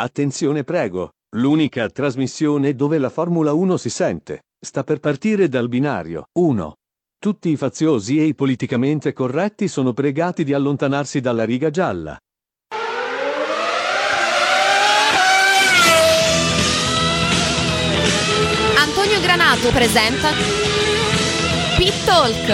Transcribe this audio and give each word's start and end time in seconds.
Attenzione 0.00 0.62
prego, 0.62 1.10
l'unica 1.34 1.88
trasmissione 1.88 2.76
dove 2.76 2.98
la 2.98 3.10
Formula 3.10 3.52
1 3.52 3.76
si 3.76 3.90
sente. 3.90 4.42
Sta 4.64 4.84
per 4.84 5.00
partire 5.00 5.48
dal 5.48 5.66
binario 5.66 6.26
1. 6.38 6.72
Tutti 7.18 7.48
i 7.48 7.56
faziosi 7.56 8.20
e 8.20 8.22
i 8.22 8.34
politicamente 8.36 9.12
corretti 9.12 9.66
sono 9.66 9.92
pregati 9.92 10.44
di 10.44 10.52
allontanarsi 10.52 11.20
dalla 11.20 11.44
riga 11.44 11.70
gialla. 11.70 12.16
Antonio 18.76 19.20
Granato 19.20 19.68
presenta 19.70 20.30
Pit 21.76 22.04
Talk, 22.04 22.48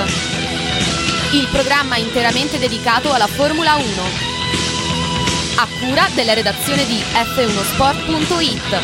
il 1.35 1.49
programma 1.53 1.99
interamente 1.99 2.59
dedicato 2.59 3.13
alla 3.13 3.27
Formula 3.27 3.75
1, 3.75 4.34
a 5.57 5.69
cura 5.79 6.09
della 6.15 6.35
redazione 6.35 6.85
di 6.85 6.99
f1sport.it. 6.99 8.81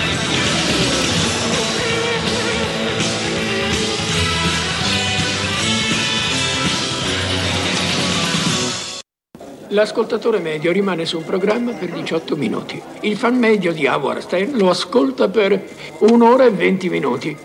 L'ascoltatore 9.70 10.38
medio 10.38 10.70
rimane 10.70 11.06
su 11.06 11.16
un 11.18 11.24
programma 11.24 11.72
per 11.72 11.90
18 11.90 12.36
minuti. 12.36 12.80
Il 13.00 13.16
fan 13.16 13.36
medio 13.36 13.72
di 13.72 13.86
Howard 13.86 14.20
Stern 14.20 14.56
lo 14.56 14.70
ascolta 14.70 15.28
per 15.28 15.60
un'ora 15.98 16.44
e 16.44 16.50
20 16.50 16.88
minuti. 16.88 17.36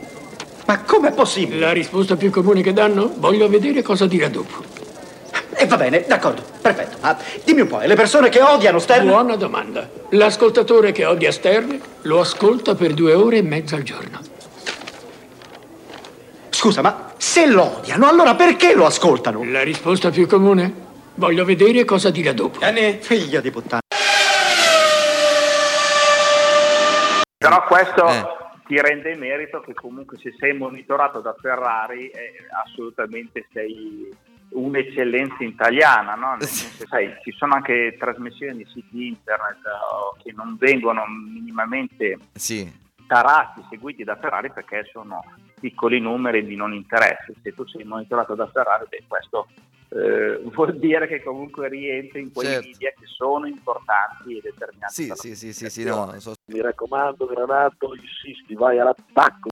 Ma 0.68 0.82
com'è 0.82 1.12
possibile? 1.14 1.60
La 1.60 1.72
risposta 1.72 2.16
più 2.16 2.30
comune 2.30 2.62
che 2.62 2.74
danno? 2.74 3.12
Voglio 3.18 3.50
vedere 3.50 3.82
cosa 3.82 4.06
dirà 4.06 4.30
dopo. 4.30 4.75
E 5.58 5.66
va 5.68 5.78
bene, 5.78 6.04
d'accordo, 6.06 6.44
perfetto. 6.62 6.98
Ma 7.02 7.18
dimmi 7.44 7.62
un 7.62 7.68
po', 7.68 7.80
e 7.82 7.88
le 7.88 7.96
persone 7.96 8.30
che 8.30 8.42
odiano 8.42 8.80
Stern? 8.80 9.08
Buona 9.08 9.36
domanda. 9.36 9.90
L'ascoltatore 10.10 10.92
che 10.92 11.06
odia 11.06 11.32
Stern 11.32 11.80
lo 12.02 12.20
ascolta 12.20 12.76
per 12.76 12.94
due 12.94 13.14
ore 13.14 13.38
e 13.38 13.42
mezza 13.42 13.76
al 13.76 13.84
giorno. 13.84 14.20
Scusa, 16.50 16.82
ma 16.82 17.14
se 17.18 17.46
lo 17.48 17.78
odiano, 17.78 18.08
allora 18.08 18.36
perché 18.36 18.74
lo 18.74 18.86
ascoltano? 18.86 19.44
La 19.46 19.64
risposta 19.64 20.10
più 20.10 20.28
comune? 20.28 20.84
Voglio 21.16 21.46
vedere 21.46 21.86
cosa 21.86 22.10
dirà 22.10 22.34
dopo. 22.34 22.60
Vieni, 22.60 22.98
figlio 23.02 23.40
di 23.40 23.52
puttana. 23.52 23.82
Però 27.38 27.64
questo 27.66 28.08
Eh. 28.08 28.26
ti 28.68 28.82
rende 28.82 29.16
merito 29.16 29.62
che 29.62 29.74
comunque 29.74 30.18
se 30.18 30.34
sei 30.38 30.54
monitorato 30.54 31.20
da 31.20 31.36
Ferrari 31.40 32.10
eh, 32.10 32.34
assolutamente 32.66 33.46
sei 33.54 34.10
un'eccellenza 34.50 35.44
italiana, 35.44 36.16
no? 36.16 36.36
Nel 36.36 36.48
senso, 36.48 36.86
sai, 36.88 37.14
ci 37.24 37.32
sono 37.32 37.56
anche 37.56 37.96
trasmissioni 38.00 38.58
di 38.58 38.66
siti 38.72 39.08
internet 39.08 39.60
oh, 39.92 40.16
che 40.22 40.32
non 40.32 40.56
vengono 40.58 41.04
minimamente 41.08 42.18
Sì. 42.34 42.72
tarati, 43.08 43.64
seguiti 43.70 44.04
da 44.04 44.16
Ferrari 44.16 44.52
perché 44.52 44.88
sono 44.92 45.24
piccoli 45.60 46.00
numeri 46.00 46.46
di 46.46 46.56
non 46.56 46.74
interesse. 46.74 47.34
Se 47.42 47.54
tu 47.54 47.66
sei 47.68 47.84
monitorato 47.84 48.36
da 48.36 48.48
Ferrari, 48.48 48.86
beh, 48.88 49.04
questo 49.08 49.48
eh, 49.90 50.42
vuol 50.54 50.78
dire 50.78 51.08
che 51.08 51.22
comunque 51.24 51.68
rientri 51.70 52.22
in 52.22 52.32
quei 52.32 52.48
Certo. 52.48 52.68
media 52.68 52.90
che 52.98 53.06
sono 53.06 53.46
importanti 53.48 54.38
e 54.38 54.42
determinati. 54.42 54.94
Sì, 54.94 55.12
sì, 55.16 55.36
sì, 55.36 55.54
sì, 55.54 55.70
sì, 55.70 55.84
no, 55.84 56.06
non 56.06 56.20
so. 56.20 56.34
Mi 56.52 56.62
raccomando, 56.62 57.26
Granato, 57.26 57.94
insisti, 57.96 58.54
vai 58.56 58.80
all'attacco. 58.80 59.50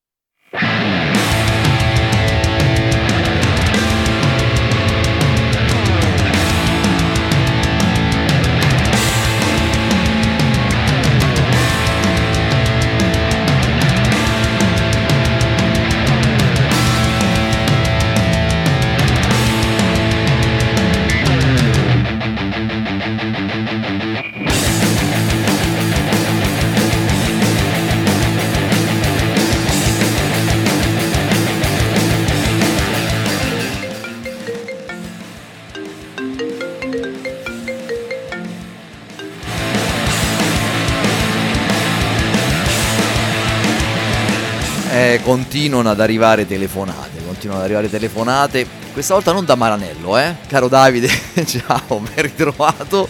Continuano 45.24 45.90
ad 45.90 46.02
arrivare 46.02 46.46
telefonate, 46.46 47.24
continuano 47.26 47.60
ad 47.60 47.66
arrivare 47.66 47.90
telefonate. 47.90 48.68
Questa 48.92 49.14
volta 49.14 49.32
non 49.32 49.46
da 49.46 49.56
Maranello, 49.56 50.18
eh? 50.18 50.36
Caro 50.48 50.68
Davide, 50.68 51.10
ciao, 51.48 52.00
ben 52.00 52.22
ritrovato 52.24 53.08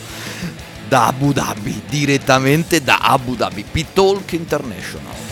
da 0.87 1.07
Abu 1.07 1.33
Dhabi, 1.33 1.81
direttamente 1.89 2.83
da 2.83 2.99
Abu 3.01 3.35
Dhabi, 3.35 3.65
P-Talk 3.69 4.31
International. 4.33 5.22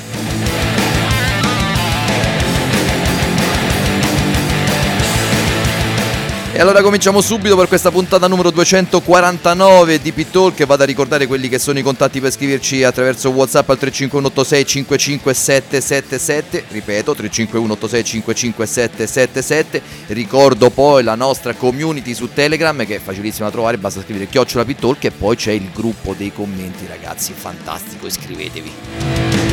E 6.53 6.59
allora 6.59 6.81
cominciamo 6.81 7.21
subito 7.21 7.55
per 7.55 7.69
questa 7.69 7.91
puntata 7.91 8.27
numero 8.27 8.51
249 8.51 10.01
di 10.01 10.11
Pittalk 10.11 10.53
che 10.53 10.65
vado 10.65 10.83
a 10.83 10.85
ricordare 10.85 11.25
quelli 11.25 11.47
che 11.47 11.57
sono 11.57 11.79
i 11.79 11.81
contatti 11.81 12.19
per 12.19 12.29
scriverci 12.29 12.83
attraverso 12.83 13.29
Whatsapp 13.29 13.69
al 13.69 13.77
35186 13.77 14.65
55777 14.65 16.65
ripeto 16.67 17.15
35186 17.15 18.03
55777 18.03 19.81
ricordo 20.07 20.69
poi 20.71 21.03
la 21.03 21.15
nostra 21.15 21.53
community 21.53 22.13
su 22.13 22.27
Telegram 22.33 22.85
che 22.85 22.95
è 22.95 22.99
facilissima 22.99 23.45
da 23.45 23.53
trovare. 23.53 23.77
Basta 23.77 24.01
scrivere 24.01 24.27
chiocciola 24.27 24.65
Pittalk 24.65 25.05
e 25.05 25.11
poi 25.11 25.37
c'è 25.37 25.53
il 25.53 25.69
gruppo 25.73 26.13
dei 26.17 26.33
commenti 26.33 26.85
ragazzi. 26.85 27.31
Fantastico 27.33 28.07
iscrivetevi 28.07 29.50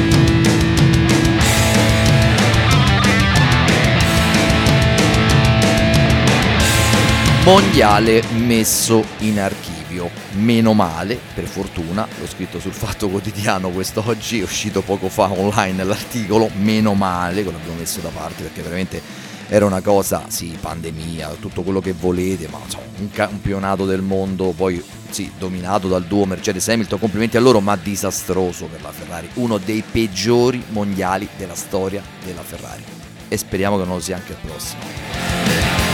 mondiale 7.49 8.23
messo 8.33 9.03
in 9.21 9.41
archivio. 9.41 10.11
Meno 10.33 10.75
male, 10.75 11.19
per 11.33 11.47
fortuna, 11.47 12.07
l'ho 12.21 12.27
scritto 12.27 12.61
sul 12.61 12.75
Fatto 12.75 13.09
Quotidiano 13.09 13.71
quest'oggi, 13.71 14.41
è 14.41 14.43
uscito 14.43 14.83
poco 14.83 15.09
fa 15.09 15.33
online 15.33 15.83
l'articolo, 15.83 16.51
meno 16.59 16.93
male 16.93 17.43
che 17.43 17.51
l'abbiamo 17.51 17.79
messo 17.79 18.01
da 18.01 18.11
parte 18.11 18.43
perché 18.43 18.61
veramente 18.61 19.01
era 19.49 19.65
una 19.65 19.81
cosa, 19.81 20.27
sì, 20.29 20.59
pandemia, 20.61 21.37
tutto 21.41 21.63
quello 21.63 21.81
che 21.81 21.95
volete, 21.99 22.49
ma 22.49 22.59
insomma, 22.63 22.85
un 22.99 23.11
campionato 23.11 23.87
del 23.87 24.03
mondo 24.03 24.53
poi 24.55 24.85
sì, 25.09 25.33
dominato 25.39 25.89
dal 25.89 26.05
duo 26.05 26.27
Mercedes 26.27 26.69
Hamilton, 26.69 26.99
complimenti 26.99 27.39
a 27.39 27.41
loro, 27.41 27.61
ma 27.61 27.77
disastroso 27.77 28.67
per 28.67 28.83
la 28.83 28.93
Ferrari, 28.93 29.27
uno 29.35 29.57
dei 29.57 29.83
peggiori 29.91 30.63
mondiali 30.69 31.27
della 31.39 31.55
storia 31.55 32.03
della 32.23 32.43
Ferrari. 32.43 32.85
E 33.27 33.37
speriamo 33.39 33.79
che 33.79 33.85
non 33.85 33.95
lo 33.95 34.01
sia 34.01 34.17
anche 34.17 34.33
il 34.33 34.39
prossimo 34.45 35.88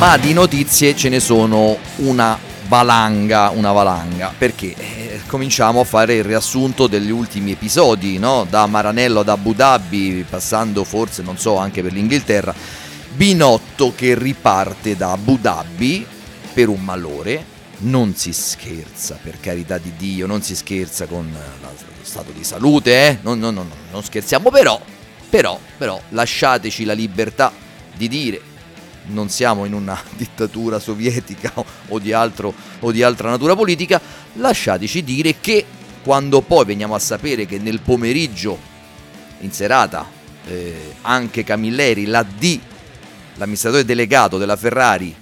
ma 0.00 0.16
di 0.16 0.32
notizie 0.32 0.96
ce 0.96 1.10
ne 1.10 1.20
sono 1.20 1.76
una 1.96 2.38
valanga, 2.68 3.50
una 3.50 3.70
valanga, 3.70 4.32
perché 4.36 4.74
eh, 4.74 5.20
cominciamo 5.26 5.80
a 5.80 5.84
fare 5.84 6.14
il 6.14 6.24
riassunto 6.24 6.86
degli 6.86 7.10
ultimi 7.10 7.50
episodi, 7.50 8.18
no? 8.18 8.46
Da 8.48 8.64
Maranello 8.64 9.20
ad 9.20 9.28
Abu 9.28 9.52
Dhabi, 9.52 10.24
passando 10.26 10.84
forse, 10.84 11.20
non 11.20 11.36
so, 11.36 11.58
anche 11.58 11.82
per 11.82 11.92
l'Inghilterra, 11.92 12.54
Binotto 13.12 13.92
che 13.94 14.18
riparte 14.18 14.96
da 14.96 15.12
Abu 15.12 15.36
Dhabi 15.38 16.06
per 16.54 16.70
un 16.70 16.80
malore, 16.80 17.44
non 17.80 18.14
si 18.14 18.32
scherza, 18.32 19.18
per 19.22 19.38
carità 19.38 19.76
di 19.76 19.92
Dio, 19.98 20.26
non 20.26 20.40
si 20.40 20.56
scherza 20.56 21.04
con 21.04 21.30
lo 21.30 21.68
stato 22.00 22.32
di 22.34 22.42
salute, 22.42 23.06
eh? 23.06 23.18
Non, 23.20 23.38
non, 23.38 23.52
non, 23.52 23.70
non 23.92 24.02
scherziamo, 24.02 24.50
però, 24.50 24.80
però, 25.28 25.58
però, 25.76 26.00
lasciateci 26.08 26.84
la 26.84 26.94
libertà 26.94 27.52
di 27.94 28.08
dire 28.08 28.40
non 29.10 29.28
siamo 29.28 29.64
in 29.64 29.74
una 29.74 30.00
dittatura 30.16 30.78
sovietica 30.78 31.52
o 31.88 31.98
di, 31.98 32.12
altro, 32.12 32.52
o 32.80 32.92
di 32.92 33.02
altra 33.02 33.30
natura 33.30 33.54
politica, 33.54 34.00
lasciateci 34.34 35.04
dire 35.04 35.36
che 35.40 35.64
quando 36.02 36.40
poi 36.40 36.64
veniamo 36.64 36.94
a 36.94 36.98
sapere 36.98 37.46
che 37.46 37.58
nel 37.58 37.80
pomeriggio, 37.80 38.58
in 39.40 39.52
serata, 39.52 40.08
eh, 40.46 40.94
anche 41.02 41.44
Camilleri, 41.44 42.06
la 42.06 42.22
D, 42.22 42.58
l'amministratore 43.34 43.84
delegato 43.84 44.38
della 44.38 44.56
Ferrari, 44.56 45.14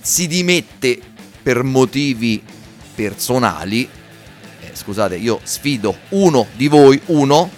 si 0.00 0.26
dimette 0.26 0.98
per 1.42 1.62
motivi 1.62 2.42
personali, 2.94 3.88
eh, 4.60 4.70
scusate, 4.72 5.16
io 5.16 5.40
sfido 5.44 5.96
uno 6.10 6.46
di 6.54 6.66
voi, 6.68 7.00
uno, 7.06 7.50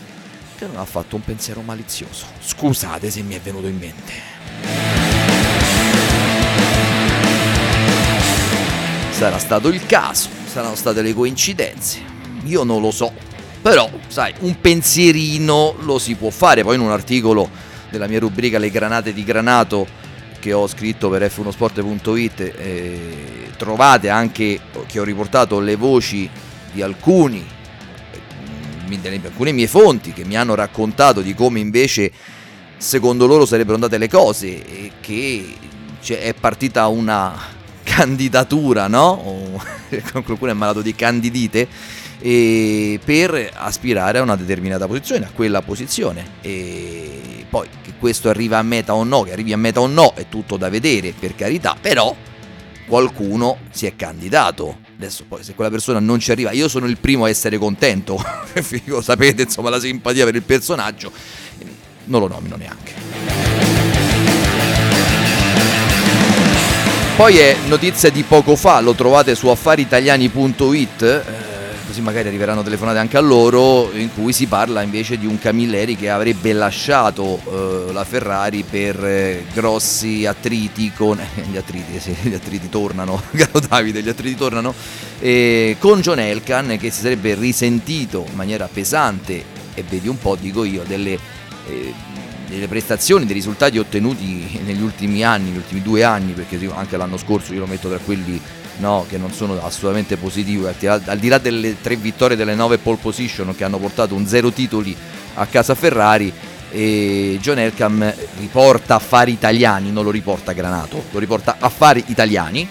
che 0.58 0.66
non 0.66 0.76
ha 0.76 0.84
fatto 0.84 1.16
un 1.16 1.22
pensiero 1.22 1.62
malizioso. 1.62 2.26
Scusate 2.40 3.10
se 3.10 3.22
mi 3.22 3.34
è 3.34 3.40
venuto 3.40 3.68
in 3.68 3.78
mente. 3.78 4.97
Sarà 9.18 9.38
stato 9.40 9.66
il 9.66 9.84
caso, 9.84 10.28
saranno 10.46 10.76
state 10.76 11.02
le 11.02 11.12
coincidenze. 11.12 12.00
Io 12.44 12.62
non 12.62 12.80
lo 12.80 12.92
so. 12.92 13.12
Però, 13.60 13.90
sai, 14.06 14.32
un 14.42 14.60
pensierino 14.60 15.74
lo 15.80 15.98
si 15.98 16.14
può 16.14 16.30
fare. 16.30 16.62
Poi 16.62 16.76
in 16.76 16.82
un 16.82 16.92
articolo 16.92 17.50
della 17.90 18.06
mia 18.06 18.20
rubrica 18.20 18.60
Le 18.60 18.70
granate 18.70 19.12
di 19.12 19.24
granato 19.24 19.88
che 20.38 20.52
ho 20.52 20.68
scritto 20.68 21.08
per 21.08 21.22
f1sport.it 21.22 22.40
eh, 22.58 23.50
trovate 23.56 24.08
anche 24.08 24.60
che 24.86 25.00
ho 25.00 25.04
riportato 25.04 25.58
le 25.58 25.74
voci 25.74 26.30
di 26.70 26.80
alcuni 26.80 27.44
delle, 29.00 29.20
alcune 29.24 29.50
mie 29.50 29.66
fonti 29.66 30.12
che 30.12 30.24
mi 30.24 30.36
hanno 30.36 30.54
raccontato 30.54 31.22
di 31.22 31.34
come 31.34 31.58
invece 31.58 32.12
secondo 32.76 33.26
loro 33.26 33.46
sarebbero 33.46 33.74
andate 33.74 33.98
le 33.98 34.08
cose 34.08 34.64
e 34.64 34.92
che 35.00 35.56
cioè, 36.00 36.20
è 36.20 36.34
partita 36.34 36.86
una 36.86 37.56
candidatura, 37.98 38.86
no? 38.86 39.60
qualcuno 40.22 40.52
è 40.52 40.54
malato 40.54 40.82
di 40.82 40.94
candidite 40.94 41.66
per 42.20 43.50
aspirare 43.54 44.18
a 44.18 44.22
una 44.22 44.36
determinata 44.36 44.86
posizione, 44.86 45.26
a 45.26 45.30
quella 45.34 45.62
posizione. 45.62 46.24
E 46.40 47.44
poi 47.48 47.66
che 47.82 47.94
questo 47.98 48.28
arriva 48.28 48.58
a 48.58 48.62
meta 48.62 48.94
o 48.94 49.02
no, 49.02 49.22
che 49.22 49.32
arrivi 49.32 49.52
a 49.52 49.56
meta 49.56 49.80
o 49.80 49.88
no, 49.88 50.14
è 50.14 50.28
tutto 50.28 50.56
da 50.56 50.68
vedere, 50.68 51.12
per 51.18 51.34
carità, 51.34 51.76
però 51.80 52.14
qualcuno 52.86 53.58
si 53.70 53.86
è 53.86 53.96
candidato. 53.96 54.78
Adesso 54.96 55.24
poi 55.26 55.42
se 55.42 55.54
quella 55.54 55.70
persona 55.70 55.98
non 55.98 56.20
ci 56.20 56.30
arriva, 56.30 56.52
io 56.52 56.68
sono 56.68 56.86
il 56.86 56.98
primo 56.98 57.24
a 57.24 57.28
essere 57.28 57.58
contento, 57.58 58.16
sapete 59.02 59.42
insomma 59.42 59.70
la 59.70 59.80
simpatia 59.80 60.24
per 60.24 60.36
il 60.36 60.42
personaggio, 60.42 61.10
non 62.04 62.20
lo 62.20 62.28
nomino 62.28 62.54
neanche. 62.54 63.67
Poi 67.18 67.36
è 67.36 67.56
notizia 67.66 68.10
di 68.10 68.22
poco 68.22 68.54
fa, 68.54 68.78
lo 68.78 68.94
trovate 68.94 69.34
su 69.34 69.48
affaritaliani.it, 69.48 71.02
eh, 71.02 71.84
così 71.84 72.00
magari 72.00 72.28
arriveranno 72.28 72.62
telefonate 72.62 72.98
anche 72.98 73.16
a 73.16 73.20
loro, 73.20 73.90
in 73.92 74.14
cui 74.14 74.32
si 74.32 74.46
parla 74.46 74.82
invece 74.82 75.18
di 75.18 75.26
un 75.26 75.36
Camilleri 75.36 75.96
che 75.96 76.10
avrebbe 76.10 76.52
lasciato 76.52 77.40
eh, 77.88 77.92
la 77.92 78.04
Ferrari 78.04 78.62
per 78.62 79.04
eh, 79.04 79.44
grossi 79.52 80.26
attriti 80.26 80.92
con... 80.94 81.18
gli 81.50 81.56
attriti, 81.56 81.98
sì, 81.98 82.14
gli 82.22 82.34
attriti 82.34 82.68
tornano, 82.68 83.20
caro 83.34 83.58
Davide, 83.66 84.00
gli 84.00 84.08
attriti 84.08 84.36
tornano, 84.36 84.72
con 85.80 86.00
John 86.00 86.20
Elkan 86.20 86.76
che 86.78 86.90
si 86.92 87.00
sarebbe 87.00 87.34
risentito 87.34 88.26
in 88.30 88.36
maniera 88.36 88.68
pesante, 88.72 89.44
e 89.74 89.82
vedi 89.88 90.06
un 90.06 90.18
po', 90.18 90.36
dico 90.40 90.62
io, 90.62 90.84
delle 90.86 91.18
eh, 91.66 91.92
delle 92.48 92.68
prestazioni, 92.68 93.24
dei 93.24 93.34
risultati 93.34 93.78
ottenuti 93.78 94.60
negli 94.64 94.82
ultimi 94.82 95.22
anni, 95.22 95.50
negli 95.50 95.58
ultimi 95.58 95.82
due 95.82 96.02
anni, 96.02 96.32
perché 96.32 96.58
anche 96.74 96.96
l'anno 96.96 97.16
scorso 97.16 97.52
io 97.52 97.60
lo 97.60 97.66
metto 97.66 97.88
tra 97.88 97.98
quelli 97.98 98.40
no, 98.78 99.06
che 99.08 99.18
non 99.18 99.32
sono 99.32 99.62
assolutamente 99.62 100.16
positivi, 100.16 100.64
al 100.86 101.18
di 101.18 101.28
là 101.28 101.38
delle 101.38 101.80
tre 101.80 101.96
vittorie 101.96 102.36
delle 102.36 102.54
nove 102.54 102.78
pole 102.78 102.98
position 103.00 103.54
che 103.54 103.64
hanno 103.64 103.78
portato 103.78 104.14
un 104.14 104.26
zero 104.26 104.50
titoli 104.50 104.96
a 105.34 105.46
casa 105.46 105.74
Ferrari, 105.74 106.32
e 106.70 107.38
John 107.40 107.58
Elkham 107.58 108.12
riporta 108.38 108.96
affari 108.96 109.32
italiani, 109.32 109.90
non 109.90 110.04
lo 110.04 110.10
riporta 110.10 110.52
Granato, 110.52 111.04
lo 111.10 111.18
riporta 111.18 111.56
affari 111.58 112.04
italiani 112.08 112.68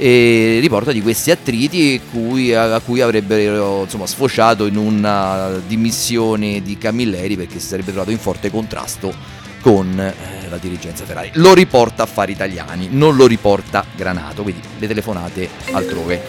e 0.00 0.58
riporta 0.60 0.92
di 0.92 1.02
questi 1.02 1.32
attriti 1.32 2.00
cui, 2.10 2.54
a 2.54 2.78
cui 2.78 3.00
avrebbero 3.00 3.82
insomma, 3.82 4.06
sfociato 4.06 4.66
in 4.66 4.76
una 4.76 5.60
dimissione 5.66 6.62
di 6.62 6.78
Camilleri 6.78 7.36
perché 7.36 7.58
si 7.58 7.66
sarebbe 7.66 7.90
trovato 7.90 8.12
in 8.12 8.18
forte 8.18 8.48
contrasto 8.48 9.12
con 9.60 9.98
eh, 9.98 10.48
la 10.48 10.56
dirigenza 10.56 11.04
Ferrari. 11.04 11.30
Lo 11.34 11.52
riporta 11.52 12.04
Affari 12.04 12.30
Italiani, 12.30 12.88
non 12.92 13.16
lo 13.16 13.26
riporta 13.26 13.84
Granato, 13.94 14.44
quindi 14.44 14.62
le 14.78 14.86
telefonate 14.86 15.48
altrove. 15.72 16.22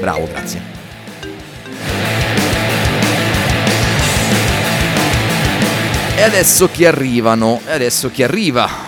Bravo, 0.00 0.28
grazie. 0.28 0.76
E 6.16 6.22
adesso 6.22 6.68
chi 6.68 6.84
arrivano? 6.84 7.60
E 7.66 7.72
adesso 7.72 8.10
chi 8.10 8.22
arriva? 8.22 8.87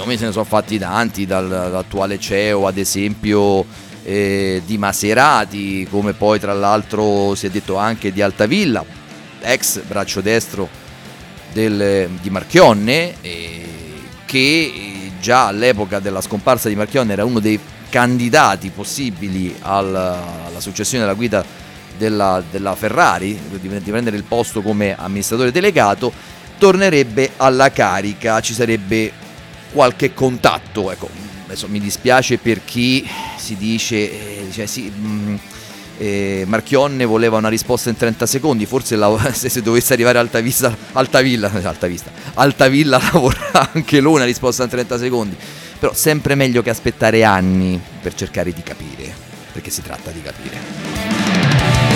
Nomi 0.00 0.16
se 0.16 0.24
ne 0.24 0.32
sono 0.32 0.44
fatti 0.44 0.78
tanti, 0.78 1.26
dall'attuale 1.26 2.18
CEO 2.18 2.66
ad 2.66 2.78
esempio 2.78 3.66
eh, 4.02 4.62
di 4.64 4.78
Maserati, 4.78 5.86
come 5.90 6.14
poi 6.14 6.40
tra 6.40 6.54
l'altro 6.54 7.34
si 7.34 7.46
è 7.46 7.50
detto 7.50 7.76
anche 7.76 8.10
di 8.10 8.22
Altavilla, 8.22 8.82
ex 9.40 9.82
braccio 9.82 10.22
destro 10.22 10.68
del, 11.52 12.08
di 12.20 12.30
Marchionne, 12.30 13.14
eh, 13.20 13.68
che 14.24 15.12
già 15.20 15.48
all'epoca 15.48 15.98
della 15.98 16.22
scomparsa 16.22 16.70
di 16.70 16.76
Marchionne 16.76 17.12
era 17.12 17.26
uno 17.26 17.40
dei 17.40 17.60
candidati 17.90 18.70
possibili 18.70 19.54
alla, 19.60 20.46
alla 20.46 20.60
successione 20.60 21.04
della 21.04 21.16
guida 21.16 21.44
della, 21.98 22.42
della 22.50 22.74
Ferrari, 22.74 23.38
di, 23.50 23.68
di 23.68 23.90
prendere 23.90 24.16
il 24.16 24.24
posto 24.24 24.62
come 24.62 24.96
amministratore 24.96 25.52
delegato, 25.52 26.10
tornerebbe 26.56 27.32
alla 27.36 27.70
carica, 27.70 28.40
ci 28.40 28.54
sarebbe 28.54 29.28
qualche 29.72 30.14
contatto. 30.14 30.90
Ecco, 30.90 31.08
adesso 31.44 31.68
mi 31.68 31.80
dispiace 31.80 32.38
per 32.38 32.64
chi 32.64 33.06
si 33.36 33.56
dice, 33.56 33.96
eh, 33.96 34.44
dice 34.46 34.66
sì, 34.66 34.90
mh, 34.90 35.06
mm, 35.06 35.36
eh, 35.98 36.44
Marchionne 36.46 37.04
voleva 37.04 37.36
una 37.36 37.50
risposta 37.50 37.90
in 37.90 37.96
30 37.96 38.24
secondi, 38.24 38.64
forse 38.64 38.96
la, 38.96 39.14
se, 39.32 39.48
se, 39.50 39.60
dovesse 39.60 39.92
arrivare 39.92 40.18
Altavista, 40.18 40.74
Altavilla, 40.92 41.50
Altavista, 41.62 42.10
Altavilla 42.34 42.98
vorrà 43.12 43.70
anche 43.72 44.00
lui 44.00 44.14
una 44.14 44.24
risposta 44.24 44.62
in 44.62 44.70
30 44.70 44.98
secondi, 44.98 45.36
però 45.78 45.92
sempre 45.92 46.34
meglio 46.34 46.62
che 46.62 46.70
aspettare 46.70 47.22
anni 47.22 47.78
per 48.00 48.14
cercare 48.14 48.52
di 48.52 48.62
capire, 48.62 49.12
perché 49.52 49.70
si 49.70 49.82
tratta 49.82 50.10
di 50.10 50.22
capire. 50.22 51.89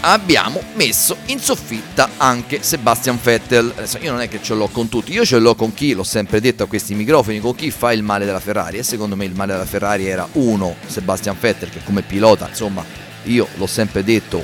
Abbiamo 0.00 0.62
messo 0.74 1.16
in 1.26 1.40
soffitta 1.40 2.10
anche 2.16 2.62
Sebastian 2.62 3.18
Vettel. 3.22 3.72
Adesso 3.74 3.98
io 3.98 4.12
non 4.12 4.20
è 4.20 4.28
che 4.28 4.42
ce 4.42 4.54
l'ho 4.54 4.68
con 4.68 4.88
tutti, 4.88 5.12
io 5.12 5.24
ce 5.24 5.38
l'ho 5.38 5.54
con 5.54 5.74
chi, 5.74 5.92
l'ho 5.92 6.04
sempre 6.04 6.40
detto 6.40 6.62
a 6.62 6.66
questi 6.66 6.94
microfoni, 6.94 7.40
con 7.40 7.54
chi 7.54 7.70
fa 7.70 7.92
il 7.92 8.02
male 8.02 8.24
della 8.24 8.40
Ferrari. 8.40 8.78
E 8.78 8.82
secondo 8.82 9.16
me 9.16 9.24
il 9.24 9.34
male 9.34 9.52
della 9.52 9.66
Ferrari 9.66 10.06
era 10.06 10.26
uno, 10.32 10.76
Sebastian 10.86 11.36
Vettel, 11.38 11.70
che 11.70 11.80
come 11.84 12.02
pilota, 12.02 12.48
insomma, 12.48 12.84
io 13.24 13.46
l'ho 13.56 13.66
sempre 13.66 14.02
detto, 14.02 14.42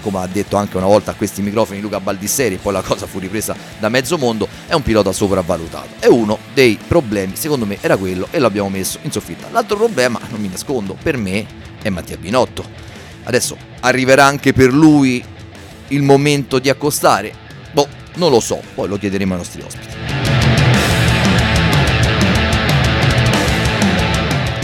come 0.00 0.18
ha 0.18 0.26
detto 0.26 0.56
anche 0.56 0.76
una 0.76 0.86
volta 0.86 1.12
a 1.12 1.14
questi 1.14 1.42
microfoni 1.42 1.80
Luca 1.80 1.98
Baldisseri, 1.98 2.56
poi 2.56 2.72
la 2.72 2.82
cosa 2.82 3.06
fu 3.06 3.18
ripresa 3.18 3.56
da 3.78 3.88
mezzo 3.88 4.18
mondo, 4.18 4.46
è 4.66 4.74
un 4.74 4.82
pilota 4.82 5.12
sopravvalutato. 5.12 5.88
E 6.00 6.08
uno 6.08 6.38
dei 6.52 6.78
problemi, 6.86 7.36
secondo 7.36 7.66
me, 7.66 7.78
era 7.80 7.96
quello 7.96 8.28
e 8.30 8.38
l'abbiamo 8.38 8.68
messo 8.68 8.98
in 9.02 9.10
soffitta. 9.10 9.48
L'altro 9.50 9.76
problema, 9.76 10.20
non 10.30 10.40
mi 10.40 10.48
nascondo, 10.48 10.96
per 11.00 11.16
me 11.16 11.62
è 11.82 11.88
Mattia 11.90 12.16
Binotto 12.16 12.83
Adesso 13.24 13.56
arriverà 13.80 14.24
anche 14.24 14.52
per 14.52 14.72
lui 14.72 15.22
il 15.88 16.02
momento 16.02 16.58
di 16.58 16.68
accostare? 16.68 17.32
Boh, 17.72 17.88
non 18.14 18.30
lo 18.30 18.40
so, 18.40 18.60
poi 18.74 18.88
lo 18.88 18.96
chiederemo 18.96 19.32
ai 19.32 19.38
nostri 19.38 19.62
ospiti. 19.62 19.92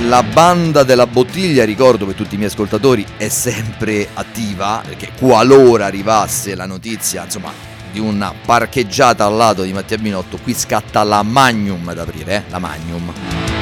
La 0.08 0.22
banda 0.24 0.82
della 0.82 1.06
bottiglia, 1.06 1.64
ricordo 1.64 2.04
per 2.04 2.14
tutti 2.14 2.34
i 2.34 2.38
miei 2.38 2.50
ascoltatori, 2.50 3.06
è 3.16 3.28
sempre 3.28 4.08
attiva, 4.12 4.82
perché 4.84 5.10
qualora 5.16 5.86
arrivasse 5.86 6.56
la 6.56 6.66
notizia, 6.66 7.22
insomma, 7.24 7.52
di 7.92 8.00
una 8.00 8.34
parcheggiata 8.44 9.24
al 9.24 9.36
lato 9.36 9.62
di 9.62 9.72
Mattia 9.72 9.98
Binotto, 9.98 10.38
qui 10.42 10.52
scatta 10.54 11.04
la 11.04 11.22
Magnum 11.22 11.86
ad 11.88 11.98
aprire, 11.98 12.34
eh? 12.34 12.42
la 12.50 12.58
Magnum. 12.58 13.59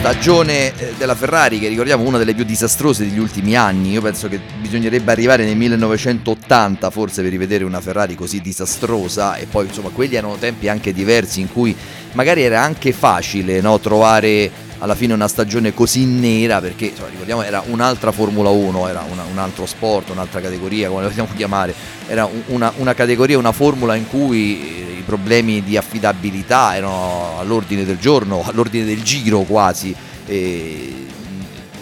Stagione 0.00 0.72
eh, 0.78 0.94
della 0.96 1.14
Ferrari 1.14 1.58
che 1.58 1.68
ricordiamo 1.68 2.04
una 2.04 2.16
delle 2.16 2.32
più 2.32 2.44
disastrose 2.44 3.04
degli 3.04 3.18
ultimi 3.18 3.54
anni. 3.54 3.90
Io 3.90 4.00
penso 4.00 4.28
che 4.28 4.40
bisognerebbe 4.58 5.12
arrivare 5.12 5.44
nel 5.44 5.58
1980 5.58 6.88
forse 6.88 7.20
per 7.20 7.30
rivedere 7.30 7.64
una 7.64 7.82
Ferrari 7.82 8.14
così 8.14 8.40
disastrosa. 8.40 9.36
E 9.36 9.44
poi 9.44 9.66
insomma 9.66 9.90
quelli 9.90 10.14
erano 10.14 10.36
tempi 10.36 10.70
anche 10.70 10.94
diversi 10.94 11.40
in 11.40 11.52
cui 11.52 11.76
magari 12.12 12.40
era 12.40 12.62
anche 12.62 12.92
facile 12.92 13.60
no, 13.60 13.78
trovare 13.78 14.50
alla 14.80 14.94
fine 14.94 15.12
una 15.12 15.28
stagione 15.28 15.72
così 15.72 16.04
nera 16.04 16.60
perché 16.60 16.86
insomma, 16.86 17.08
ricordiamo 17.08 17.42
era 17.42 17.62
un'altra 17.66 18.12
Formula 18.12 18.50
1, 18.50 18.88
era 18.88 19.04
una, 19.10 19.22
un 19.30 19.38
altro 19.38 19.66
sport, 19.66 20.10
un'altra 20.10 20.40
categoria, 20.40 20.88
come 20.88 21.02
la 21.02 21.08
vogliamo 21.08 21.28
chiamare, 21.34 21.74
era 22.06 22.28
una, 22.46 22.72
una 22.76 22.94
categoria, 22.94 23.38
una 23.38 23.52
formula 23.52 23.94
in 23.94 24.08
cui 24.08 24.98
i 24.98 25.02
problemi 25.04 25.62
di 25.62 25.76
affidabilità 25.76 26.76
erano 26.76 27.36
all'ordine 27.38 27.84
del 27.84 27.98
giorno, 27.98 28.42
all'ordine 28.44 28.84
del 28.84 29.02
giro 29.02 29.40
quasi. 29.40 29.94
E 30.26 30.99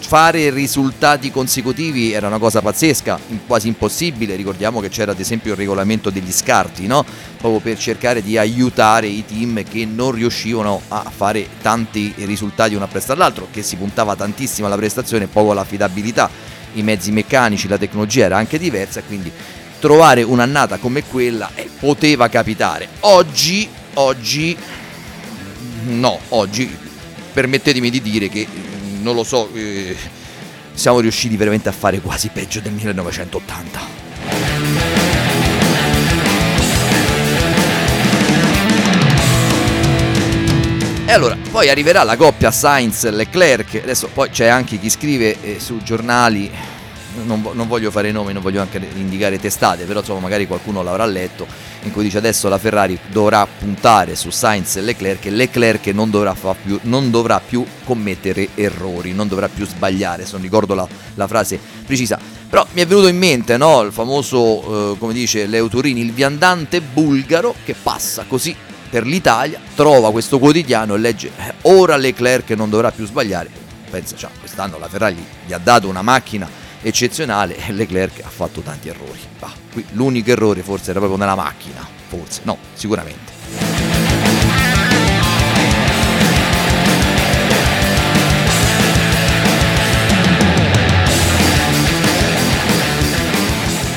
fare 0.09 0.49
risultati 0.49 1.29
consecutivi 1.29 2.13
era 2.13 2.25
una 2.25 2.39
cosa 2.39 2.63
pazzesca, 2.63 3.19
quasi 3.45 3.67
impossibile. 3.67 4.35
Ricordiamo 4.35 4.79
che 4.79 4.89
c'era 4.89 5.11
ad 5.11 5.19
esempio 5.19 5.51
il 5.51 5.57
regolamento 5.57 6.09
degli 6.09 6.31
scarti, 6.31 6.87
no? 6.87 7.05
proprio 7.37 7.59
per 7.59 7.77
cercare 7.77 8.23
di 8.23 8.35
aiutare 8.35 9.05
i 9.05 9.23
team 9.23 9.61
che 9.61 9.85
non 9.85 10.09
riuscivano 10.09 10.81
a 10.87 11.11
fare 11.15 11.47
tanti 11.61 12.11
risultati 12.25 12.73
uno 12.73 12.85
appresso 12.85 13.11
all'altro, 13.11 13.49
che 13.51 13.61
si 13.61 13.75
puntava 13.75 14.15
tantissimo 14.15 14.65
alla 14.65 14.77
prestazione 14.77 15.25
e 15.25 15.27
poco 15.27 15.51
all'affidabilità. 15.51 16.27
I 16.73 16.81
mezzi 16.81 17.11
meccanici, 17.11 17.67
la 17.67 17.77
tecnologia 17.77 18.25
era 18.25 18.37
anche 18.37 18.57
diversa, 18.57 19.03
quindi 19.03 19.31
trovare 19.77 20.23
un'annata 20.23 20.77
come 20.77 21.03
quella 21.03 21.51
eh, 21.53 21.69
poteva 21.79 22.29
capitare. 22.29 22.87
Oggi, 23.01 23.69
oggi, 23.93 24.57
no, 25.83 26.19
oggi 26.29 26.75
permettetemi 27.31 27.91
di 27.91 28.01
dire 28.01 28.27
che 28.27 28.68
non 29.01 29.15
lo 29.15 29.23
so, 29.23 29.49
eh, 29.53 29.95
siamo 30.73 30.99
riusciti 30.99 31.35
veramente 31.37 31.69
a 31.69 31.71
fare 31.71 31.99
quasi 31.99 32.29
peggio 32.29 32.59
del 32.59 32.73
1980. 32.73 33.79
E 41.05 41.11
allora, 41.11 41.35
poi 41.49 41.69
arriverà 41.69 42.03
la 42.03 42.15
coppia 42.15 42.51
Sainz-Leclerc, 42.51 43.79
adesso 43.81 44.09
poi 44.13 44.29
c'è 44.29 44.45
anche 44.45 44.77
chi 44.77 44.91
scrive 44.91 45.41
eh, 45.41 45.59
su 45.59 45.81
giornali 45.81 46.51
non, 47.25 47.47
non, 47.53 47.67
voglio 47.67 47.91
fare 47.91 48.11
nomi, 48.11 48.33
non 48.33 48.41
voglio 48.41 48.61
anche 48.61 48.79
indicare 48.95 49.39
testate, 49.39 49.85
però 49.85 49.99
insomma 49.99 50.19
magari 50.19 50.47
qualcuno 50.47 50.81
l'avrà 50.81 51.05
letto, 51.05 51.47
in 51.83 51.91
cui 51.91 52.03
dice 52.03 52.17
adesso 52.17 52.49
la 52.49 52.57
Ferrari 52.57 52.97
dovrà 53.11 53.45
puntare 53.47 54.15
su 54.15 54.29
Sainz 54.29 54.77
e 54.77 54.81
Leclerc 54.81 55.25
e 55.25 55.31
Leclerc 55.31 55.87
non 55.87 56.09
dovrà, 56.09 56.35
più, 56.61 56.79
non 56.83 57.11
dovrà 57.11 57.39
più 57.39 57.65
commettere 57.83 58.49
errori, 58.55 59.13
non 59.13 59.27
dovrà 59.27 59.47
più 59.47 59.65
sbagliare, 59.65 60.25
se 60.25 60.33
non 60.33 60.41
ricordo 60.41 60.73
la, 60.73 60.87
la 61.15 61.27
frase 61.27 61.59
precisa. 61.85 62.19
Però 62.49 62.65
mi 62.71 62.81
è 62.81 62.87
venuto 62.87 63.07
in 63.07 63.17
mente 63.17 63.57
no, 63.57 63.81
il 63.81 63.91
famoso, 63.91 64.93
eh, 64.93 64.97
come 64.97 65.13
dice 65.13 65.45
Leo 65.45 65.67
Turini, 65.67 66.01
il 66.01 66.11
viandante 66.11 66.81
bulgaro 66.81 67.53
che 67.63 67.75
passa 67.81 68.25
così 68.27 68.55
per 68.89 69.05
l'Italia, 69.05 69.59
trova 69.75 70.11
questo 70.11 70.39
quotidiano 70.39 70.95
e 70.95 70.97
legge 70.97 71.29
eh, 71.37 71.53
ora 71.63 71.95
Leclerc 71.95 72.49
non 72.51 72.69
dovrà 72.69 72.91
più 72.91 73.05
sbagliare. 73.05 73.49
Pensa, 73.89 74.15
cioè, 74.15 74.29
quest'anno 74.39 74.77
la 74.77 74.87
Ferrari 74.87 75.23
gli 75.45 75.53
ha 75.53 75.59
dato 75.59 75.87
una 75.87 76.01
macchina 76.01 76.49
eccezionale 76.81 77.57
e 77.57 77.71
Leclerc 77.71 78.21
ha 78.23 78.29
fatto 78.29 78.61
tanti 78.61 78.89
errori. 78.89 79.19
Bah, 79.39 79.51
qui 79.71 79.85
l'unico 79.91 80.31
errore 80.31 80.61
forse 80.61 80.91
era 80.91 80.99
proprio 80.99 81.19
nella 81.19 81.35
macchina, 81.35 81.87
forse, 82.07 82.41
no, 82.43 82.57
sicuramente. 82.73 83.37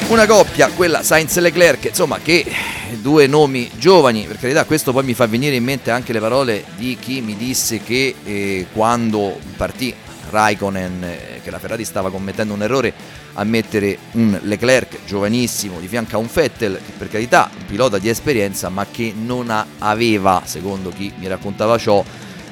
Una 0.09 0.27
coppia, 0.27 0.69
quella 0.69 1.03
Sainz 1.03 1.39
Leclerc, 1.39 1.87
insomma 1.87 2.19
che 2.23 2.45
due 3.01 3.27
nomi 3.27 3.71
giovani, 3.79 4.25
per 4.27 4.39
carità 4.39 4.65
questo 4.65 4.93
poi 4.93 5.05
mi 5.05 5.15
fa 5.15 5.27
venire 5.27 5.57
in 5.57 5.65
mente 5.65 5.91
anche 5.91 6.13
le 6.13 6.21
parole 6.21 6.65
di 6.77 6.99
chi 7.01 7.23
mi 7.23 7.35
disse 7.35 7.83
che 7.83 8.15
eh, 8.23 8.67
quando 8.75 9.39
partì 9.57 9.95
Raikkonen 10.29 11.32
che 11.43 11.51
la 11.51 11.59
Ferrari 11.59 11.85
stava 11.85 12.11
commettendo 12.11 12.55
un 12.55 12.63
errore 12.63 12.93
a 13.35 13.45
mettere 13.45 13.99
un 14.13 14.39
Leclerc 14.43 15.05
giovanissimo 15.05 15.81
di 15.81 15.89
fianco 15.89 16.17
a 16.17 16.19
un 16.19 16.29
Vettel 16.33 16.81
che 16.85 16.93
per 16.97 17.09
carità 17.09 17.51
un 17.57 17.67
pilota 17.67 17.99
di 17.99 18.09
esperienza 18.09 18.69
ma 18.69 18.87
che 18.91 19.13
non 19.15 19.53
aveva 19.79 20.43
secondo 20.45 20.91
chi 20.91 21.13
mi 21.19 21.27
raccontava 21.27 21.77
ciò 21.79 22.05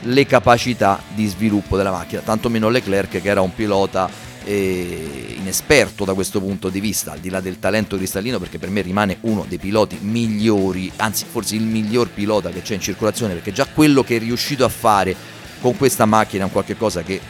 le 0.02 0.26
capacità 0.26 1.00
di 1.14 1.26
sviluppo 1.26 1.76
della 1.76 1.90
macchina 1.90 2.22
tantomeno 2.22 2.68
Leclerc 2.68 3.20
che 3.20 3.28
era 3.28 3.40
un 3.40 3.54
pilota 3.54 4.28
eh, 4.44 5.36
inesperto 5.38 6.04
da 6.04 6.14
questo 6.14 6.40
punto 6.40 6.70
di 6.70 6.80
vista 6.80 7.12
al 7.12 7.18
di 7.18 7.28
là 7.28 7.40
del 7.40 7.58
talento 7.58 7.96
cristallino 7.96 8.38
perché 8.38 8.58
per 8.58 8.70
me 8.70 8.80
rimane 8.80 9.18
uno 9.22 9.44
dei 9.46 9.58
piloti 9.58 9.98
migliori 10.00 10.90
anzi 10.96 11.26
forse 11.28 11.56
il 11.56 11.62
miglior 11.62 12.08
pilota 12.08 12.50
che 12.50 12.62
c'è 12.62 12.74
in 12.74 12.80
circolazione 12.80 13.34
perché 13.34 13.52
già 13.52 13.66
quello 13.66 14.02
che 14.02 14.16
è 14.16 14.18
riuscito 14.18 14.64
a 14.64 14.68
fare 14.68 15.14
con 15.60 15.76
questa 15.76 16.06
macchina 16.06 16.42
è 16.42 16.46
un 16.46 16.52
qualche 16.52 16.76
cosa 16.76 17.02
che 17.02 17.20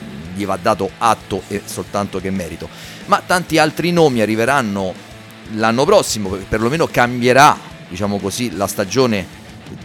gli 0.41 0.47
va 0.47 0.59
dato 0.61 0.91
atto 0.99 1.43
e 1.49 1.63
soltanto 1.65 2.21
che 2.21 2.31
merito. 2.31 2.69
Ma 3.07 3.23
tanti 3.25 3.59
altri 3.59 3.93
nomi 3.93 4.21
arriveranno 4.21 4.95
l'anno 5.55 5.85
prossimo, 5.85 6.31
perlomeno 6.49 6.87
cambierà, 6.87 7.57
diciamo 7.89 8.19
così, 8.19 8.57
la 8.57 8.67
stagione 8.67 9.39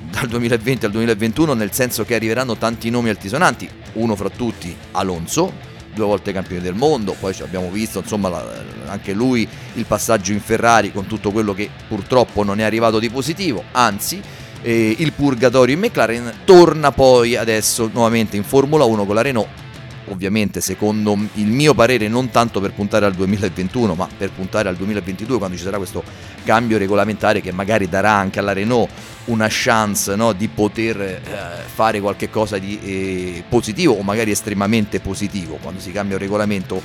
dal 0.09 0.27
2020 0.27 0.85
al 0.85 0.91
2021, 0.91 1.53
nel 1.53 1.73
senso 1.73 2.05
che 2.05 2.15
arriveranno 2.15 2.55
tanti 2.55 2.89
nomi 2.89 3.09
altisonanti, 3.09 3.69
uno 3.93 4.15
fra 4.15 4.29
tutti 4.29 4.75
Alonso, 4.91 5.73
due 5.93 6.05
volte 6.05 6.31
campione 6.31 6.61
del 6.61 6.75
mondo, 6.75 7.15
poi 7.19 7.35
abbiamo 7.41 7.69
visto 7.69 7.99
insomma 7.99 8.29
la, 8.29 8.63
anche 8.87 9.13
lui 9.13 9.47
il 9.73 9.85
passaggio 9.85 10.31
in 10.31 10.41
Ferrari 10.41 10.91
con 10.91 11.07
tutto 11.07 11.31
quello 11.31 11.53
che 11.53 11.69
purtroppo 11.87 12.43
non 12.43 12.59
è 12.59 12.63
arrivato 12.63 12.99
di 12.99 13.09
positivo, 13.09 13.63
anzi 13.71 14.21
eh, 14.61 14.95
il 14.97 15.13
purgatorio 15.13 15.75
in 15.75 15.81
McLaren 15.81 16.33
torna 16.43 16.91
poi 16.91 17.35
adesso 17.35 17.89
nuovamente 17.93 18.35
in 18.35 18.43
Formula 18.43 18.83
1 18.83 19.05
con 19.05 19.15
la 19.15 19.21
Renault 19.21 19.63
ovviamente 20.07 20.61
secondo 20.61 21.17
il 21.33 21.47
mio 21.47 21.73
parere 21.73 22.07
non 22.07 22.29
tanto 22.29 22.59
per 22.59 22.73
puntare 22.73 23.05
al 23.05 23.13
2021 23.13 23.95
ma 23.95 24.07
per 24.17 24.31
puntare 24.31 24.69
al 24.69 24.75
2022 24.75 25.37
quando 25.37 25.57
ci 25.57 25.63
sarà 25.63 25.77
questo 25.77 26.03
cambio 26.43 26.77
regolamentare 26.77 27.41
che 27.41 27.51
magari 27.51 27.89
darà 27.89 28.11
anche 28.11 28.39
alla 28.39 28.53
Renault 28.53 28.89
una 29.25 29.47
chance 29.49 30.15
no, 30.15 30.33
di 30.33 30.47
poter 30.47 31.01
eh, 31.01 31.21
fare 31.65 31.99
qualcosa 31.99 32.57
di 32.57 32.79
eh, 32.81 33.43
positivo 33.47 33.93
o 33.93 34.01
magari 34.03 34.31
estremamente 34.31 34.99
positivo. 34.99 35.57
Quando 35.61 35.79
si 35.79 35.91
cambia 35.91 36.15
il 36.15 36.21
regolamento 36.21 36.81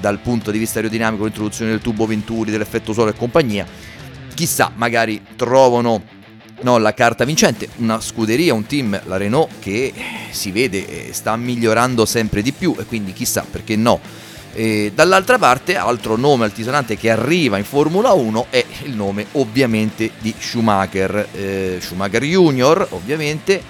dal 0.00 0.18
punto 0.18 0.50
di 0.50 0.58
vista 0.58 0.78
aerodinamico 0.78 1.24
l'introduzione 1.24 1.70
del 1.70 1.80
tubo 1.80 2.06
Venturi 2.06 2.50
dell'effetto 2.50 2.92
sole 2.92 3.12
e 3.12 3.14
compagnia 3.14 3.66
chissà 4.34 4.72
magari 4.74 5.22
trovano 5.36 6.02
no, 6.62 6.78
la 6.78 6.94
carta 6.94 7.24
vincente, 7.24 7.68
una 7.76 8.00
scuderia, 8.00 8.54
un 8.54 8.66
team, 8.66 9.00
la 9.04 9.16
Renault, 9.16 9.58
che 9.60 9.92
si 10.30 10.50
vede 10.50 11.12
sta 11.12 11.36
migliorando 11.36 12.04
sempre 12.04 12.42
di 12.42 12.52
più 12.52 12.74
e 12.78 12.84
quindi 12.84 13.12
chissà 13.12 13.44
perché 13.48 13.76
no. 13.76 14.00
E 14.56 14.92
dall'altra 14.94 15.36
parte, 15.36 15.76
altro 15.76 16.16
nome 16.16 16.44
altisonante 16.44 16.96
che 16.96 17.10
arriva 17.10 17.58
in 17.58 17.64
Formula 17.64 18.12
1 18.12 18.46
è 18.50 18.64
il 18.84 18.94
nome 18.94 19.26
ovviamente 19.32 20.12
di 20.20 20.32
Schumacher, 20.38 21.28
eh, 21.32 21.78
Schumacher 21.80 22.22
Junior 22.22 22.86
ovviamente, 22.90 23.60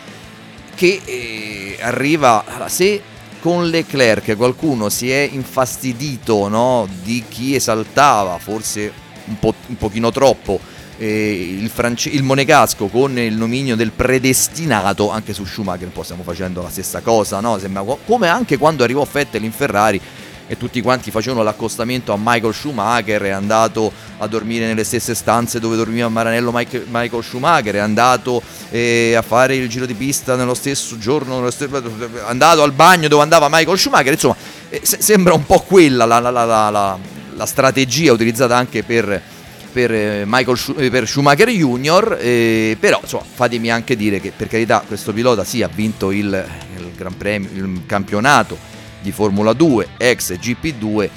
che 0.75 1.01
eh, 1.05 1.79
arriva, 1.81 2.45
se 2.67 3.01
con 3.41 3.69
Leclerc 3.69 4.37
qualcuno 4.37 4.89
si 4.91 5.11
è 5.11 5.29
infastidito 5.31 6.49
no, 6.49 6.87
di 7.03 7.25
chi 7.29 7.55
esaltava, 7.55 8.39
forse 8.39 8.93
un, 9.27 9.39
po', 9.39 9.55
un 9.67 9.77
pochino 9.77 10.11
troppo, 10.11 10.61
eh, 10.99 11.59
il, 11.61 11.69
france- 11.71 12.09
il, 12.09 12.23
monegasco 12.23 12.87
con 12.87 13.19
il 13.19 13.35
nominio 13.35 13.77
del 13.77 13.91
predestinato, 13.91 15.11
anche 15.11 15.33
su 15.33 15.45
Schumacher 15.45 15.87
un 15.87 15.93
po' 15.93 16.03
stiamo 16.03 16.23
facendo 16.23 16.63
la 16.63 16.71
stessa 16.71 17.01
cosa, 17.01 17.41
no? 17.41 17.59
Sembra 17.59 17.83
come 18.05 18.29
anche 18.29 18.57
quando 18.57 18.85
arrivò 18.85 19.07
Vettel 19.11 19.45
in 19.45 19.53
Ferrari 19.53 20.01
e 20.47 20.57
tutti 20.59 20.81
quanti 20.83 21.11
facevano 21.11 21.43
l'accostamento 21.43 22.13
a 22.13 22.19
Michael 22.19 22.53
Schumacher, 22.53 23.23
è 23.23 23.31
andato 23.31 23.91
a 24.19 24.27
dormire 24.27 24.67
nelle 24.67 24.85
stesse 24.85 25.15
stanze 25.15 25.59
dove 25.59 25.77
dormiva 25.77 26.09
Maranello 26.09 26.51
Mike, 26.53 26.85
Michael 26.89 27.25
Schumacher, 27.25 27.77
è 27.77 27.79
andato 27.79 28.43
eh, 28.71 29.15
a 29.17 29.23
fare 29.23 29.57
il 29.57 29.69
giro 29.69 29.87
di 29.87 29.95
pista 29.95 30.37
nello 30.37 30.55
stesso 30.55 30.99
giorno, 30.99 31.37
nello 31.37 31.51
stesso, 31.51 31.77
è 31.77 32.21
andato 32.27 32.63
al 32.63 32.73
bagno 32.73 33.09
dove 33.09 33.23
andava 33.23 33.49
Michael 33.51 33.79
Schumacher, 33.79 34.13
insomma 34.13 34.37
eh, 34.69 34.81
se- 34.83 35.01
sembra 35.01 35.33
un 35.33 35.47
po' 35.47 35.61
quella 35.61 36.05
la, 36.05 36.19
la, 36.19 36.31
la, 36.31 36.99
la 37.35 37.47
strategia 37.47 38.13
utilizzata 38.13 38.55
anche 38.55 38.83
per 38.83 39.33
per, 39.75 39.93
eh, 39.93 40.23
Michael 40.25 40.57
Schu- 40.57 40.79
eh, 40.79 40.89
per 40.89 41.09
Schumacher 41.09 41.49
Junior, 41.49 42.17
eh, 42.21 42.77
però 42.79 43.01
insomma, 43.03 43.25
fatemi 43.25 43.73
anche 43.73 43.97
dire 43.97 44.21
che 44.21 44.31
per 44.35 44.47
carità 44.47 44.85
questo 44.87 45.13
pilota 45.13 45.43
sì 45.43 45.63
ha 45.63 45.69
vinto 45.69 46.13
il, 46.13 46.47
il 46.77 46.93
Gran 46.97 47.17
Premio, 47.17 47.51
il 47.53 47.83
campionato 47.85 48.57
di 49.03 49.11
Formula 49.11 49.53
2, 49.53 49.89
ex 49.97 50.35
GP2, 50.35 51.09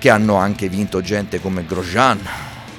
che 0.00 0.10
hanno 0.10 0.34
anche 0.34 0.68
vinto 0.68 1.00
gente 1.00 1.40
come 1.40 1.64
Grosjean, 1.64 2.18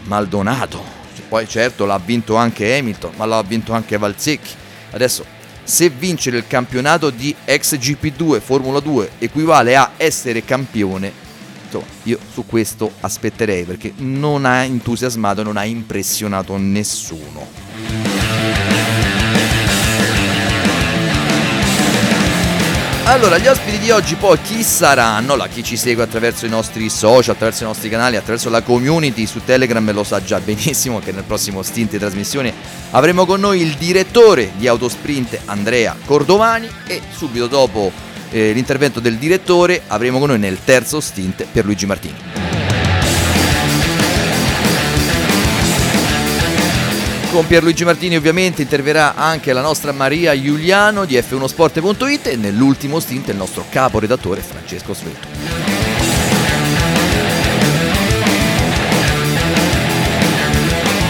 Maldonato, 0.04 0.84
poi 1.30 1.48
certo 1.48 1.86
l'ha 1.86 2.00
vinto 2.04 2.36
anche 2.36 2.78
Hamilton, 2.78 3.14
ma 3.16 3.26
l'ha 3.26 3.42
vinto 3.44 3.72
anche 3.72 3.98
Valsecchi. 3.98 4.54
Adesso 4.92 5.26
se 5.64 5.90
vincere 5.90 6.36
il 6.36 6.48
campionato 6.48 7.10
di 7.10 7.34
ex 7.46 7.76
GP2 7.76 8.42
Formula 8.42 8.82
2 8.82 9.12
equivale 9.20 9.78
a 9.78 9.92
essere 9.96 10.44
campione, 10.44 11.27
insomma, 11.68 11.86
io 12.04 12.18
su 12.32 12.46
questo 12.46 12.92
aspetterei 13.02 13.64
perché 13.64 13.94
non 13.98 14.46
ha 14.46 14.64
entusiasmato, 14.64 15.44
non 15.44 15.58
ha 15.58 15.66
impressionato 15.66 16.58
nessuno. 16.58 17.46
Allora, 23.10 23.38
gli 23.38 23.48
ospiti 23.48 23.80
di 23.80 23.90
oggi 23.90 24.16
poi 24.16 24.38
chi 24.42 24.62
saranno? 24.64 25.38
La 25.38 25.48
chi 25.48 25.64
ci 25.64 25.78
segue 25.78 26.04
attraverso 26.04 26.46
i 26.46 26.50
nostri 26.50 26.90
social, 26.90 27.36
attraverso 27.36 27.64
i 27.64 27.66
nostri 27.66 27.88
canali, 27.88 28.18
attraverso 28.18 28.50
la 28.50 28.62
community 28.62 29.26
su 29.26 29.42
Telegram 29.46 29.90
lo 29.94 30.04
sa 30.04 30.22
già 30.22 30.42
benissimo 30.42 31.00
che 31.00 31.14
nel 31.14 31.24
prossimo 31.24 31.62
stint 31.62 31.92
di 31.92 32.00
trasmissione 32.00 32.54
avremo 32.92 33.26
con 33.26 33.40
noi 33.40 33.62
il 33.62 33.76
direttore 33.76 34.52
di 34.58 34.68
Autosprint 34.68 35.40
Andrea 35.46 35.96
Cordovani 36.06 36.70
e 36.86 37.02
subito 37.10 37.48
dopo 37.48 38.07
eh, 38.32 38.52
l'intervento 38.54 39.00
del 39.00 39.18
direttore 39.18 39.82
avremo 39.88 40.20
con 40.20 40.30
noi 40.30 40.40
nel 40.40 40.58
terzo 40.64 41.00
stint 41.00 41.46
per 41.52 41.66
Luigi 41.66 41.86
Martini. 41.86 42.16
Con 47.32 47.46
Pierluigi 47.46 47.84
Martini 47.84 48.16
ovviamente 48.16 48.62
interverrà 48.62 49.14
anche 49.14 49.54
la 49.54 49.62
nostra 49.62 49.92
Maria 49.92 50.40
Giuliano 50.40 51.06
di 51.06 51.16
F1sport.it 51.16 52.28
e 52.28 52.36
nell'ultimo 52.36 53.00
stint 53.00 53.28
il 53.28 53.36
nostro 53.36 53.66
capo 53.70 54.00
redattore 54.00 54.42
Francesco 54.42 54.94
Svetto. 54.94 55.28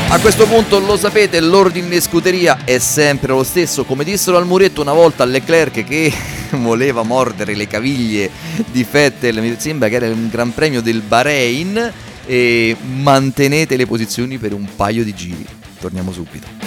A 0.10 0.20
questo 0.20 0.48
punto 0.48 0.80
lo 0.80 0.98
sapete, 0.98 1.40
l'ordine 1.42 1.90
di 1.90 2.02
scuderia 2.02 2.60
è 2.64 2.80
sempre 2.80 3.34
lo 3.34 3.44
stesso, 3.44 3.84
come 3.84 4.04
dissero 4.04 4.38
al 4.38 4.46
muretto 4.46 4.82
una 4.82 4.94
volta 4.94 5.26
Leclerc 5.26 5.84
che 5.84 6.14
voleva 6.62 7.04
mordere 7.04 7.56
le 7.56 7.68
caviglie 7.68 8.30
di 8.72 8.86
Vettel, 8.90 9.42
mi 9.42 9.56
sembra 9.58 9.90
che 9.90 9.96
era 9.96 10.08
un 10.08 10.30
gran 10.30 10.54
premio 10.54 10.82
del 10.82 11.02
Bahrain, 11.02 11.94
e 12.26 12.76
mantenete 13.02 13.78
le 13.78 13.86
posizioni 13.86 14.38
per 14.38 14.54
un 14.54 14.68
paio 14.76 15.04
di 15.04 15.14
giri. 15.14 15.46
Torniamo 15.80 16.12
subito. 16.12 16.67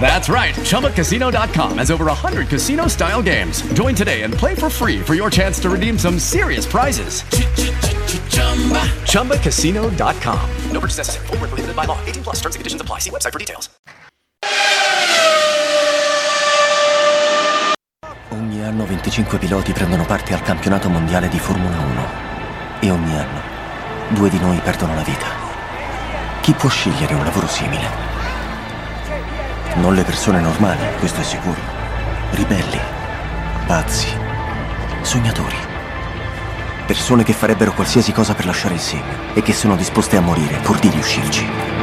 That's 0.00 0.30
right. 0.30 0.54
ChumbaCasino.com 0.54 1.78
has 1.78 1.90
over 1.90 2.06
100 2.06 2.48
casino 2.48 2.86
style 2.88 3.20
games. 3.22 3.60
Join 3.74 3.94
today 3.94 4.22
and 4.22 4.32
play 4.32 4.54
for 4.54 4.70
free 4.70 5.00
for 5.00 5.14
your 5.14 5.28
chance 5.30 5.60
to 5.60 5.68
redeem 5.68 5.98
some 5.98 6.18
serious 6.18 6.64
prizes. 6.64 7.22
ChumbaCasino.com. 9.04 10.50
No 10.72 10.80
purchase 10.80 10.98
necessary. 10.98 11.26
Full 11.26 11.36
prohibited 11.36 11.76
by 11.76 11.84
law. 11.84 11.98
18 12.06 12.22
plus 12.22 12.36
terms 12.36 12.54
and 12.54 12.60
conditions 12.60 12.80
apply. 12.80 13.00
See 13.00 13.10
website 13.10 13.32
for 13.32 13.38
details. 13.38 13.68
Ogni 18.30 18.62
anno 18.62 18.84
25 18.84 19.38
piloti 19.38 19.72
prendono 19.72 20.04
parte 20.04 20.34
al 20.34 20.42
campionato 20.42 20.88
mondiale 20.88 21.28
di 21.28 21.38
Formula 21.38 21.76
1 21.78 22.06
e 22.80 22.90
ogni 22.90 23.18
anno 23.18 23.40
due 24.08 24.30
di 24.30 24.38
noi 24.38 24.58
perdono 24.58 24.94
la 24.94 25.02
vita. 25.02 25.26
Chi 26.40 26.52
può 26.52 26.68
scegliere 26.68 27.14
un 27.14 27.24
lavoro 27.24 27.46
simile? 27.46 28.17
Non 29.76 29.94
le 29.94 30.02
persone 30.02 30.40
normali, 30.40 30.80
questo 30.98 31.20
è 31.20 31.24
sicuro. 31.24 31.60
Ribelli, 32.30 32.80
pazzi, 33.66 34.08
sognatori. 35.02 35.56
Persone 36.86 37.22
che 37.22 37.32
farebbero 37.32 37.72
qualsiasi 37.72 38.12
cosa 38.12 38.34
per 38.34 38.46
lasciare 38.46 38.74
il 38.74 38.80
segno 38.80 39.34
e 39.34 39.42
che 39.42 39.52
sono 39.52 39.76
disposte 39.76 40.16
a 40.16 40.20
morire 40.20 40.56
pur 40.62 40.78
di 40.78 40.88
riuscirci. 40.88 41.77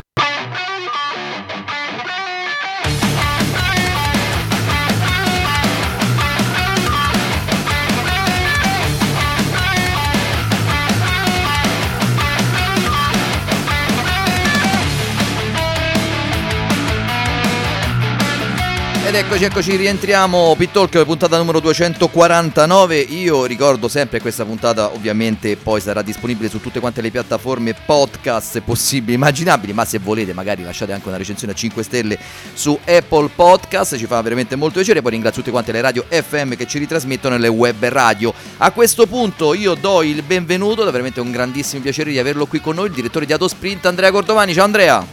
Ed 19.15 19.23
eccoci, 19.23 19.45
eccoci, 19.45 19.75
rientriamo. 19.78 20.56
Pittalk, 20.58 21.06
puntata 21.06 21.38
numero 21.38 21.62
249. 21.62 22.97
Io 22.97 23.45
ricordo 23.45 23.88
sempre 23.88 24.19
questa 24.19 24.43
puntata 24.43 24.91
ovviamente 24.93 25.56
poi 25.56 25.80
sarà 25.80 26.01
disponibile 26.01 26.49
su 26.49 26.60
tutte 26.60 26.82
quante 26.82 26.99
le 26.99 27.12
piattaforme 27.12 27.73
podcast 27.73 28.60
possibili 28.60 29.13
e 29.13 29.15
immaginabili, 29.15 29.71
ma 29.71 29.86
se 29.86 29.99
volete 29.99 30.34
magari 30.34 30.63
lasciate 30.63 30.91
anche 30.91 31.08
una 31.08 31.15
recensione 31.15 31.54
a 31.54 31.56
5 31.56 31.82
stelle 31.82 32.19
su 32.51 32.78
Apple 32.86 33.30
Podcast, 33.34 33.95
ci 33.95 34.06
fa 34.06 34.21
veramente 34.21 34.58
molto 34.58 34.80
piacere. 34.80 35.01
Poi 35.01 35.12
ringrazio 35.12 35.39
tutte 35.39 35.51
quante 35.54 35.71
le 35.71 35.80
radio 35.80 36.04
FM 36.10 36.56
che 36.56 36.67
ci 36.67 36.78
ritrasmettono 36.78 37.36
nelle 37.36 37.47
web 37.47 37.86
radio. 37.86 38.34
A 38.58 38.71
questo 38.71 39.08
punto 39.08 39.54
io 39.54 39.75
do 39.75 40.04
il 40.04 40.23
benvenuto, 40.23 40.86
è 40.86 40.91
veramente 40.91 41.21
un 41.21 41.32
grandissimo 41.32 41.82
piacere 41.82 42.12
di 42.12 42.19
averlo 42.19 42.47
qui 42.47 42.60
con 42.60 42.75
noi, 42.75 42.88
il 42.88 42.93
direttore 42.93 43.25
di 43.25 43.32
Autosprint 43.32 43.86
Andrea 43.86 44.12
Cordovani. 44.12 44.54
Ciao 44.54 44.65
Andrea. 44.65 45.06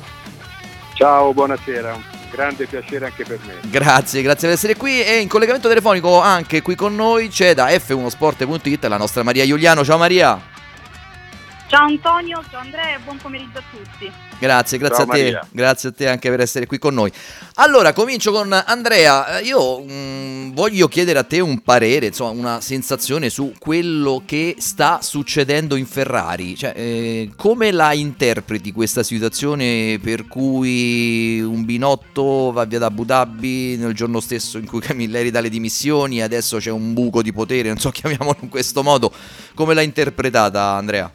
Ciao, 0.95 1.33
buonasera 1.33 2.22
grande 2.33 2.67
piacere 2.67 3.05
anche 3.05 3.25
per 3.25 3.39
me. 3.47 3.55
Grazie, 3.71 4.23
grazie 4.23 4.49
per 4.49 4.57
essere 4.57 4.77
qui 4.77 5.03
e 5.03 5.19
in 5.19 5.29
collegamento 5.29 5.69
telefonico 5.69 6.21
anche 6.21 6.63
qui 6.63 6.75
con 6.75 6.95
noi 6.95 7.29
c'è 7.29 7.55
da 7.55 7.69
F1sport.it 7.69 8.85
la 8.87 8.97
nostra 8.97 9.23
Maria 9.23 9.45
Giuliano. 9.45 9.85
Ciao 9.85 9.99
Maria. 9.99 10.52
Ciao 11.73 11.87
Antonio, 11.87 12.45
ciao 12.51 12.61
Andrea 12.61 12.97
e 12.97 12.99
buon 13.03 13.17
pomeriggio 13.17 13.57
a 13.57 13.63
tutti. 13.71 14.13
Grazie, 14.39 14.77
grazie 14.77 15.05
Ciao, 15.07 15.07
a 15.07 15.17
te, 15.17 15.23
Maria. 15.23 15.47
grazie 15.51 15.89
a 15.89 15.93
te 15.93 16.07
anche 16.07 16.29
per 16.29 16.41
essere 16.41 16.67
qui 16.67 16.79
con 16.79 16.93
noi. 16.93 17.11
Allora, 17.55 17.95
comincio 17.95 18.31
con 18.31 18.53
Andrea. 18.53 19.39
Eh, 19.39 19.45
Io 19.45 19.81
mh, 19.81 20.53
voglio 20.53 20.87
chiedere 20.89 21.19
a 21.19 21.23
te 21.23 21.41
un 21.41 21.63
parere, 21.63 22.09
insomma, 22.09 22.39
una 22.39 22.61
sensazione 22.61 23.31
su 23.31 23.55
quello 23.59 24.23
che 24.27 24.57
sta 24.59 25.01
succedendo 25.01 25.75
in 25.75 25.87
Ferrari. 25.87 26.55
Cioè, 26.59 26.75
eh, 26.77 27.31
come 27.37 27.73
la 27.73 27.95
interpreti 27.95 28.71
questa 28.71 29.03
situazione 29.03 29.99
per 29.99 30.29
cui 30.29 31.41
un 31.41 31.65
binotto 31.65 32.53
va 32.53 32.67
via 32.67 32.81
da 32.81 32.87
Abu 32.87 33.07
Dhabi 33.07 33.79
nel 33.79 33.95
giorno 33.95 34.21
stesso 34.21 34.59
in 34.59 34.67
cui 34.67 34.81
Camilleri 34.85 35.31
dà 35.31 35.41
le 35.41 35.49
dimissioni 35.49 36.19
e 36.19 36.23
adesso 36.23 36.59
c'è 36.59 36.71
un 36.71 36.93
buco 36.93 37.23
di 37.23 37.33
potere, 37.33 37.69
non 37.69 37.79
so, 37.79 37.89
chiamiamolo 37.91 38.37
in 38.43 38.51
questo 38.51 38.83
modo. 38.83 39.11
Come 39.55 39.73
l'hai 39.73 39.87
interpretata, 39.87 40.73
Andrea? 40.73 41.11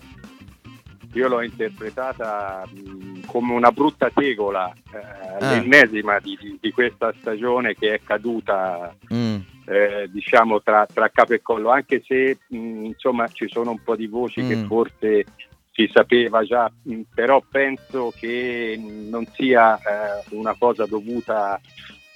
Io 1.13 1.27
l'ho 1.27 1.41
interpretata 1.41 2.63
mh, 2.69 3.25
come 3.25 3.53
una 3.53 3.71
brutta 3.71 4.09
tegola, 4.13 4.71
eh, 4.93 5.15
Ah. 5.39 5.49
l'ennesima 5.51 6.19
di, 6.19 6.57
di- 6.59 6.71
questa 6.71 7.13
stagione 7.19 7.73
che 7.75 7.95
è 7.95 8.01
caduta 8.03 8.95
Mm. 9.13 9.37
eh, 9.65 10.07
diciamo 10.11 10.61
tra, 10.61 10.85
tra 10.91 11.09
capo 11.09 11.33
e 11.33 11.41
collo, 11.41 11.69
anche 11.69 12.01
se 12.05 12.37
mh, 12.47 12.85
insomma 12.85 13.27
ci 13.29 13.47
sono 13.49 13.71
un 13.71 13.83
po' 13.83 13.95
di 13.95 14.07
voci 14.07 14.45
che 14.47 14.55
Mm. 14.55 14.65
forse 14.67 15.25
si 15.71 15.89
sapeva 15.93 16.43
già, 16.43 16.71
mh, 16.83 17.01
però 17.13 17.43
penso 17.49 18.11
che 18.17 18.79
non 18.81 19.25
sia 19.33 19.77
eh, 19.77 20.23
una 20.35 20.55
cosa 20.57 20.85
dovuta 20.85 21.59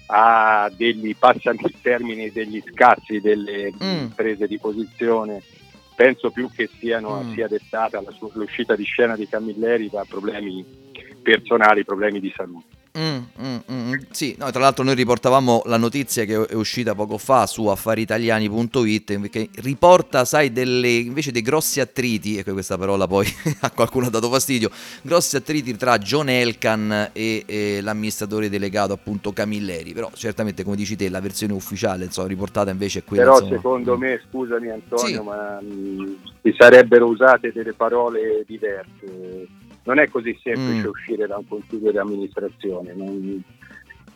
a 0.07 0.69
degli, 0.75 1.15
passami 1.15 1.59
il 1.63 1.75
termine, 1.81 2.31
degli 2.31 2.61
scazzi 2.71 3.19
delle 3.21 3.71
Mm. 3.83 4.07
prese 4.15 4.47
di 4.47 4.57
posizione. 4.59 5.41
Penso 6.01 6.31
più 6.31 6.49
che 6.49 6.67
siano, 6.79 7.21
Mm. 7.21 7.33
sia 7.35 7.47
dettata 7.47 8.01
l'uscita 8.33 8.75
di 8.75 8.83
scena 8.85 9.15
di 9.15 9.27
Camilleri 9.27 9.87
da 9.87 10.03
problemi 10.09 10.65
personali, 11.21 11.85
problemi 11.85 12.19
di 12.19 12.33
salute. 12.35 12.80
Mm, 12.97 13.19
mm, 13.41 13.57
mm, 13.71 13.93
sì, 14.11 14.35
no, 14.37 14.51
tra 14.51 14.59
l'altro 14.59 14.83
noi 14.83 14.95
riportavamo 14.95 15.61
la 15.65 15.77
notizia 15.77 16.25
che 16.25 16.45
è 16.45 16.55
uscita 16.55 16.93
poco 16.93 17.17
fa 17.17 17.47
su 17.47 17.65
affariitaliani.it 17.67 19.29
che 19.29 19.49
riporta, 19.61 20.25
sai, 20.25 20.51
delle, 20.51 20.89
invece 20.89 21.31
dei 21.31 21.41
grossi 21.41 21.79
attriti, 21.79 22.37
ecco 22.37 22.51
questa 22.51 22.77
parola 22.77 23.07
poi 23.07 23.25
a 23.61 23.71
qualcuno 23.71 24.07
ha 24.07 24.09
dato 24.09 24.29
fastidio, 24.29 24.69
grossi 25.03 25.37
attriti 25.37 25.77
tra 25.77 25.97
John 25.99 26.27
Elkan 26.27 27.11
e, 27.13 27.43
e 27.45 27.79
l'amministratore 27.81 28.49
delegato 28.49 28.91
appunto 28.91 29.31
Camilleri, 29.31 29.93
però 29.93 30.11
certamente 30.13 30.63
come 30.65 30.75
dici 30.75 30.97
te 30.97 31.07
la 31.09 31.21
versione 31.21 31.53
ufficiale 31.53 32.03
insomma, 32.03 32.27
riportata 32.27 32.71
invece 32.71 32.99
è 32.99 33.03
quella 33.05 33.23
Però 33.23 33.35
insomma, 33.35 33.55
secondo 33.55 33.97
me, 33.97 34.21
scusami 34.29 34.69
Antonio, 34.69 35.05
Sì. 35.05 35.21
ma 35.23 35.61
mh, 35.61 36.17
si 36.41 36.53
sarebbero 36.57 37.07
usate 37.07 37.53
delle 37.53 37.71
parole 37.73 38.43
diverse. 38.45 39.47
Non 39.83 39.99
è 39.99 40.09
così 40.09 40.37
semplice 40.41 40.85
Mm. 40.87 40.89
uscire 40.89 41.27
da 41.27 41.37
un 41.37 41.47
consiglio 41.47 41.91
di 41.91 41.97
amministrazione. 41.97 42.93
non- 42.93 43.43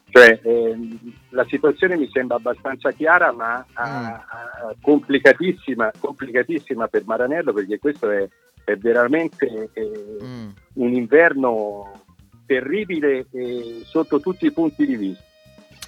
Cioè, 0.10 0.40
ehm, 0.44 0.98
la 1.32 1.46
situazione 1.50 1.98
mi 1.98 2.10
sembra 2.10 2.38
abbastanza 2.38 2.92
chiara, 2.92 3.34
ma 3.34 3.66
ah, 3.74 4.14
ah, 4.14 4.76
complicatissima, 4.80 5.92
complicatissima 6.00 6.88
per 6.88 7.04
Maranello, 7.06 7.52
perché 7.52 7.80
questo 7.80 8.10
è, 8.10 8.26
è 8.64 8.76
veramente 8.78 9.70
eh, 9.74 9.92
un 10.76 10.94
inverno 10.94 12.02
terribile 12.46 13.26
eh, 13.32 13.82
sotto 13.84 14.22
tutti 14.22 14.46
i 14.46 14.52
punti 14.54 14.86
di 14.86 14.96
vista. 14.96 15.24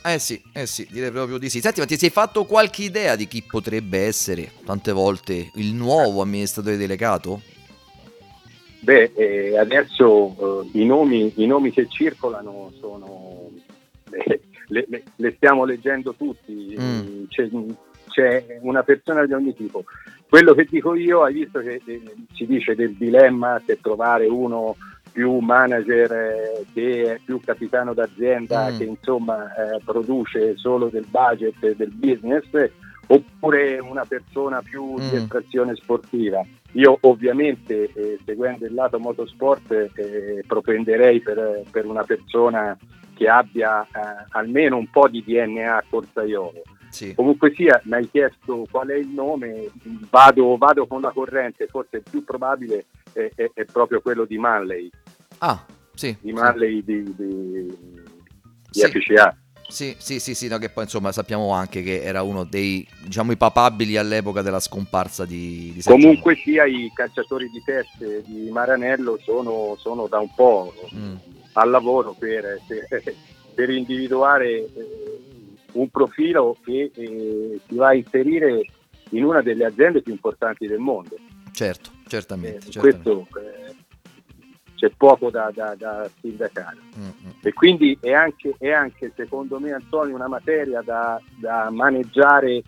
Eh 0.04 0.20
sì, 0.20 0.42
eh 0.54 0.66
sì, 0.66 0.86
direi 0.92 1.12
proprio 1.12 1.38
di 1.38 1.50
sì. 1.50 1.62
Senti, 1.62 1.80
ma 1.80 1.86
ti 1.86 1.98
sei 1.98 2.10
fatto 2.10 2.44
qualche 2.44 2.84
idea 2.84 3.16
di 3.16 3.28
chi 3.28 3.44
potrebbe 3.44 4.00
essere 4.06 4.52
tante 4.66 4.92
volte 4.92 5.52
il 5.56 5.74
nuovo 5.74 6.22
amministratore 6.22 6.76
delegato? 6.76 7.42
Beh, 8.80 9.12
eh, 9.16 9.58
adesso 9.58 10.64
eh, 10.72 10.80
i, 10.80 10.86
nomi, 10.86 11.32
i 11.38 11.46
nomi 11.48 11.72
che 11.72 11.88
circolano 11.90 12.72
sono, 12.80 13.50
eh, 14.12 14.40
le, 14.68 14.86
le- 14.88 15.04
le 15.16 15.34
stiamo 15.36 15.66
leggendo 15.66 16.14
tutti, 16.14 16.76
Mm. 16.80 17.24
c'è, 17.28 17.50
c'è 18.10 18.60
una 18.62 18.84
persona 18.84 19.26
di 19.26 19.34
ogni 19.34 19.54
tipo. 19.56 19.84
Quello 20.30 20.54
che 20.54 20.66
dico 20.70 20.94
io, 20.96 21.24
hai 21.24 21.34
visto 21.34 21.60
che 21.60 21.82
eh, 21.86 22.02
si 22.34 22.46
dice 22.46 22.76
del 22.76 22.94
dilemma 22.96 23.62
se 23.66 23.80
trovare 23.82 24.28
uno 24.28 24.76
più 25.12 25.38
manager 25.40 26.12
eh, 26.12 26.66
che 26.74 27.14
è 27.16 27.20
più 27.24 27.40
capitano 27.40 27.94
d'azienda, 27.94 28.70
Mm. 28.72 28.78
che 28.78 28.84
insomma 28.84 29.48
eh, 29.56 29.80
produce 29.84 30.56
solo 30.58 30.88
del 30.90 31.06
budget 31.10 31.76
del 31.76 31.92
business, 31.92 32.46
oppure 33.08 33.80
una 33.80 34.06
persona 34.06 34.62
più 34.62 34.96
di 35.00 35.12
Mm. 35.14 35.16
estrazione 35.16 35.76
sportiva. 35.76 36.46
Io 36.74 36.98
ovviamente, 37.02 37.92
eh, 37.94 38.20
seguendo 38.26 38.66
il 38.66 38.74
lato 38.74 39.00
motorsport, 39.00 39.72
eh, 39.72 40.44
propenderei 40.46 41.22
per, 41.22 41.64
per 41.72 41.86
una 41.86 42.04
persona 42.04 42.78
che 43.16 43.28
abbia 43.28 43.84
eh, 43.84 44.26
almeno 44.32 44.78
un 44.78 44.90
po' 44.90 45.08
di 45.08 45.24
DNA 45.26 45.84
corsaiolo. 45.90 46.62
Sì. 46.90 47.14
Comunque 47.16 47.52
sia, 47.54 47.80
mi 47.86 47.94
hai 47.96 48.10
chiesto 48.10 48.66
qual 48.70 48.88
è 48.90 48.96
il 48.96 49.08
nome, 49.10 49.70
vado, 50.10 50.56
vado 50.58 50.86
con 50.88 51.02
la 51.02 51.12
corrente, 51.12 51.68
forse 51.68 51.98
il 51.98 52.04
più 52.10 52.24
probabile 52.24 52.86
è, 53.14 53.30
è- 53.36 53.52
è 53.54 53.66
proprio 53.66 54.02
quello 54.02 54.26
di 54.26 54.38
Manley, 54.38 54.90
Ah, 55.40 55.64
sì. 55.94 56.16
di 56.22 56.32
Manley 56.32 56.84
di, 56.84 57.04
di, 57.04 57.16
di 57.16 58.06
Sì. 58.72 58.88
FCA. 58.88 59.36
Sì, 59.68 59.96
sì, 59.98 60.20
sì, 60.20 60.34
sì, 60.34 60.48
no, 60.48 60.58
che 60.58 60.70
poi 60.70 60.84
insomma 60.86 61.12
sappiamo 61.12 61.52
anche 61.52 61.82
che 61.84 62.02
era 62.02 62.22
uno 62.22 62.46
dei, 62.46 62.88
diciamo, 63.04 63.34
i 63.34 63.38
papabili 63.38 63.98
all'epoca 63.98 64.42
della 64.42 64.62
scomparsa 64.62 65.26
di, 65.26 65.72
di 65.74 65.82
Sergio 65.82 66.00
Comunque 66.00 66.36
sia, 66.36 66.66
i 66.66 66.90
calciatori 66.94 67.50
di 67.50 67.62
teste 67.64 68.24
di 68.26 68.50
Maranello 68.50 69.20
sono, 69.22 69.76
sono 69.78 70.08
da 70.08 70.20
un 70.20 70.34
po' 70.34 70.74
Mm. 70.96 71.16
al 71.54 71.70
lavoro 71.70 72.16
per, 72.18 72.62
per- 72.66 73.16
per 73.54 73.70
individuare 73.72 74.50
eh, 74.52 75.20
un 75.74 75.90
profilo 75.90 76.56
che 76.64 76.92
eh, 76.94 77.60
si 77.68 77.76
va 77.76 77.88
a 77.90 77.94
inserire 77.96 78.62
in 79.12 79.24
una 79.24 79.42
delle 79.42 79.66
aziende 79.66 80.02
più 80.02 80.14
importanti 80.14 80.68
del 80.68 80.80
mondo. 80.80 81.18
Certo, 81.52 81.90
certamente. 82.08 82.70
certamente. 82.70 83.02
Questo 83.02 83.40
eh, 83.40 83.67
c'è 84.78 84.92
poco 84.96 85.30
da, 85.32 85.52
da, 85.54 85.76
da 85.76 86.10
sindacare. 86.22 86.78
Mm, 86.98 87.10
E 87.42 87.54
quindi 87.54 87.98
è 88.00 88.14
anche, 88.14 88.54
è 88.60 88.72
anche, 88.72 89.12
secondo 89.16 89.60
me, 89.60 89.72
Antonio, 89.72 90.16
una 90.16 90.28
materia 90.28 90.82
da, 90.82 91.20
da 91.40 91.70
maneggiare 91.72 92.62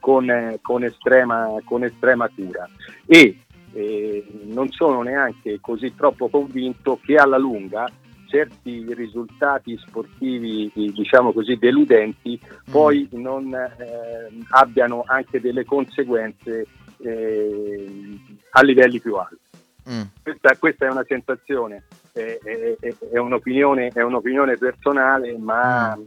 con, 0.00 0.58
con 0.60 0.82
estrema, 0.82 1.48
con 1.64 1.84
estrema 1.84 2.28
cura. 2.28 2.68
E 3.06 3.38
eh, 3.72 4.26
non 4.44 4.68
sono 4.70 5.02
neanche 5.02 5.58
così 5.60 5.94
troppo 5.94 6.28
convinto 6.28 6.98
che 7.00 7.14
alla 7.14 7.38
lunga 7.38 7.88
certi 8.26 8.92
risultati 8.94 9.76
sportivi, 9.76 10.72
diciamo 10.74 11.32
così, 11.32 11.56
deludenti, 11.56 12.40
poi 12.70 13.06
non 13.12 13.54
eh, 13.54 14.30
abbiano 14.50 15.04
anche 15.06 15.38
delle 15.38 15.64
conseguenze 15.66 16.66
eh, 16.98 18.18
a 18.50 18.62
livelli 18.62 19.00
più 19.00 19.16
alti. 19.16 19.41
Mm. 19.90 20.02
Questa, 20.22 20.56
questa 20.56 20.86
è 20.86 20.90
una 20.90 21.04
sensazione, 21.06 21.84
è, 22.12 22.38
è- 22.42 22.76
è- 22.78 22.94
è 23.12 23.18
un'opinione, 23.18 23.88
è 23.88 24.02
un'opinione 24.02 24.56
personale, 24.56 25.36
ma 25.38 25.98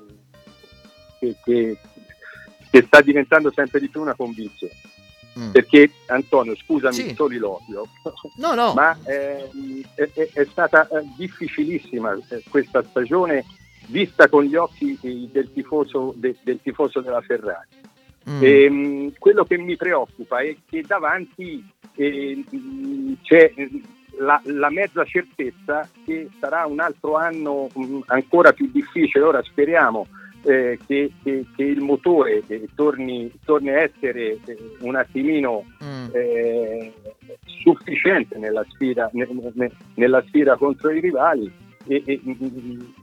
che, 1.20 1.36
che- 1.44 1.78
che 2.70 2.82
sta 2.84 3.02
diventando 3.02 3.52
sempre 3.52 3.80
di 3.80 3.90
più 3.90 4.02
una 4.02 4.16
convinzione. 4.16 4.74
Mm. 5.38 5.52
Perché 5.52 5.92
Antonio, 6.08 6.56
scusami 6.56 6.94
Sì. 6.94 7.10
il 7.10 7.16
soliloquio, 7.16 7.86
No, 8.40 8.54
no. 8.54 8.74
ma 8.74 8.98
ehm, 9.04 9.82
è, 9.96 10.46
stata 10.50 10.88
eh, 10.88 11.04
difficilissima 11.18 12.18
eh, 12.30 12.42
questa 12.50 12.82
stagione 12.84 13.44
vista 13.88 14.30
con 14.30 14.46
gli 14.46 14.56
occhi 14.56 14.98
eh, 15.02 15.28
del 15.32 15.52
tifoso, 15.52 16.14
de- 16.16 16.38
del 16.42 16.60
tifoso 16.64 17.02
della 17.02 17.20
Ferrari. 17.22 17.68
Mm. 18.30 18.40
Ehm, 18.42 19.14
quello 19.20 19.44
che 19.44 19.58
mi 19.58 19.76
preoccupa 19.76 20.40
è 20.40 20.56
che 20.68 20.82
davanti 20.88 21.64
eh, 21.96 22.44
c'è 23.22 23.52
eh, 23.56 23.70
la, 24.20 24.40
la 24.46 24.70
mezza 24.70 25.04
certezza 25.06 25.88
che 26.06 26.30
sarà 26.40 26.66
un 26.66 26.80
altro 26.80 27.16
anno 27.16 27.68
mh, 27.74 28.00
ancora 28.08 28.54
più 28.54 28.70
difficile. 28.72 29.24
Ora 29.24 29.42
speriamo 29.44 30.08
eh, 30.44 30.78
che, 30.86 31.12
che- 31.24 31.46
che 31.56 31.64
il 31.64 31.82
motore 31.82 32.44
eh, 32.48 32.68
torni, 32.76 33.32
torni 33.44 33.70
a 33.70 33.82
essere 33.82 34.38
eh, 34.46 34.58
un 34.80 34.96
attimino 34.96 35.64
Mm. 35.84 36.08
eh, 36.14 36.94
sufficiente 37.64 38.38
nella 38.38 38.66
sfida, 38.70 39.10
ne- 39.14 39.28
ne- 39.54 39.72
nella 39.96 40.24
sfida 40.28 40.56
contro 40.56 40.90
i 40.92 41.00
rivali 41.00 41.52
e, 41.88 42.02
e- 42.06 42.22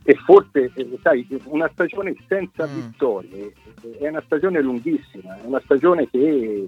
e 0.04 0.14
forse 0.24 0.70
eh, 0.74 0.98
sai, 1.02 1.26
una 1.44 1.68
stagione 1.72 2.14
senza 2.26 2.66
vittorie 2.66 3.52
è 4.00 4.08
una 4.08 4.22
stagione 4.24 4.60
lunghissima, 4.60 5.36
è 5.36 5.44
una 5.46 5.60
stagione 5.64 6.08
che 6.10 6.64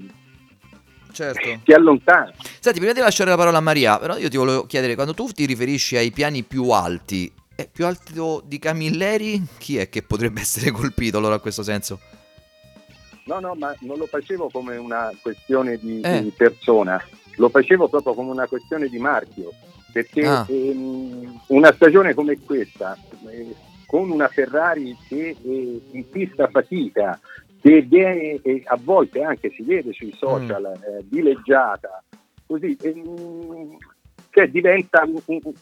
Certo. 1.15 1.61
ti 1.65 1.73
allontana. 1.73 2.33
Senti, 2.61 2.79
prima 2.81 2.93
di 2.93 3.01
lasciare 3.01 3.31
la 3.31 3.37
parola 3.37 3.59
a 3.59 3.61
Maria, 3.63 3.99
però 3.99 4.17
io 4.19 4.29
ti 4.29 4.37
volevo 4.37 4.67
chiedere, 4.67 4.95
quando 4.95 5.15
tu 5.15 5.29
ti 5.29 5.47
riferisci 5.47 5.97
ai 5.97 6.11
piani 6.11 6.43
più 6.43 6.71
alti, 6.71 7.33
è 7.55 7.69
più 7.71 7.87
alto 7.87 8.43
di 8.45 8.59
Camilleri? 8.59 9.41
Chi 9.59 9.79
è 9.79 9.89
che 9.89 10.03
potrebbe 10.03 10.41
essere 10.43 10.71
colpito 10.73 11.19
allora 11.19 11.37
a 11.37 11.39
questo 11.41 11.63
senso? 11.63 12.01
No, 13.27 13.41
no, 13.41 13.55
ma 13.55 13.75
non 13.81 13.97
lo 13.97 14.07
facevo 14.07 14.51
come 14.53 14.77
una 14.77 15.11
questione 15.23 15.79
di, 15.79 16.01
Eh. 16.03 16.23
di 16.23 16.31
persona, 16.31 17.03
lo 17.37 17.49
facevo 17.49 17.89
proprio 17.89 18.13
come 18.13 18.31
una 18.31 18.47
questione 18.47 18.89
di 18.89 18.99
marchio, 18.99 19.51
perché 19.93 20.27
Ah. 20.27 20.45
ehm, 20.49 21.41
una 21.49 21.73
stagione 21.73 22.13
come 22.13 22.39
questa, 22.45 22.99
eh, 23.31 23.55
con 23.87 24.11
una 24.11 24.29
Ferrari 24.29 24.95
che 25.09 25.37
eh, 25.43 25.81
in 25.93 26.09
pista 26.11 26.49
fatica, 26.49 27.19
che 27.65 27.81
viene 27.81 28.41
eh, 28.43 28.63
a 28.67 28.79
volte 28.79 29.23
anche 29.23 29.51
si 29.57 29.63
vede 29.63 29.95
sui 29.95 30.13
social 30.19 30.67
eh, 30.67 31.03
dileggiata, 31.09 32.03
così 32.45 32.77
ehm, 32.83 33.75
cioè 34.29 34.49
diventa 34.51 35.03
un- 35.07 35.23
un- 35.25 35.53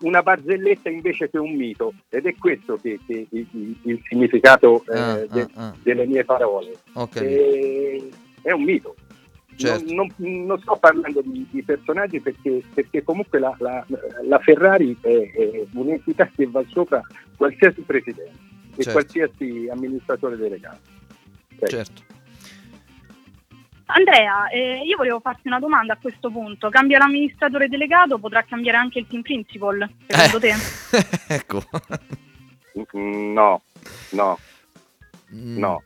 una 0.00 0.22
barzelletta 0.22 0.88
invece 0.88 1.28
che 1.28 1.36
un 1.36 1.54
mito 1.54 1.92
ed 2.08 2.24
è 2.24 2.34
questo 2.38 2.76
che, 2.80 2.98
che 3.06 3.26
il, 3.28 3.46
il- 3.82 4.00
significato 4.08 4.82
eh, 4.86 4.98
Ah, 4.98 5.26
de- 5.26 5.48
ah, 5.54 5.66
ah. 5.66 5.74
delle 5.82 6.06
mie 6.06 6.24
parole. 6.24 6.78
Capito. 6.94 7.20
Eh, 7.24 8.08
è 8.40 8.52
un 8.52 8.62
mito. 8.62 8.94
Certo. 9.56 9.92
Non, 9.92 10.08
non- 10.16 10.46
non 10.46 10.58
sto 10.60 10.76
parlando 10.76 11.20
di, 11.22 11.46
di 11.50 11.62
personaggi 11.62 12.20
perché, 12.20 12.62
perché 12.72 13.02
comunque 13.02 13.38
la, 13.38 13.54
la- 13.58 13.84
la 14.26 14.38
Ferrari 14.38 14.96
è, 15.02 15.30
è 15.32 15.66
un'entità 15.74 16.26
che 16.34 16.46
va 16.46 16.64
sopra 16.68 17.02
qualsiasi 17.36 17.82
presidente 17.82 18.48
e 18.76 18.82
Certo. 18.82 18.92
qualsiasi 18.92 19.68
amministratore 19.70 20.38
delegato. 20.38 20.96
Ecco. 21.60 21.66
Certo. 21.68 22.02
Andrea, 23.86 24.48
eh, 24.50 24.82
io 24.84 24.96
volevo 24.96 25.18
farti 25.18 25.48
una 25.48 25.58
domanda 25.58 25.94
a 25.94 25.98
questo 26.00 26.30
punto. 26.30 26.68
Cambia 26.68 26.98
l'amministratore 26.98 27.68
delegato, 27.68 28.18
potrà 28.18 28.44
cambiare 28.44 28.78
anche 28.78 29.00
il 29.00 29.06
team 29.08 29.22
principal, 29.22 29.88
secondo 30.06 30.38
te? 30.38 30.54
ecco. 31.34 31.62
Mm, 32.96 33.32
No, 33.32 33.62
no, 34.10 34.38
Mm. 35.34 35.58
no. 35.58 35.82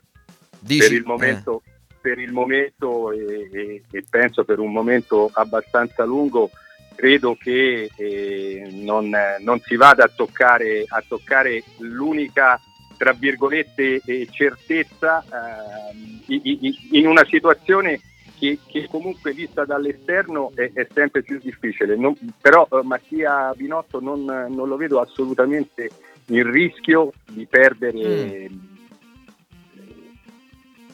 Dici- 0.59 0.79
per 0.87 0.91
il 0.93 1.03
momento, 1.05 1.61
per 2.01 2.17
il 2.19 2.31
momento 2.31 3.11
e, 3.11 3.49
e- 3.53 3.83
e 3.91 4.03
penso 4.09 4.43
per 4.43 4.57
un 4.59 4.71
momento 4.71 5.29
abbastanza 5.33 6.03
lungo 6.03 6.49
credo 6.95 7.35
che 7.35 7.91
eh, 7.95 8.69
non, 8.71 9.15
non 9.41 9.59
si 9.59 9.75
vada 9.75 10.05
a 10.05 10.11
toccare, 10.15 10.85
a 10.87 11.03
toccare 11.07 11.63
l'unica 11.79 12.59
tra 12.97 13.13
virgolette 13.13 14.01
eh, 14.05 14.27
certezza 14.31 15.23
eh, 15.23 16.43
in 16.91 17.07
una 17.07 17.25
situazione 17.25 17.99
che, 18.37 18.59
che, 18.67 18.87
comunque 18.89 19.33
vista 19.33 19.65
dall'esterno 19.65 20.51
è, 20.55 20.71
è 20.73 20.87
sempre 20.93 21.23
più 21.23 21.39
difficile. 21.41 21.95
Non, 21.95 22.15
però 22.39 22.67
eh, 22.69 22.81
Mattia 22.83 23.53
Binotto 23.55 23.99
non, 23.99 24.23
non, 24.23 24.67
lo 24.67 24.75
vedo 24.75 24.99
assolutamente 24.99 25.89
in 26.27 26.49
rischio 26.49 27.13
di 27.29 27.45
perdere 27.45 28.49
mm. 28.49 28.57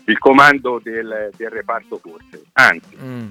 il 0.06 0.18
comando 0.20 0.80
del, 0.84 1.32
del 1.36 1.50
reparto 1.50 2.00
corse, 2.00 2.44
anzi. 2.54 2.98
Mm. 3.02 3.28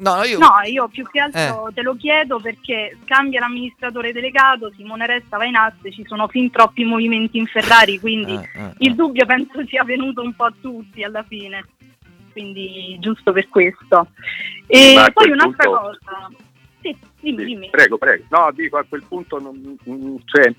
No 0.00 0.22
io... 0.22 0.38
no, 0.38 0.60
io... 0.64 0.88
più 0.88 1.04
che 1.10 1.20
altro 1.20 1.68
eh. 1.68 1.72
te 1.74 1.82
lo 1.82 1.94
chiedo 1.94 2.40
perché 2.40 2.96
cambia 3.04 3.40
l'amministratore 3.40 4.12
delegato, 4.12 4.72
Simone 4.74 5.06
Resta 5.06 5.36
va 5.36 5.44
in 5.44 5.56
asse, 5.56 5.92
ci 5.92 6.04
sono 6.06 6.26
fin 6.28 6.50
troppi 6.50 6.84
movimenti 6.84 7.36
in 7.36 7.46
Ferrari, 7.46 8.00
quindi 8.00 8.32
eh, 8.32 8.48
eh, 8.54 8.74
il 8.78 8.92
eh. 8.92 8.94
dubbio 8.94 9.26
penso 9.26 9.64
sia 9.66 9.84
venuto 9.84 10.22
un 10.22 10.34
po' 10.34 10.44
a 10.44 10.54
tutti 10.58 11.02
alla 11.02 11.22
fine, 11.22 11.66
quindi 12.32 12.96
giusto 12.98 13.32
per 13.32 13.48
questo. 13.48 14.08
E 14.66 14.94
Ma 14.94 15.10
poi 15.10 15.30
un'altra 15.30 15.64
punto... 15.64 15.80
cosa, 15.80 16.30
sì, 16.80 16.96
dimmi, 17.20 17.44
dimmi. 17.44 17.70
Prego, 17.70 17.98
prego. 17.98 18.24
No, 18.30 18.50
dico 18.54 18.78
a 18.78 18.84
quel 18.88 19.04
punto 19.06 19.38
non, 19.38 19.76
cioè, 20.24 20.50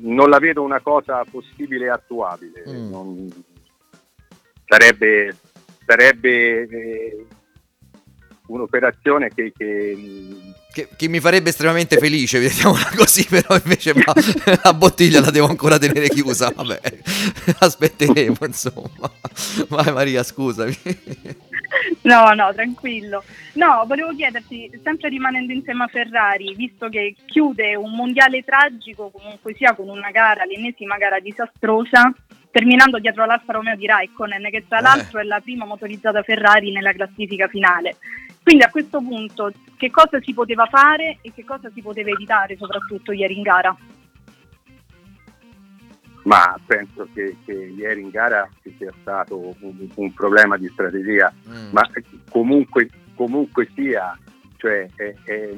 non 0.00 0.30
la 0.30 0.38
vedo 0.38 0.62
una 0.62 0.80
cosa 0.80 1.22
possibile 1.30 1.86
e 1.86 1.90
attuabile, 1.90 2.64
mm. 2.66 2.88
non... 2.88 3.28
sarebbe, 4.64 5.36
sarebbe 5.84 6.68
eh, 6.68 7.26
un'operazione 8.48 9.30
che, 9.34 9.52
che... 9.56 9.96
Che, 10.70 10.88
che, 10.96 11.08
mi 11.08 11.18
farebbe 11.18 11.48
estremamente 11.48 11.96
felice, 11.96 12.38
vediamola 12.38 12.90
così, 12.94 13.24
però 13.24 13.56
invece 13.56 13.94
ma, 13.94 14.12
la 14.62 14.74
bottiglia 14.74 15.20
la 15.20 15.30
devo 15.30 15.48
ancora 15.48 15.78
tenere 15.78 16.08
chiusa, 16.08 16.52
vabbè, 16.54 16.80
aspetteremo 17.58 18.36
insomma. 18.42 19.10
Vai 19.68 19.92
Maria, 19.92 20.22
scusami. 20.22 20.76
No, 22.02 22.32
no, 22.34 22.52
tranquillo. 22.54 23.24
No, 23.54 23.84
volevo 23.86 24.14
chiederti, 24.14 24.70
sempre 24.82 25.08
rimanendo 25.08 25.52
in 25.52 25.64
tema 25.64 25.86
Ferrari, 25.88 26.54
visto 26.54 26.88
che 26.88 27.16
chiude 27.26 27.74
un 27.74 27.92
mondiale 27.94 28.44
tragico, 28.44 29.10
comunque 29.10 29.54
sia 29.54 29.74
con 29.74 29.88
una 29.88 30.10
gara, 30.10 30.44
l'ennesima 30.44 30.96
gara 30.96 31.18
disastrosa, 31.18 32.12
terminando 32.58 32.98
dietro 32.98 33.24
l'Alfa 33.24 33.52
Romeo 33.52 33.76
di 33.76 33.86
Raikkonen, 33.86 34.50
che 34.50 34.64
tra 34.66 34.78
eh. 34.78 34.82
l'altro 34.82 35.20
è 35.20 35.22
la 35.22 35.38
prima 35.40 35.64
motorizzata 35.64 36.22
Ferrari 36.22 36.72
nella 36.72 36.92
classifica 36.92 37.46
finale. 37.46 37.98
Quindi 38.42 38.64
a 38.64 38.70
questo 38.70 38.98
punto 38.98 39.52
che 39.76 39.90
cosa 39.90 40.20
si 40.20 40.34
poteva 40.34 40.66
fare 40.66 41.18
e 41.22 41.32
che 41.32 41.44
cosa 41.44 41.70
si 41.72 41.82
poteva 41.82 42.10
evitare 42.10 42.56
soprattutto 42.56 43.12
ieri 43.12 43.36
in 43.36 43.42
gara? 43.42 43.76
Ma 46.24 46.58
penso 46.66 47.08
che, 47.14 47.36
che 47.44 47.52
ieri 47.52 48.00
in 48.00 48.10
gara 48.10 48.48
ci 48.62 48.74
sia 48.76 48.92
stato 49.02 49.54
un, 49.60 49.88
un 49.94 50.12
problema 50.12 50.56
di 50.56 50.68
strategia, 50.72 51.32
mm. 51.48 51.70
ma 51.70 51.88
comunque, 52.28 52.90
comunque 53.14 53.70
sia, 53.72 54.18
cioè, 54.56 54.88
è, 54.96 55.14
è, 55.22 55.50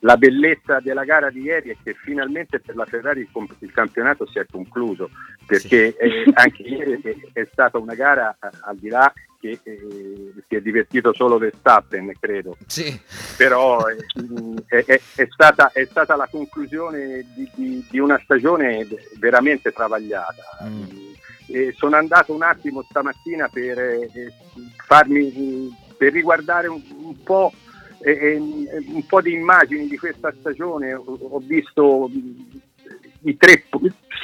la 0.00 0.16
bellezza 0.16 0.80
della 0.80 1.04
gara 1.04 1.30
di 1.30 1.42
ieri 1.42 1.70
è 1.70 1.76
che 1.82 1.94
finalmente 1.94 2.60
per 2.60 2.74
la 2.74 2.86
Ferrari 2.86 3.20
il, 3.20 3.56
il 3.60 3.72
campionato 3.72 4.26
si 4.26 4.38
è 4.38 4.46
concluso, 4.50 5.10
perché 5.48 5.92
sì. 5.92 5.96
eh, 5.96 6.24
anche 6.34 6.62
ieri 6.62 7.00
è, 7.00 7.40
è, 7.40 7.48
stata 7.50 7.78
una 7.78 7.94
gara 7.94 8.36
al 8.38 8.76
di 8.76 8.88
là 8.88 9.10
che 9.40 9.58
eh, 9.62 10.32
si 10.46 10.54
è 10.54 10.60
divertito 10.60 11.14
solo 11.14 11.38
Verstappen, 11.38 12.12
credo. 12.20 12.58
Sì. 12.66 13.00
Però 13.36 13.86
è, 13.86 13.96
è, 14.66 15.00
è, 15.14 15.28
stata, 15.30 15.72
è, 15.72 15.86
stata, 15.86 16.16
la 16.16 16.28
conclusione 16.30 17.24
di, 17.34 17.50
di, 17.54 17.86
di 17.88 17.98
una 17.98 18.20
stagione 18.22 18.86
veramente 19.18 19.72
travagliata. 19.72 20.42
Mm. 20.64 21.70
sono 21.74 21.96
andato 21.96 22.34
un 22.34 22.42
attimo 22.42 22.82
stamattina 22.82 23.48
per 23.48 23.78
eh, 23.78 24.10
farmi 24.84 25.86
per 25.96 26.12
riguardare 26.12 26.68
un, 26.68 26.80
un 27.02 27.22
po' 27.22 27.52
eh, 28.00 28.36
un 28.36 29.06
po' 29.06 29.20
di 29.20 29.32
immagini 29.32 29.88
di 29.88 29.96
questa 29.96 30.32
stagione, 30.38 30.94
ho, 30.94 31.02
ho 31.04 31.38
visto 31.40 32.08
i 33.22 33.36
tre 33.36 33.64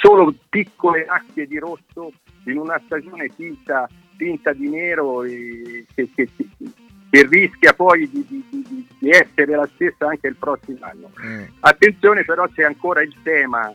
solo 0.00 0.34
piccole 0.48 1.04
macchie 1.06 1.46
di 1.46 1.58
rosso 1.58 2.12
in 2.46 2.58
una 2.58 2.80
stagione 2.84 3.28
tinta, 3.28 3.88
tinta 4.16 4.52
di 4.52 4.68
nero 4.68 5.22
e, 5.24 5.86
che, 5.94 6.10
che, 6.14 6.28
che, 6.36 7.26
rischia 7.26 7.72
poi 7.72 8.08
di, 8.10 8.24
di, 8.28 8.44
di, 8.50 8.86
di, 8.98 9.10
essere 9.10 9.54
la 9.54 9.68
stessa 9.74 10.08
anche 10.08 10.28
il 10.28 10.36
prossimo 10.36 10.78
anno. 10.80 11.10
Mm. 11.24 11.44
Attenzione 11.60 12.24
però 12.24 12.46
c'è 12.48 12.64
ancora 12.64 13.02
il 13.02 13.14
tema 13.22 13.72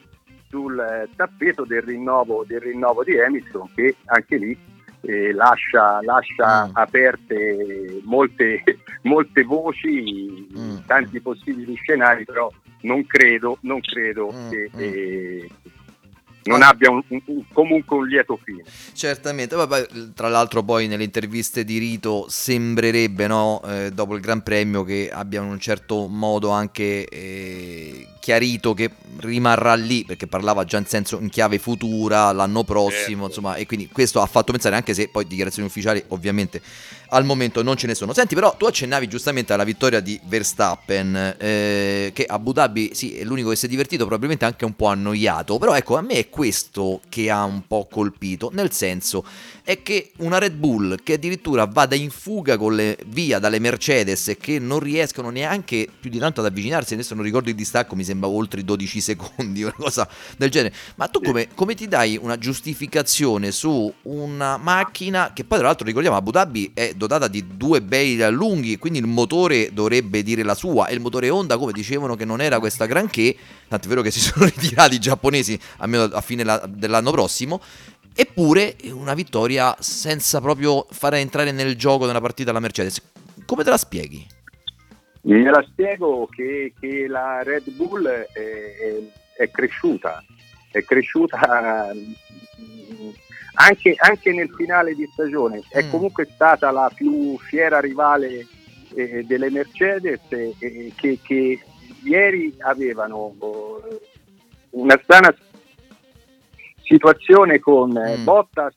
sul 0.49 1.09
tappeto 1.15 1.63
del 1.65 1.81
rinnovo, 1.81 2.43
del 2.45 2.61
rinnovo 2.61 3.03
di 3.03 3.19
Hamilton 3.19 3.71
che 3.75 3.95
anche 4.05 4.37
lì 4.37 4.51
eh, 4.51 4.78
lascia, 5.01 5.99
lascia 6.01 6.67
mm. 6.67 6.71
aperte 6.73 8.01
molte, 8.03 8.63
molte 9.03 9.43
voci, 9.43 10.47
mm. 10.57 10.77
tanti 10.85 11.19
possibili 11.21 11.75
scenari, 11.75 12.25
però 12.25 12.51
non 12.81 13.05
credo, 13.05 13.57
non 13.61 13.79
credo 13.81 14.31
mm. 14.31 14.49
che 14.49 14.69
mm. 14.75 14.79
eh, 14.79 15.49
non 16.43 16.61
abbia 16.61 16.89
un, 16.89 17.01
un, 17.07 17.43
comunque 17.53 17.97
un 17.97 18.07
lieto 18.07 18.39
fine. 18.43 18.63
Certamente, 18.93 19.55
Vabbè, 19.55 19.87
tra 20.13 20.29
l'altro 20.29 20.63
poi 20.63 20.87
nelle 20.87 21.03
interviste 21.03 21.63
di 21.63 21.77
Rito 21.77 22.25
sembrerebbe, 22.27 23.27
no, 23.27 23.61
eh, 23.65 23.91
dopo 23.91 24.15
il 24.15 24.21
Gran 24.21 24.41
Premio, 24.41 24.83
che 24.83 25.09
abbiano 25.11 25.47
in 25.47 25.51
un 25.53 25.59
certo 25.59 26.07
modo 26.07 26.49
anche 26.49 27.05
eh, 27.05 28.07
chiarito 28.29 28.75
che 28.75 28.91
rimarrà 29.21 29.73
lì, 29.73 30.05
perché 30.05 30.27
parlava 30.27 30.63
già 30.63 30.77
in 30.77 30.85
senso 30.85 31.17
in 31.19 31.29
chiave 31.29 31.57
futura, 31.57 32.31
l'anno 32.31 32.63
prossimo, 32.63 33.23
certo. 33.23 33.25
insomma, 33.25 33.55
e 33.55 33.65
quindi 33.65 33.89
questo 33.91 34.21
ha 34.21 34.27
fatto 34.27 34.51
pensare, 34.51 34.75
anche 34.75 34.93
se 34.93 35.07
poi 35.07 35.25
dichiarazioni 35.25 35.67
ufficiali 35.67 36.03
ovviamente 36.09 36.61
al 37.09 37.25
momento 37.25 37.63
non 37.63 37.75
ce 37.75 37.87
ne 37.87 37.95
sono. 37.95 38.13
Senti, 38.13 38.35
però 38.35 38.55
tu 38.55 38.65
accennavi 38.65 39.07
giustamente 39.07 39.51
alla 39.53 39.63
vittoria 39.63 39.99
di 39.99 40.19
Verstappen, 40.25 41.37
eh, 41.39 42.11
che 42.13 42.23
Abu 42.25 42.51
Dhabi 42.51 42.91
sì, 42.93 43.17
è 43.17 43.23
l'unico 43.23 43.49
che 43.49 43.55
si 43.55 43.65
è 43.65 43.69
divertito, 43.69 44.05
probabilmente 44.05 44.45
anche 44.45 44.63
un 44.63 44.75
po' 44.75 44.85
annoiato, 44.85 45.57
però 45.57 45.73
ecco, 45.73 45.97
a 45.97 46.01
me 46.01 46.13
è 46.13 46.29
questo 46.29 47.01
che 47.09 47.31
ha 47.31 47.43
un 47.43 47.65
po' 47.65 47.87
colpito, 47.89 48.51
nel 48.53 48.71
senso 48.71 49.25
è 49.69 49.83
che 49.83 50.13
una 50.17 50.39
Red 50.39 50.55
Bull 50.55 50.97
che 51.03 51.13
addirittura 51.13 51.65
vada 51.65 51.93
in 51.93 52.09
fuga 52.09 52.57
con 52.57 52.73
le, 52.73 52.97
via 53.05 53.37
dalle 53.37 53.59
Mercedes 53.59 54.29
e 54.29 54.37
che 54.37 54.57
non 54.57 54.79
riescono 54.79 55.29
neanche 55.29 55.87
più 55.99 56.09
di 56.09 56.17
tanto 56.17 56.39
ad 56.39 56.47
avvicinarsi, 56.47 56.95
adesso 56.95 57.13
non 57.13 57.23
ricordo 57.23 57.49
il 57.49 57.55
distacco, 57.55 57.95
mi 57.95 58.03
sembra 58.03 58.27
oltre 58.27 58.61
i 58.61 58.65
12 58.65 58.99
secondi, 58.99 59.61
una 59.61 59.75
cosa 59.77 60.09
del 60.37 60.49
genere, 60.49 60.73
ma 60.95 61.07
tu 61.07 61.21
come, 61.21 61.49
come 61.53 61.75
ti 61.75 61.87
dai 61.87 62.17
una 62.19 62.39
giustificazione 62.39 63.51
su 63.51 63.93
una 64.03 64.57
macchina 64.57 65.33
che 65.35 65.43
poi 65.43 65.59
tra 65.59 65.67
l'altro 65.67 65.85
ricordiamo 65.85 66.17
Abu 66.17 66.31
Dhabi 66.31 66.71
è 66.73 66.93
dotata 66.95 67.27
di 67.27 67.45
due 67.55 67.83
bei 67.83 68.17
lunghi, 68.31 68.79
quindi 68.79 68.97
il 68.97 69.05
motore 69.05 69.69
dovrebbe 69.71 70.23
dire 70.23 70.41
la 70.41 70.55
sua 70.55 70.87
e 70.87 70.95
il 70.95 70.99
motore 70.99 71.29
Honda 71.29 71.59
come 71.59 71.73
dicevano 71.73 72.15
che 72.15 72.25
non 72.25 72.41
era 72.41 72.57
questa 72.57 72.87
granché, 72.87 73.35
tanto 73.67 73.85
è 73.85 73.89
vero 73.89 74.01
che 74.01 74.09
si 74.09 74.17
sono 74.19 74.45
ritirati 74.45 74.95
i 74.95 74.99
giapponesi 74.99 75.59
almeno 75.77 76.05
a 76.05 76.21
fine 76.21 76.43
la, 76.43 76.67
dell'anno 76.67 77.11
prossimo 77.11 77.61
Eppure 78.15 78.75
una 78.91 79.13
vittoria 79.13 79.75
senza 79.79 80.41
proprio 80.41 80.85
fare 80.89 81.19
entrare 81.19 81.51
nel 81.51 81.75
gioco 81.75 82.05
della 82.05 82.21
partita 82.21 82.51
la 82.51 82.59
Mercedes. 82.59 83.01
Come 83.45 83.63
te 83.63 83.69
la 83.69 83.77
spieghi? 83.77 84.25
Me 85.21 85.43
la 85.43 85.63
spiego 85.67 86.27
che, 86.27 86.73
che 86.79 87.07
la 87.07 87.43
Red 87.43 87.69
Bull 87.71 88.07
è, 88.07 88.27
è, 89.37 89.51
cresciuta, 89.51 90.23
è 90.71 90.81
cresciuta 90.83 91.91
anche, 93.53 93.95
anche, 93.97 94.31
nel 94.31 94.49
finale 94.55 94.95
di 94.95 95.07
stagione, 95.11 95.61
è 95.69 95.83
mm. 95.83 95.89
comunque 95.89 96.27
stata 96.33 96.71
la 96.71 96.89
più 96.93 97.37
fiera 97.39 97.79
rivale 97.79 98.47
eh, 98.95 99.23
delle 99.25 99.49
Mercedes 99.49 100.21
eh, 100.29 100.93
che, 100.95 101.19
che, 101.21 101.59
ieri 102.03 102.55
avevano 102.59 103.35
oh, 103.37 103.81
una 104.71 104.97
strana 105.03 105.35
situazione 106.89 107.59
con 107.59 107.95
eh, 107.95 108.17
mm. 108.17 108.23
Bottas 108.23 108.75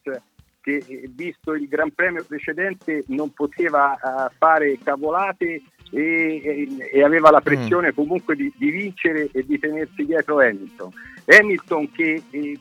che 0.61 1.09
visto 1.13 1.55
il 1.55 1.67
Gran 1.67 1.91
Premio 1.93 2.23
precedente 2.25 3.03
non 3.09 3.33
poteva 3.33 3.99
uh, 4.01 4.33
fare 4.39 4.79
cavolate 4.81 5.63
e, 5.91 6.41
e, 6.45 6.69
e, 6.93 7.03
aveva 7.03 7.31
la 7.31 7.41
pressione 7.41 7.89
mm. 7.89 7.95
comunque 7.95 8.37
di, 8.37 8.53
di, 8.57 8.71
vincere 8.71 9.29
e 9.33 9.45
di 9.45 9.59
tenersi 9.59 10.05
dietro 10.05 10.39
Hamilton. 10.39 10.91
Hamilton 11.25 11.91
che 11.91 12.23
eh, 12.31 12.59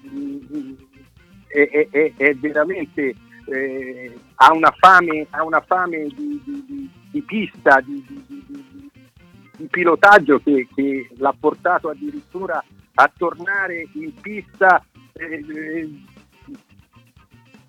è, 1.48 1.88
è, 1.92 2.14
è, 2.16 2.34
veramente 2.36 3.14
eh, 3.46 4.18
ha 4.36 4.54
una 4.54 4.74
fame, 4.80 5.28
ha 5.30 5.44
una 5.44 5.62
fame 5.62 6.08
di, 6.08 6.42
di, 6.44 6.90
di 7.12 7.22
pista, 7.22 7.80
di, 7.82 8.04
pilotaggio 9.70 10.40
che, 10.40 10.68
che 10.74 11.08
l'ha 11.18 11.36
portato 11.40 11.90
addirittura 11.90 12.64
a 12.96 13.12
tornare 13.16 13.88
in 13.94 14.12
pista 14.20 14.84
eh, 15.14 15.90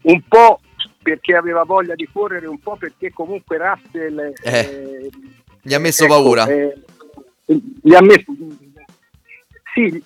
un 0.02 0.22
po' 0.28 0.61
perché 1.02 1.35
aveva 1.35 1.64
voglia 1.64 1.94
di 1.94 2.09
correre, 2.12 2.46
un 2.46 2.59
po' 2.59 2.76
perché 2.76 3.11
comunque 3.12 3.59
Russell 3.59 4.18
eh. 4.18 4.33
Eh, 4.42 5.11
Gli 5.62 5.74
ha 5.74 5.78
messo 5.78 6.05
ecco, 6.05 6.12
paura. 6.14 6.46
eh, 6.46 6.74
gli 7.44 7.94
ha 7.94 8.00
messo, 8.00 8.24
sì, 9.74 10.02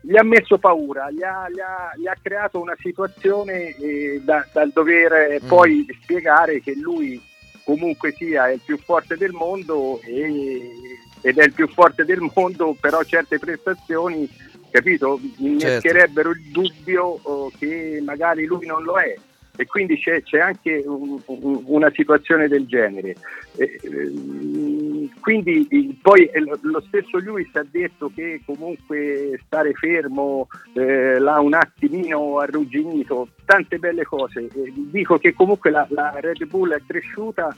gli 0.00 0.16
ha 0.16 0.22
messo 0.22 0.58
paura, 0.58 1.10
gli 1.10 1.22
ha, 1.22 1.48
gli 1.50 1.60
ha- 1.60 1.92
gli 1.96 2.06
ha 2.06 2.16
creato 2.20 2.60
una 2.60 2.76
situazione 2.78 3.74
eh, 3.76 4.20
da- 4.24 4.46
dal 4.52 4.70
dover 4.72 5.42
Mm. 5.42 5.46
poi 5.48 5.86
spiegare 6.02 6.60
che 6.60 6.74
lui 6.74 7.20
comunque 7.64 8.12
sia 8.12 8.50
il 8.50 8.60
più 8.64 8.78
forte 8.78 9.16
del 9.16 9.32
mondo 9.32 10.00
e- 10.02 10.72
ed 11.20 11.36
è 11.38 11.44
il 11.44 11.52
più 11.52 11.68
forte 11.68 12.04
del 12.04 12.26
mondo, 12.34 12.74
però 12.80 13.02
certe 13.02 13.38
prestazioni, 13.38 14.26
capito, 14.70 15.20
innescherebbero 15.38 16.30
il 16.30 16.42
dubbio 16.52 17.18
oh, 17.22 17.50
che 17.58 18.00
magari 18.04 18.44
lui 18.46 18.66
non 18.66 18.82
lo 18.82 18.98
è. 18.98 19.14
E 19.60 19.66
quindi 19.66 19.98
c'è, 19.98 20.22
c'è 20.22 20.38
anche 20.38 20.84
un- 20.86 21.20
un- 21.26 21.62
una 21.66 21.90
situazione 21.92 22.46
del 22.46 22.66
genere. 22.68 23.16
Eh, 23.56 23.80
ehm, 23.82 25.10
quindi 25.20 25.98
poi 26.00 26.26
eh, 26.26 26.38
lo- 26.38 26.80
stesso 26.86 27.18
Lewis 27.18 27.48
ha 27.54 27.64
detto 27.68 28.08
che 28.14 28.40
comunque 28.46 29.40
stare 29.44 29.72
fermo 29.72 30.46
eh, 30.74 31.18
l'ha 31.18 31.40
un 31.40 31.54
attimino 31.54 32.38
arrugginito, 32.38 33.30
tante 33.44 33.78
belle 33.78 34.04
cose. 34.04 34.42
Eh, 34.44 34.72
dico 34.74 35.18
che 35.18 35.34
comunque 35.34 35.70
la, 35.70 35.84
la 35.90 36.14
Red 36.20 36.44
Bull 36.46 36.72
è 36.72 36.80
cresciuta 36.86 37.54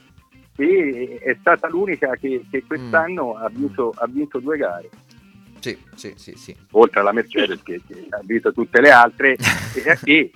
e 0.56 1.18
è 1.22 1.36
stata 1.40 1.68
l'unica 1.68 2.16
che, 2.16 2.44
che 2.50 2.64
quest'anno 2.66 3.34
ha, 3.34 3.50
vinto, 3.52 3.92
ha 3.96 4.06
vinto 4.06 4.38
due 4.38 4.56
gare 4.56 4.88
Sì, 5.60 5.78
sì, 5.94 6.14
sì, 6.16 6.32
sì. 6.36 6.56
oltre 6.72 7.00
alla 7.00 7.12
Mercedes 7.12 7.60
che, 7.62 7.80
che 7.86 8.06
ha 8.10 8.20
vinto 8.24 8.52
tutte 8.52 8.80
le 8.80 8.90
altre 8.90 9.36
e, 9.74 9.98
e 10.04 10.30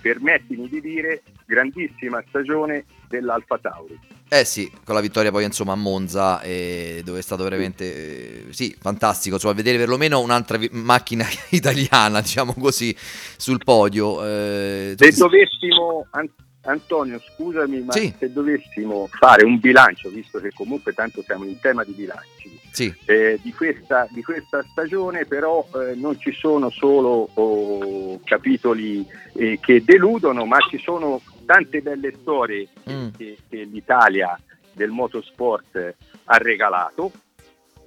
permettimi 0.00 0.68
di 0.68 0.80
dire 0.80 1.22
grandissima 1.44 2.22
stagione 2.28 2.84
dell'Alfa 3.08 3.58
Tauri 3.58 3.98
Eh 4.28 4.44
sì, 4.44 4.70
con 4.84 4.94
la 4.94 5.00
vittoria 5.00 5.30
poi 5.30 5.44
insomma 5.44 5.72
a 5.72 5.76
Monza, 5.76 6.40
eh, 6.42 7.00
dove 7.04 7.18
è 7.20 7.22
stato 7.22 7.42
veramente, 7.42 8.46
eh, 8.48 8.52
sì, 8.52 8.76
fantastico, 8.78 9.36
insomma, 9.36 9.54
vedere 9.54 9.78
perlomeno 9.78 10.20
un'altra 10.20 10.58
vi- 10.58 10.68
macchina 10.72 11.24
italiana, 11.50 12.20
diciamo 12.20 12.54
così, 12.54 12.94
sul 12.98 13.58
podio. 13.64 14.24
eh, 14.24 14.94
se 14.96 15.10
dovessimo 15.12 16.06
An- 16.10 16.30
Antonio 16.68 17.18
scusami 17.20 17.80
ma 17.82 17.92
Sì. 17.92 18.12
se 18.18 18.32
dovessimo 18.32 19.08
fare 19.10 19.44
un 19.44 19.58
bilancio 19.58 20.08
visto 20.10 20.38
che 20.40 20.50
comunque 20.54 20.92
tanto 20.92 21.22
siamo 21.22 21.44
in 21.44 21.58
tema 21.60 21.82
di 21.84 21.92
bilanci 21.92 22.60
Sì, 22.70 22.94
eh, 23.06 23.38
di, 23.42 23.52
questa, 23.52 24.06
di 24.10 24.22
questa 24.22 24.62
stagione 24.70 25.24
però 25.24 25.66
eh, 25.74 25.94
non 25.94 26.18
ci 26.18 26.32
sono 26.32 26.70
solo 26.70 27.28
oh, 27.34 28.20
capitoli 28.24 29.04
eh, 29.34 29.58
che 29.60 29.82
deludono 29.82 30.44
ma 30.44 30.58
ci 30.70 30.78
sono 30.78 31.20
tante 31.46 31.80
belle 31.80 32.12
storie 32.20 32.68
Mm. 32.88 33.08
che, 33.16 33.36
che 33.48 33.64
l'Italia 33.64 34.38
del 34.72 34.90
motorsport 34.90 35.94
ha 36.24 36.36
regalato 36.38 37.10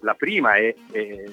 la 0.01 0.13
prima 0.15 0.55
è, 0.55 0.73
è- 0.91 1.23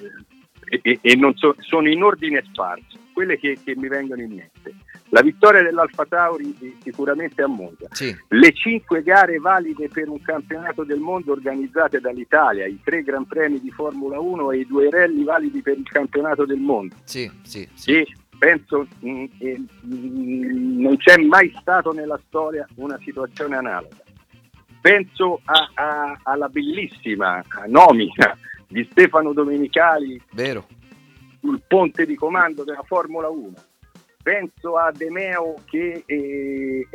e, 0.69 0.99
e 1.01 1.15
non 1.15 1.35
so- 1.35 1.55
sono 1.59 1.89
in 1.89 2.03
ordine 2.03 2.43
sparso 2.51 2.97
quelle 3.13 3.37
che, 3.37 3.57
che 3.63 3.75
mi 3.75 3.87
vengono 3.87 4.21
in 4.21 4.29
mente 4.29 4.75
la 5.11 5.21
vittoria 5.21 5.63
dell'Alfa 5.63 6.05
Tauri 6.05 6.55
sicuramente 6.83 7.41
a 7.41 7.47
Monza 7.47 7.87
sì, 7.91 8.15
le 8.27 8.53
cinque 8.53 9.01
gare 9.01 9.37
valide 9.39 9.89
per 9.89 10.07
un 10.07 10.21
campionato 10.21 10.83
del 10.83 10.99
mondo 10.99 11.31
organizzate 11.31 11.99
dall'Italia, 11.99 12.67
i 12.67 12.79
tre 12.83 13.01
Gran 13.01 13.25
Premi 13.25 13.59
di 13.59 13.71
Formula 13.71 14.19
1 14.19 14.51
e 14.51 14.59
i 14.59 14.65
due 14.67 14.89
rally 14.91 15.23
validi 15.23 15.61
per 15.63 15.77
il 15.79 15.89
campionato 15.89 16.45
del 16.45 16.59
mondo. 16.59 16.95
sì, 17.05 17.29
sì, 17.41 17.67
sì. 17.73 17.91
E 17.91 18.07
penso 18.37 18.87
mm, 19.03 19.25
eh, 19.39 19.61
mm, 19.87 20.79
non 20.81 20.95
c'è 20.97 21.17
mai 21.17 21.51
stato 21.59 21.91
nella 21.91 22.19
storia 22.27 22.67
una 22.75 22.97
situazione 23.03 23.55
analoga. 23.57 23.95
Penso 24.79 25.41
a- 25.45 25.71
a- 25.73 26.19
alla 26.23 26.47
bellissima 26.47 27.43
nomina 27.67 28.37
di 28.69 28.87
Stefano 28.91 29.33
Domenicali 29.33 30.21
vero. 30.31 30.67
sul 31.41 31.61
ponte 31.67 32.05
di 32.05 32.15
comando 32.15 32.63
della 32.63 32.83
Formula 32.85 33.27
1. 33.27 33.53
Penso 34.21 34.77
a 34.77 34.91
De 34.91 35.09
Meo 35.09 35.55
che 35.65 36.03
eh, 36.05 36.87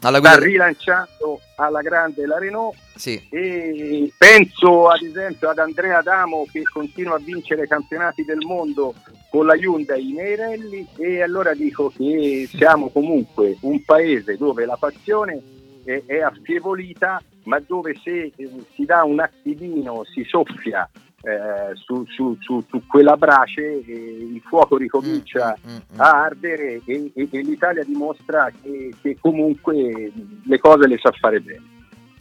Alla 0.00 0.18
sta 0.18 0.38
rilanciando 0.38 1.40
alla 1.56 1.82
grande 1.82 2.26
la 2.26 2.38
Renault 2.38 2.76
sì, 2.96 3.28
e 3.30 4.12
penso 4.16 4.88
ad 4.88 5.02
esempio 5.02 5.50
ad 5.50 5.58
Andrea 5.58 5.98
Adamo 5.98 6.46
che 6.50 6.62
continua 6.62 7.16
a 7.16 7.20
vincere 7.20 7.68
campionati 7.68 8.24
del 8.24 8.38
mondo 8.38 8.94
con 9.30 9.46
la 9.46 9.54
Hyundai 9.54 10.12
nei 10.12 10.34
rally 10.34 10.88
e 10.96 11.22
allora 11.22 11.54
dico 11.54 11.92
che 11.94 12.48
siamo 12.52 12.88
comunque 12.88 13.56
un 13.60 13.84
paese 13.84 14.36
dove 14.36 14.64
la 14.64 14.76
passione 14.76 15.59
è, 15.84 16.02
è 16.06 16.20
affievolita 16.20 17.22
ma 17.44 17.58
dove 17.66 17.94
se 18.02 18.32
eh, 18.36 18.50
si 18.74 18.84
dà 18.84 19.02
un 19.04 19.20
attimino, 19.20 20.04
si 20.04 20.22
soffia 20.24 20.88
eh, 21.22 21.74
su, 21.74 22.04
su- 22.06 22.36
su- 22.40 22.64
su 22.68 22.86
quella 22.86 23.16
brace 23.16 23.62
eh, 23.84 24.28
il 24.32 24.40
fuoco 24.44 24.76
ricomincia 24.76 25.56
Mm, 25.66 25.74
mm. 25.74 26.00
a 26.00 26.10
ardere 26.24 26.80
e, 26.84 27.10
e- 27.14 27.28
e 27.30 27.40
l'Italia 27.42 27.82
dimostra 27.84 28.50
che, 28.62 28.94
che 29.00 29.16
comunque 29.20 30.12
le 30.44 30.58
cose 30.58 30.86
le 30.86 30.98
sa 30.98 31.10
fare 31.12 31.40
bene. 31.40 31.62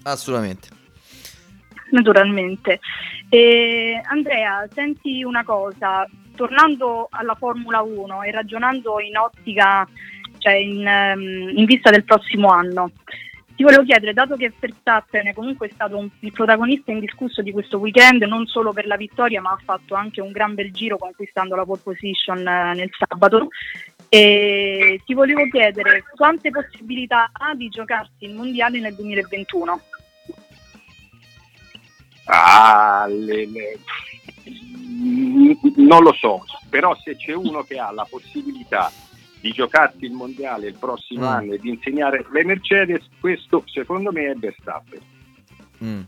assolutamente. 0.03 0.67
naturalmente. 1.91 2.79
E, 3.29 4.01
Andrea, 4.09 4.67
senti 4.73 5.23
una 5.23 5.43
cosa, 5.43 6.07
tornando 6.35 7.07
alla 7.11 7.35
Formula 7.35 7.81
1 7.81 8.23
e 8.23 8.31
ragionando 8.31 8.99
in 8.99 9.17
ottica, 9.17 9.87
cioè 10.37 10.53
in, 10.53 10.85
ehm, 10.85 11.51
in 11.55 11.65
vista 11.65 11.89
del 11.89 12.03
prossimo 12.03 12.49
anno, 12.49 12.91
ti 13.59 13.65
volevo 13.65 13.83
chiedere, 13.83 14.13
dato 14.13 14.37
che 14.37 14.53
Verstappen 14.57 15.27
è 15.27 15.33
comunque 15.33 15.69
stato 15.73 16.09
il 16.21 16.31
protagonista 16.31 16.93
indiscusso 16.93 17.41
di 17.41 17.51
questo 17.51 17.77
weekend, 17.77 18.21
non 18.23 18.45
solo 18.45 18.71
per 18.71 18.87
la 18.87 18.95
vittoria, 18.95 19.41
ma 19.41 19.49
ha 19.49 19.59
fatto 19.61 19.95
anche 19.95 20.21
un 20.21 20.31
gran 20.31 20.53
bel 20.53 20.71
giro 20.71 20.97
conquistando 20.97 21.57
la 21.57 21.65
pole 21.65 21.81
position 21.83 22.37
eh, 22.37 22.73
nel 22.73 22.89
sabato, 22.97 23.49
e 24.07 25.01
ti 25.05 25.13
volevo 25.13 25.45
chiedere 25.49 26.05
quante 26.15 26.51
possibilità 26.51 27.31
ha 27.33 27.53
di 27.53 27.67
giocarsi 27.67 28.23
il 28.23 28.33
mondiale 28.33 28.79
nel 28.79 28.95
2021? 28.95 29.81
Ah, 32.27 33.07
le- 33.09 33.45
le- 33.45 33.79
non 35.75 36.01
lo 36.01 36.13
so, 36.13 36.45
però 36.69 36.95
se 36.95 37.17
c'è 37.17 37.33
uno 37.33 37.63
che 37.63 37.77
ha 37.77 37.91
la 37.91 38.07
possibilità 38.09 38.89
di 39.41 39.51
giocarsi 39.51 40.05
il 40.05 40.11
mondiale 40.11 40.67
il 40.67 40.77
prossimo 40.77 41.21
Mm. 41.21 41.33
anno 41.33 41.53
e 41.53 41.59
di 41.59 41.69
insegnare 41.69 42.25
le 42.31 42.43
Mercedes, 42.43 43.03
questo 43.19 43.63
secondo 43.67 44.11
me 44.11 44.31
è 44.31 44.35
Verstappen. 44.35 44.99
Mm, 45.83 46.01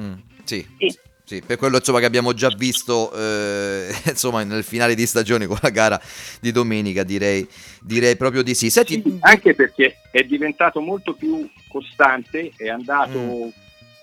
mm, 0.00 0.12
sì. 0.44 0.66
Sì. 0.78 0.98
Sì, 1.24 1.40
per 1.40 1.56
quello 1.56 1.76
insomma, 1.76 2.00
che 2.00 2.04
abbiamo 2.04 2.34
già 2.34 2.48
visto 2.48 3.10
eh, 3.14 3.88
insomma, 4.10 4.42
nel 4.42 4.64
finale 4.64 4.94
di 4.94 5.06
stagione 5.06 5.46
con 5.46 5.56
la 5.62 5.70
gara 5.70 5.98
di 6.40 6.50
domenica, 6.50 7.04
direi, 7.04 7.46
direi 7.80 8.16
proprio 8.16 8.42
di 8.42 8.54
sì. 8.54 8.68
Senti, 8.68 9.02
Anche 9.20 9.54
perché 9.54 9.98
è 10.10 10.24
diventato 10.24 10.80
molto 10.80 11.14
più 11.14 11.48
costante, 11.68 12.52
è 12.56 12.68
andato 12.68 13.18
Mm. 13.18 13.48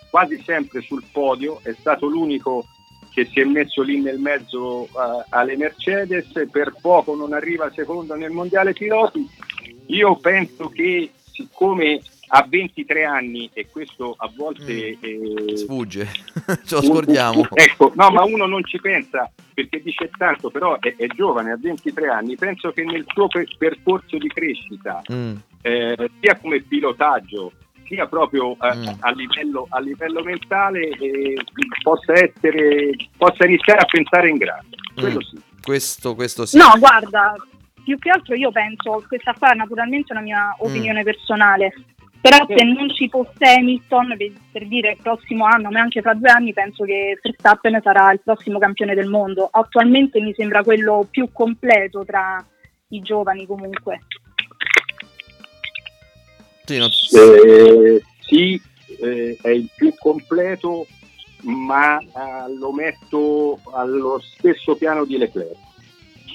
quasi 0.10 0.42
sempre 0.44 0.82
sul 0.82 1.04
podio, 1.12 1.60
è 1.62 1.76
stato 1.78 2.08
l'unico 2.08 2.66
che 3.20 3.26
si 3.26 3.40
è 3.42 3.44
messo 3.44 3.82
lì 3.82 4.00
nel 4.00 4.20
mezzo 4.20 4.86
eh, 4.86 4.90
alle 5.30 5.58
Mercedes, 5.58 6.28
per 6.50 6.74
poco 6.80 7.16
non 7.16 7.34
arriva 7.34 7.70
secondo 7.72 8.16
nel 8.16 8.32
mondiale 8.32 8.74
piloti. 8.74 9.28
Io 9.88 10.16
penso 10.18 10.70
che 10.70 11.12
siccome 11.32 12.00
ha 12.32 12.46
23 12.48 13.06
anni 13.06 13.50
e 13.54 13.68
questo 13.70 14.14
a 14.16 14.32
volte 14.34 14.98
eh, 15.00 15.58
sfugge, 15.58 16.08
ce 16.64 16.76
lo 16.76 16.82
scordiamo. 16.84 17.48
Ecco, 17.54 17.92
no, 17.96 18.10
ma 18.12 18.24
uno 18.24 18.46
non 18.46 18.64
ci 18.64 18.80
pensa 18.80 19.30
perché 19.54 19.82
dice 19.82 20.10
tanto, 20.16 20.50
però 20.50 20.80
è, 20.80 20.96
è 20.96 21.08
giovane, 21.08 21.52
ha 21.52 21.58
23 21.60 22.08
anni. 22.08 22.36
Penso 22.36 22.72
che 22.72 22.84
nel 22.84 23.04
suo 23.08 23.28
per- 23.28 23.50
percorso 23.58 24.18
di 24.18 24.28
crescita, 24.28 25.02
Mm, 25.12 25.36
eh, 25.62 26.10
sia 26.22 26.38
come 26.38 26.62
pilotaggio, 26.62 27.52
sia 27.90 28.06
proprio 28.08 28.54
eh, 28.54 28.76
Mm. 28.76 28.88
a, 29.00 29.12
livello, 29.12 29.66
a 29.70 29.80
livello 29.80 30.24
mentale, 30.24 30.88
eh, 30.90 31.36
possa, 31.82 32.14
essere, 32.14 32.92
possa 33.18 33.46
iniziare 33.46 33.82
a 33.82 33.86
pensare 33.86 34.30
in 34.30 34.38
grande. 34.38 34.78
Quello 34.96 35.18
mm. 35.18 35.22
sì. 35.22 35.42
Questo, 35.62 36.16
questo 36.16 36.46
sì. 36.46 36.58
No, 36.58 36.72
guarda, 36.78 37.36
più 37.84 37.98
che 37.98 38.10
altro 38.10 38.36
io 38.36 38.52
penso, 38.52 39.04
questa 39.08 39.34
qua 39.38 39.52
è 39.52 39.56
naturalmente 39.56 40.14
una 40.14 40.22
mia 40.22 40.56
Mm. 40.56 40.66
opinione 40.66 41.04
personale, 41.04 41.74
però 42.22 42.46
se 42.48 42.64
non 42.64 42.90
ci 42.90 43.08
fosse 43.10 43.46
Hamilton, 43.58 44.16
per, 44.18 44.32
per 44.52 44.68
dire 44.68 44.92
il 44.92 45.00
prossimo 45.02 45.46
anno, 45.46 45.70
ma 45.72 45.80
anche 45.80 46.02
fra 46.02 46.14
due 46.14 46.30
anni, 46.30 46.54
penso 46.54 46.84
che 46.84 47.18
Verstappen 47.22 47.80
sarà 47.82 48.12
il 48.12 48.22
prossimo 48.24 48.60
campione 48.60 48.94
del 48.94 49.10
mondo. 49.10 49.48
Attualmente 49.52 50.20
mi 50.20 50.34
sembra 50.34 50.62
quello 50.64 51.08
più 51.10 51.30
completo 51.32 52.04
tra 52.06 52.44
i 52.90 53.00
giovani 53.02 53.46
comunque. 53.46 54.02
Sì, 56.70 56.78
non- 56.78 56.92
Eh, 56.92 58.04
sì, 58.28 58.62
eh, 59.02 59.36
è 59.42 59.50
il 59.50 59.68
più 59.76 59.92
completo, 59.98 60.86
ma 61.42 61.98
eh, 62.00 62.54
lo 62.56 62.72
metto 62.72 63.60
allo 63.74 64.22
stesso 64.38 64.76
piano 64.76 65.04
di 65.04 65.18
Leclerc. 65.18 65.56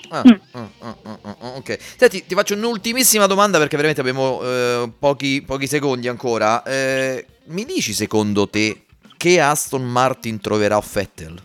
Ah, 0.09 0.25
ah, 0.53 0.69
ah, 0.81 0.97
ah, 1.03 1.19
ah, 1.23 1.37
ok. 1.57 1.79
Senti, 1.97 2.27
ti 2.27 2.35
faccio 2.35 2.55
un'ultimissima 2.55 3.27
domanda 3.27 3.59
perché 3.59 3.77
veramente 3.77 4.01
abbiamo 4.01 4.41
eh, 4.43 4.91
pochi, 4.99 5.41
pochi 5.41 5.69
secondi 5.69 6.09
ancora. 6.09 6.65
Eh, 6.65 7.25
mi 7.47 7.65
dici 7.65 7.93
secondo 7.93 8.49
te 8.49 8.87
che 9.17 9.41
Aston 9.41 9.85
Martin 9.85 10.41
troverà 10.41 10.81
Vettel? 10.81 11.41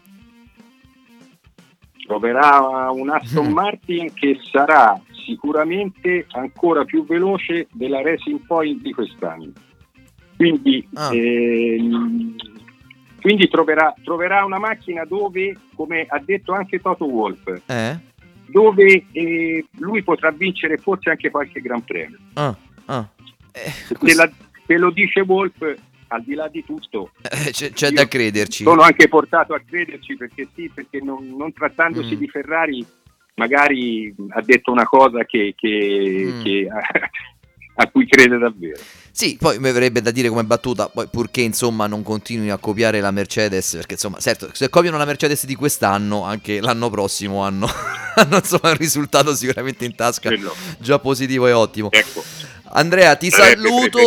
Troverà 2.13 2.89
un 2.91 3.07
Aston 3.11 3.49
Mm. 3.49 3.53
Martin 3.53 4.13
che 4.15 4.39
sarà 4.51 4.99
sicuramente 5.11 6.25
ancora 6.31 6.83
più 6.83 7.05
veloce 7.05 7.67
della 7.71 8.01
Racing 8.01 8.39
Point 8.47 8.81
di 8.81 8.91
quest'anno. 8.91 9.51
Quindi, 10.35 10.87
Ah. 10.95 11.13
ehm, 11.13 12.35
quindi 13.21 13.47
troverà, 13.47 13.93
troverà 14.03 14.43
una 14.43 14.57
macchina 14.57 15.05
dove, 15.05 15.55
come 15.75 16.07
ha 16.09 16.19
detto 16.25 16.51
anche 16.53 16.79
Toto 16.79 17.05
Wolff, 17.05 17.45
Eh? 17.67 17.99
dove 18.47 19.05
eh, 19.11 19.65
lui 19.77 20.01
potrà 20.01 20.31
vincere 20.31 20.77
forse 20.77 21.11
anche 21.11 21.29
qualche 21.29 21.61
Gran 21.61 21.83
Premio. 21.85 22.17
Ah, 22.33 22.55
ah. 22.85 23.07
Se, 23.53 24.15
la- 24.15 24.31
se 24.65 24.77
lo 24.79 24.89
dice 24.89 25.19
Wolff, 25.21 25.61
al 26.09 26.23
di 26.23 26.33
là 26.35 26.47
di 26.47 26.63
tutto, 26.65 27.11
Eh, 27.21 27.51
c'è, 27.51 27.71
c'è 27.71 27.91
da 27.91 28.07
crederci. 28.07 28.63
sono 28.63 28.81
anche 28.81 29.07
portato 29.07 29.53
a 29.53 29.61
crederci 29.65 30.15
perché 30.17 30.47
sì, 30.55 30.69
perché 30.73 30.99
non, 31.01 31.35
non 31.37 31.51
trattandosi 31.53 32.15
Mm. 32.15 32.19
di 32.19 32.27
Ferrari 32.29 32.85
magari 33.35 34.13
ha 34.29 34.41
detto 34.41 34.71
una 34.71 34.83
cosa 34.85 35.23
che, 35.25 35.53
che- 35.57 36.31
Mm. 36.33 36.43
che- 36.43 36.67
a 37.81 37.87
cui 37.89 38.05
crede 38.05 38.37
davvero. 38.37 38.77
Sì, 39.11 39.37
poi 39.39 39.57
mi 39.59 39.71
verrebbe 39.71 40.01
da 40.01 40.11
dire 40.11 40.27
come 40.29 40.43
battuta, 40.43 40.89
poi 40.89 41.07
purché 41.07 41.39
insomma 41.41 41.87
non 41.87 42.03
continui 42.03 42.49
a 42.49 42.57
copiare 42.57 42.99
la 42.99 43.11
Mercedes, 43.11 43.73
perché 43.75 43.93
insomma, 43.93 44.17
certo, 44.19 44.49
se 44.53 44.67
copiano 44.69 44.97
la 44.97 45.05
Mercedes 45.05 45.45
di 45.45 45.55
quest'anno, 45.55 46.23
anche 46.25 46.59
l'anno 46.59 46.89
prossimo 46.89 47.41
hanno, 47.43 47.67
hanno, 48.15 48.35
insomma 48.37 48.71
un 48.71 48.75
risultato 48.77 49.33
sicuramente 49.33 49.85
in 49.85 49.95
tasca 49.95 50.27
Quello. 50.29 50.53
già 50.79 50.99
positivo 50.99 51.47
e 51.47 51.51
ottimo. 51.53 51.89
Ecco. 51.91 52.21
Andrea, 52.71 53.15
ti 53.15 53.29
Sarebbe 53.29 53.67
saluto. 53.67 53.99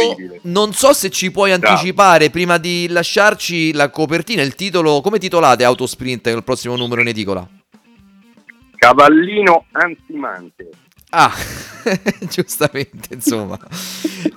Non 0.43 0.73
so 0.73 0.93
se 0.93 1.11
ci 1.11 1.31
puoi 1.31 1.53
anticipare 1.53 2.31
prima 2.31 2.59
di 2.59 2.87
lasciarci 2.89 3.73
la 3.73 3.91
copertina, 3.91 4.43
il 4.43 4.55
titolo. 4.55 5.01
Come 5.01 5.19
titolate 5.19 5.65
Autosprint 5.65 6.27
nel 6.29 6.45
prossimo 6.45 6.77
numero 6.77 7.01
in 7.01 7.09
edicola? 7.09 7.47
Cavallino 8.77 9.67
ansimante. 9.73 10.69
Ah, 11.15 11.31
giustamente, 12.31 13.13
insomma. 13.13 13.59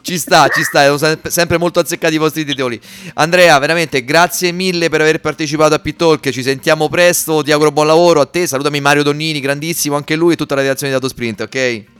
ci 0.01 0.17
sta, 0.17 0.49
ci 0.49 0.61
sta, 0.61 0.83
sono 0.83 0.97
sem- 0.97 1.27
sempre 1.27 1.57
molto 1.57 1.79
azzeccati 1.79 2.15
i 2.15 2.17
vostri 2.17 2.43
titoli. 2.43 2.79
Andrea, 3.13 3.57
veramente 3.59 4.03
grazie 4.03 4.51
mille 4.51 4.89
per 4.89 4.99
aver 4.99 5.21
partecipato 5.21 5.73
a 5.73 5.79
Pittalk, 5.79 6.29
ci 6.31 6.43
sentiamo 6.43 6.89
presto, 6.89 7.43
ti 7.43 7.53
auguro 7.53 7.71
buon 7.71 7.87
lavoro 7.87 8.19
a 8.19 8.25
te, 8.25 8.45
salutami 8.45 8.81
Mario 8.81 9.03
Donnini, 9.03 9.39
grandissimo 9.39 9.95
anche 9.95 10.15
lui 10.15 10.33
e 10.33 10.35
tutta 10.35 10.55
la 10.55 10.61
redazione 10.61 10.91
di 10.91 10.95
Autosprint, 10.95 11.41
ok? 11.41 11.94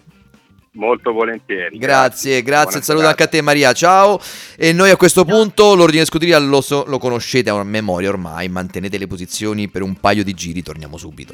Molto 0.75 1.13
volentieri. 1.13 1.77
Grazie, 1.77 2.41
grazie, 2.41 2.77
un 2.77 2.83
saluto 2.83 3.07
anche 3.07 3.23
a 3.23 3.27
te 3.27 3.41
Maria, 3.41 3.71
ciao. 3.71 4.19
E 4.57 4.73
noi 4.73 4.89
a 4.89 4.97
questo 4.97 5.23
punto 5.23 5.73
l'ordine 5.73 6.03
scuderia 6.03 6.37
lo, 6.37 6.59
so- 6.61 6.83
lo 6.87 6.97
conoscete 6.97 7.49
a 7.49 7.63
memoria 7.63 8.09
ormai, 8.09 8.49
mantenete 8.49 8.97
le 8.97 9.07
posizioni 9.07 9.69
per 9.69 9.81
un 9.81 9.95
paio 9.95 10.23
di 10.23 10.33
giri, 10.33 10.61
torniamo 10.61 10.97
subito. 10.97 11.33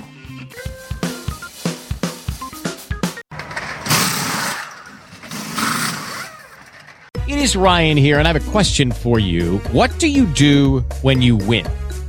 It 7.28 7.40
is 7.40 7.56
Ryan 7.56 7.98
here, 7.98 8.20
and 8.20 8.28
I 8.28 8.32
have 8.34 8.48
a 8.48 8.52
question 8.52 8.92
for 8.92 9.18
you. 9.18 9.60
What 9.72 9.98
do 10.00 10.08
you 10.08 10.26
do 10.28 10.84
when 11.02 11.22
you 11.22 11.38
win? 11.38 11.66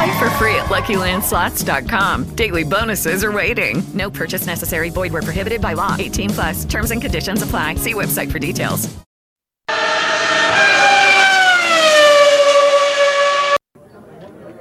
Play 0.00 0.18
for 0.18 0.30
free 0.38 0.54
at 0.54 0.70
LuckyLandSlots.com. 0.70 2.34
Daily 2.34 2.64
bonuses 2.64 3.22
are 3.22 3.32
waiting. 3.32 3.82
No 3.92 4.08
purchase 4.08 4.46
necessary. 4.46 4.88
Void 4.88 5.12
where 5.12 5.20
prohibited 5.20 5.60
by 5.60 5.74
law. 5.74 5.94
18 5.98 6.30
plus. 6.30 6.64
Terms 6.64 6.90
and 6.90 7.02
conditions 7.02 7.42
apply. 7.42 7.74
See 7.74 7.92
website 7.92 8.32
for 8.32 8.38
details. 8.38 8.88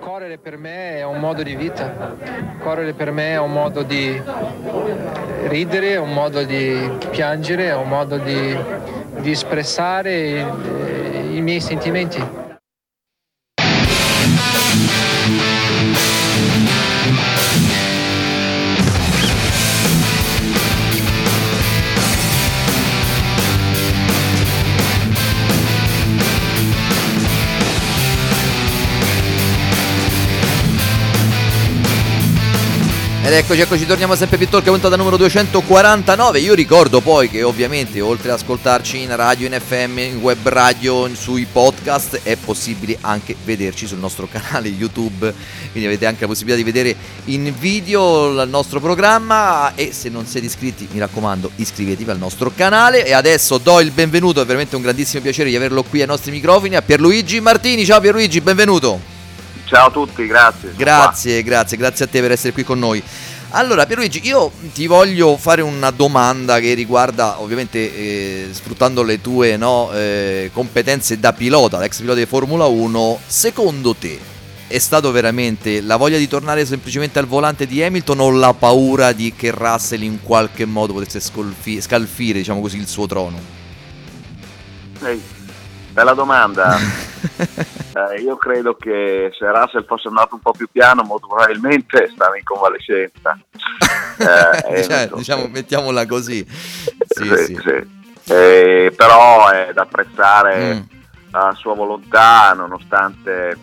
Correre 0.01 0.37
per 0.39 0.57
me 0.57 0.97
è 0.97 1.05
un 1.05 1.19
modo 1.21 1.41
di 1.43 1.55
vita, 1.55 2.17
correre 2.61 2.93
per 2.93 3.11
me 3.11 3.31
è 3.31 3.39
un 3.39 3.53
modo 3.53 3.83
di 3.83 4.21
ridere, 5.47 5.95
un 5.95 6.11
modo 6.11 6.43
di 6.43 6.91
piangere, 7.11 7.71
un 7.71 7.87
modo 7.87 8.17
di, 8.17 8.57
di 9.21 9.31
espressare 9.31 10.41
i, 10.41 11.37
i 11.37 11.41
miei 11.41 11.61
sentimenti. 11.61 12.49
Ed 33.30 33.36
eccoci, 33.36 33.61
eccoci, 33.61 33.86
torniamo 33.86 34.15
sempre 34.15 34.38
più 34.38 34.49
talk, 34.49 34.63
puntata 34.63 34.95
numero 34.95 35.15
249. 35.15 36.39
Io 36.39 36.55
ricordo 36.55 36.99
poi 36.99 37.30
che 37.30 37.43
ovviamente 37.43 38.01
oltre 38.01 38.32
ad 38.32 38.39
ascoltarci 38.39 39.01
in 39.01 39.15
radio, 39.15 39.45
in 39.45 39.55
FM, 39.55 39.99
in 39.99 40.17
web 40.19 40.47
radio, 40.47 41.07
sui 41.13 41.45
podcast, 41.45 42.21
è 42.23 42.36
possibile 42.38 42.97
anche 43.01 43.36
vederci 43.45 43.86
sul 43.86 43.99
nostro 43.99 44.27
canale 44.32 44.69
YouTube. 44.69 45.32
Quindi 45.69 45.88
avete 45.88 46.07
anche 46.07 46.21
la 46.21 46.25
possibilità 46.25 46.57
di 46.57 46.63
vedere 46.63 46.95
in 47.25 47.53
video 47.55 48.32
il 48.32 48.49
nostro 48.49 48.80
programma. 48.80 49.75
E 49.75 49.93
se 49.93 50.09
non 50.09 50.25
siete 50.25 50.47
iscritti, 50.47 50.88
mi 50.91 50.97
raccomando, 50.97 51.51
iscrivetevi 51.55 52.09
al 52.09 52.17
nostro 52.17 52.51
canale. 52.55 53.05
E 53.05 53.13
adesso 53.13 53.59
do 53.59 53.80
il 53.80 53.91
benvenuto, 53.91 54.41
è 54.41 54.45
veramente 54.45 54.75
un 54.75 54.82
grandissimo 54.82 55.21
piacere 55.21 55.51
di 55.51 55.55
averlo 55.55 55.84
qui 55.84 56.01
ai 56.01 56.07
nostri 56.07 56.32
microfoni, 56.32 56.75
a 56.75 56.82
Pierluigi 56.82 57.39
Martini. 57.41 57.86
Ciao 57.86 57.99
Pierluigi, 57.99 58.41
benvenuto. 58.41 59.18
Ciao 59.70 59.89
a 59.89 59.91
tutti, 59.91 60.26
grazie. 60.26 60.74
Grazie, 60.76 61.43
grazie, 61.43 61.78
grazie 61.78 62.05
a 62.05 62.07
te 62.07 62.22
per 62.22 62.32
essere 62.32 62.53
qui 62.53 62.63
con 62.63 62.80
noi. 62.80 63.03
Allora, 63.51 63.86
Pierluigi, 63.86 64.20
io 64.24 64.51
ti 64.74 64.88
voglio 64.88 65.38
fare 65.38 65.61
una 65.61 65.91
domanda 65.91 66.59
che 66.59 66.74
riguarda, 66.74 67.39
ovviamente, 67.39 67.78
eh, 67.78 68.47
sfruttando 68.51 69.03
le 69.03 69.22
tue 69.22 69.57
no, 69.57 69.91
eh, 69.93 70.49
competenze 70.51 71.20
da 71.20 71.34
pilota, 71.34 71.84
ex 71.84 71.99
pilota 71.99 72.17
di 72.17 72.26
Formula 72.26 72.65
1, 72.65 73.20
secondo 73.28 73.93
te 73.93 74.17
è 74.65 74.80
stato 74.80 75.11
veramente 75.11 75.82
la 75.82 75.97
voglia 75.97 76.17
di 76.17 76.28
tornare 76.28 76.65
semplicemente 76.65 77.20
al 77.20 77.28
volante 77.28 77.67
di 77.67 77.84
Hamilton 77.84 78.20
o 78.22 78.32
la 78.32 78.55
paura 78.55 79.11
di 79.11 79.34
che 79.36 79.51
Russell 79.51 80.01
in 80.01 80.24
qualche 80.24 80.65
modo 80.65 80.93
potesse 80.93 81.20
scolfi- 81.20 81.80
scalfire, 81.80 82.39
diciamo 82.39 82.59
così, 82.59 82.78
il 82.78 82.88
suo 82.88 83.05
trono? 83.05 83.39
Ehi, 85.03 85.22
bella 86.00 86.14
domanda. 86.14 86.78
Eh, 87.91 88.22
io 88.22 88.38
credo 88.38 88.76
che 88.76 89.32
se 89.38 89.52
Russell 89.52 89.84
fosse 89.86 90.10
andato 90.10 90.36
un 90.36 90.41
po' 90.41 90.52
più 90.52 90.70
piano, 90.72 91.02
molto 91.02 91.26
probabilmente 91.26 92.08
stava 92.14 92.38
in 92.38 92.43
convalescenza. 92.43 93.38
Eh, 94.20 94.84
cioè, 94.84 95.10
diciamo, 95.16 95.47
mettiamola 95.47 96.06
così. 96.06 96.45
Sì, 96.47 97.24
sì, 97.26 97.45
sì. 97.45 97.56
sì. 97.56 98.32
Eh, 98.34 98.93
però 98.95 99.50
è 99.50 99.72
da 99.74 99.82
apprezzare 99.82 100.74
Mm. 100.76 100.80
la 101.32 101.54
sua 101.58 101.74
volontà 101.74 102.54
nonostante 102.54 103.58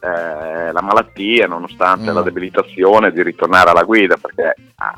eh, 0.00 0.72
la 0.72 0.82
malattia, 0.82 1.46
nonostante 1.46 2.10
Mm. 2.10 2.14
la 2.14 2.22
debilitazione 2.22 3.12
di 3.12 3.22
ritornare 3.22 3.70
alla 3.70 3.84
guida 3.84 4.16
perché 4.16 4.54
ha, 4.76 4.92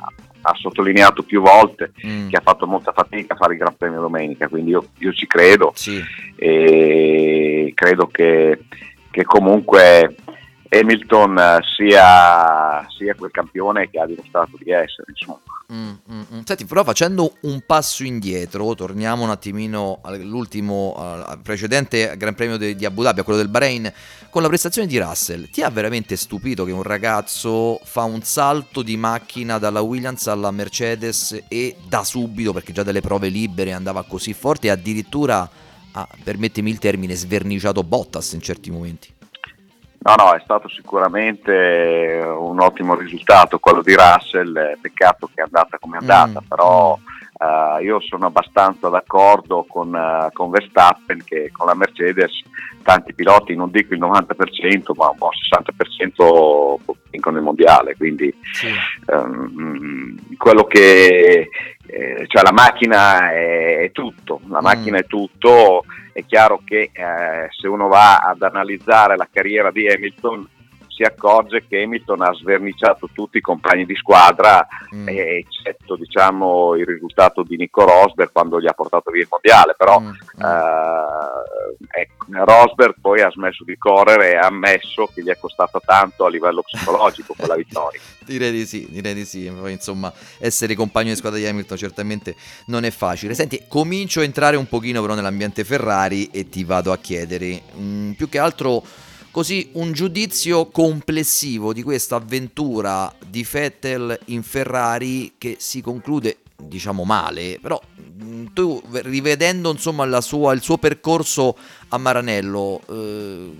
ha 0.48 0.54
sottolineato 0.54 1.22
più 1.22 1.40
volte 1.40 1.92
Mm. 2.06 2.28
che 2.28 2.36
ha 2.36 2.40
fatto 2.42 2.66
molta 2.66 2.92
fatica 2.92 3.34
a 3.34 3.36
fare 3.36 3.54
il 3.54 3.58
Gran 3.58 3.76
Premio 3.76 4.00
domenica, 4.00 4.48
quindi 4.48 4.70
io, 4.70 4.84
io 4.98 5.12
ci 5.12 5.26
credo 5.26 5.72
Sì. 5.74 6.00
e 6.36 7.72
credo 7.74 8.06
che, 8.06 8.60
che 9.10 9.24
comunque 9.24 10.14
Hamilton 10.68 11.38
eh, 11.38 11.58
sia, 11.76 12.86
sia 12.96 13.14
quel 13.14 13.30
campione 13.30 13.88
che 13.90 13.98
ha 13.98 14.06
dimostrato 14.06 14.58
di 14.58 14.70
essere. 14.70 15.04
Mm, 15.72 15.94
mm, 16.10 16.20
mm. 16.34 16.40
Senti, 16.44 16.64
però 16.64 16.84
facendo 16.84 17.34
un 17.42 17.62
passo 17.66 18.04
indietro, 18.04 18.74
torniamo 18.74 19.24
un 19.24 19.30
attimino 19.30 19.98
all'ultimo, 20.02 20.94
al 20.96 21.40
precedente 21.42 22.14
Gran 22.16 22.34
Premio 22.34 22.56
di 22.56 22.84
Abu 22.84 23.02
Dhabi, 23.02 23.20
a 23.20 23.22
quello 23.24 23.38
del 23.40 23.48
Bahrain, 23.48 23.92
con 24.30 24.42
la 24.42 24.48
prestazione 24.48 24.86
di 24.86 24.98
Russell. 24.98 25.50
Ti 25.50 25.62
ha 25.62 25.70
veramente 25.70 26.14
stupito 26.16 26.64
che 26.64 26.72
un 26.72 26.82
ragazzo 26.82 27.80
fa 27.82 28.04
un 28.04 28.22
salto 28.22 28.82
di 28.82 28.96
macchina 28.96 29.58
dalla 29.58 29.80
Williams 29.80 30.28
alla 30.28 30.50
Mercedes 30.52 31.44
e 31.48 31.76
da 31.88 32.04
subito, 32.04 32.52
perché 32.52 32.72
già 32.72 32.84
delle 32.84 33.00
prove 33.00 33.28
libere 33.28 33.72
andava 33.72 34.04
così 34.04 34.34
forte, 34.34 34.68
e 34.68 34.70
addirittura 34.70 35.48
ha, 35.92 36.08
permettimi 36.22 36.70
il 36.70 36.78
termine, 36.78 37.14
sverniciato 37.14 37.82
Bottas 37.82 38.32
in 38.32 38.40
certi 38.40 38.70
momenti? 38.70 39.14
No, 40.06 40.14
no, 40.16 40.34
è 40.34 40.40
stato 40.44 40.68
sicuramente 40.68 42.24
un 42.38 42.60
ottimo 42.60 42.94
risultato 42.94 43.58
quello 43.58 43.82
di 43.82 43.96
Russell, 43.96 44.78
peccato 44.80 45.28
che 45.34 45.40
è 45.40 45.44
andata 45.44 45.78
come 45.80 45.96
è 45.96 46.00
andata, 46.00 46.40
mm. 46.40 46.46
però 46.48 46.92
uh, 46.92 47.82
io 47.82 47.98
sono 48.00 48.26
abbastanza 48.26 48.88
d'accordo 48.88 49.66
con, 49.68 49.92
uh, 49.92 50.32
con, 50.32 50.50
Verstappen 50.50 51.24
che 51.24 51.50
con 51.50 51.66
la 51.66 51.74
Mercedes 51.74 52.40
tanti 52.84 53.14
piloti, 53.14 53.56
non 53.56 53.72
dico 53.72 53.94
il 53.94 54.00
90%, 54.00 54.92
ma 54.94 55.08
un 55.08 55.16
po' 55.16 55.30
il 55.32 56.84
60% 56.86 56.94
vincono 57.10 57.38
il 57.38 57.42
mondiale, 57.42 57.96
quindi 57.96 58.32
sì. 58.52 58.68
um, 59.06 60.16
quello 60.36 60.66
che 60.66 61.48
eh, 61.84 62.24
cioè 62.28 62.42
la 62.44 62.52
macchina 62.52 63.32
è, 63.32 63.78
è 63.78 63.90
tutto, 63.90 64.40
la 64.46 64.60
mm. 64.60 64.64
macchina 64.64 64.98
è 64.98 65.06
tutto 65.06 65.84
è 66.16 66.24
chiaro 66.24 66.62
che 66.64 66.90
eh, 66.94 67.48
se 67.50 67.68
uno 67.68 67.88
va 67.88 68.16
ad 68.16 68.40
analizzare 68.40 69.18
la 69.18 69.28
carriera 69.30 69.70
di 69.70 69.86
Hamilton 69.86 70.48
si 70.96 71.02
accorge 71.02 71.66
che 71.68 71.82
Hamilton 71.82 72.22
ha 72.22 72.32
sverniciato 72.32 73.10
tutti 73.12 73.36
i 73.36 73.42
compagni 73.42 73.84
di 73.84 73.94
squadra, 73.94 74.66
mm. 74.94 75.08
eh, 75.08 75.44
eccetto 75.44 75.94
diciamo, 75.94 76.74
il 76.74 76.86
risultato 76.86 77.42
di 77.42 77.56
Nico 77.56 77.84
Rosberg 77.84 78.32
quando 78.32 78.58
gli 78.58 78.66
ha 78.66 78.72
portato 78.72 79.10
via 79.10 79.20
il 79.20 79.28
mondiale, 79.30 79.74
però 79.76 80.00
mm. 80.00 80.08
eh, 80.08 82.00
ecco, 82.00 82.24
Rosberg 82.30 82.94
poi 82.98 83.20
ha 83.20 83.30
smesso 83.30 83.62
di 83.64 83.76
correre 83.76 84.32
e 84.32 84.36
ha 84.36 84.46
ammesso 84.46 85.10
che 85.14 85.22
gli 85.22 85.28
è 85.28 85.36
costata 85.38 85.78
tanto 85.84 86.24
a 86.24 86.30
livello 86.30 86.62
psicologico 86.62 87.34
quella 87.36 87.56
vittoria. 87.60 88.00
direi 88.24 88.52
di 88.52 88.64
sì, 88.64 88.86
direi 88.88 89.12
di 89.12 89.26
sì, 89.26 89.50
poi, 89.50 89.72
insomma 89.72 90.10
essere 90.38 90.74
compagno 90.74 91.10
di 91.10 91.16
squadra 91.16 91.38
di 91.38 91.46
Hamilton 91.46 91.76
certamente 91.76 92.36
non 92.66 92.84
è 92.84 92.90
facile. 92.90 93.34
Senti, 93.34 93.64
comincio 93.68 94.20
a 94.20 94.24
entrare 94.24 94.56
un 94.56 94.66
pochino 94.66 95.02
però 95.02 95.12
nell'ambiente 95.12 95.62
Ferrari 95.62 96.30
e 96.30 96.48
ti 96.48 96.64
vado 96.64 96.90
a 96.90 96.96
chiedere, 96.96 97.60
mh, 97.74 97.82
mm, 97.82 98.10
più 98.12 98.30
che 98.30 98.38
altro 98.38 98.82
così 99.36 99.68
un 99.72 99.92
giudizio 99.92 100.68
complessivo 100.68 101.74
di 101.74 101.82
questa 101.82 102.16
avventura 102.16 103.14
di 103.28 103.46
Vettel 103.46 104.18
in 104.28 104.42
Ferrari 104.42 105.34
che 105.36 105.56
si 105.58 105.82
conclude 105.82 106.38
diciamo 106.56 107.04
male, 107.04 107.58
però 107.60 107.78
mm, 108.00 108.46
tu 108.54 108.82
rivedendo 108.90 109.70
insomma 109.70 110.22
sua, 110.22 110.54
il 110.54 110.62
suo 110.62 110.78
percorso 110.78 111.54
a 111.88 111.98
Maranello, 111.98 112.80
eh, 112.88 113.52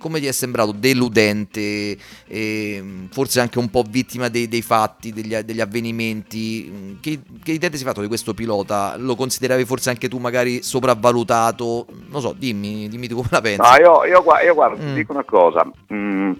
come 0.00 0.18
ti 0.18 0.26
è 0.26 0.32
sembrato? 0.32 0.72
Deludente, 0.72 1.96
eh, 2.26 2.84
forse 3.10 3.40
anche 3.40 3.58
un 3.58 3.68
po' 3.68 3.84
vittima 3.88 4.28
dei, 4.28 4.48
dei 4.48 4.62
fatti, 4.62 5.12
degli, 5.12 5.36
degli, 5.36 5.60
avvenimenti. 5.60 6.98
Che, 7.00 7.20
che 7.42 7.52
idea 7.52 7.68
ti 7.68 7.76
sei 7.76 7.86
fatto 7.86 8.00
di 8.00 8.08
questo 8.08 8.32
pilota? 8.34 8.96
Lo 8.96 9.14
consideravi 9.14 9.64
forse 9.64 9.90
anche 9.90 10.08
tu 10.08 10.18
magari 10.18 10.62
sopravvalutato? 10.62 11.86
Non 12.08 12.20
so, 12.20 12.34
dimmi, 12.36 12.88
dimmi 12.88 13.06
tu 13.06 13.16
come 13.16 13.28
la 13.30 13.40
pensi. 13.40 13.60
No, 13.60 13.76
io, 13.76 14.04
io, 14.06 14.24
io 14.44 14.54
guarda, 14.54 14.82
mm. 14.82 14.86
ti 14.86 14.94
dico 14.94 15.12
una 15.12 15.24
cosa. 15.24 15.64
Mm. 15.92 16.32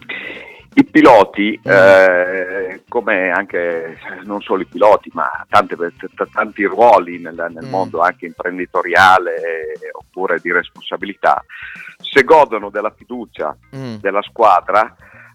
I 0.73 0.85
piloti, 0.85 1.59
mm. 1.59 1.71
eh, 1.71 2.83
come 2.89 3.31
anche 3.31 3.99
non 4.25 4.41
solo 4.41 4.63
i 4.63 4.67
piloti, 4.67 5.11
ma 5.13 5.29
tante, 5.49 5.77
t- 5.77 6.31
tanti 6.33 6.65
ruoli 6.65 7.19
nel, 7.19 7.35
nel 7.35 7.67
mm. 7.67 7.71
mondo 7.71 8.01
anche 8.01 8.27
imprenditoriale 8.27 9.73
oppure 9.93 10.39
di 10.41 10.53
responsabilità, 10.53 11.45
se 11.99 12.23
godono 12.23 12.71
della 12.71 12.93
fiducia 12.97 13.57
mm. 13.75 13.97
della 13.97 14.23
squadra, 14.23 14.95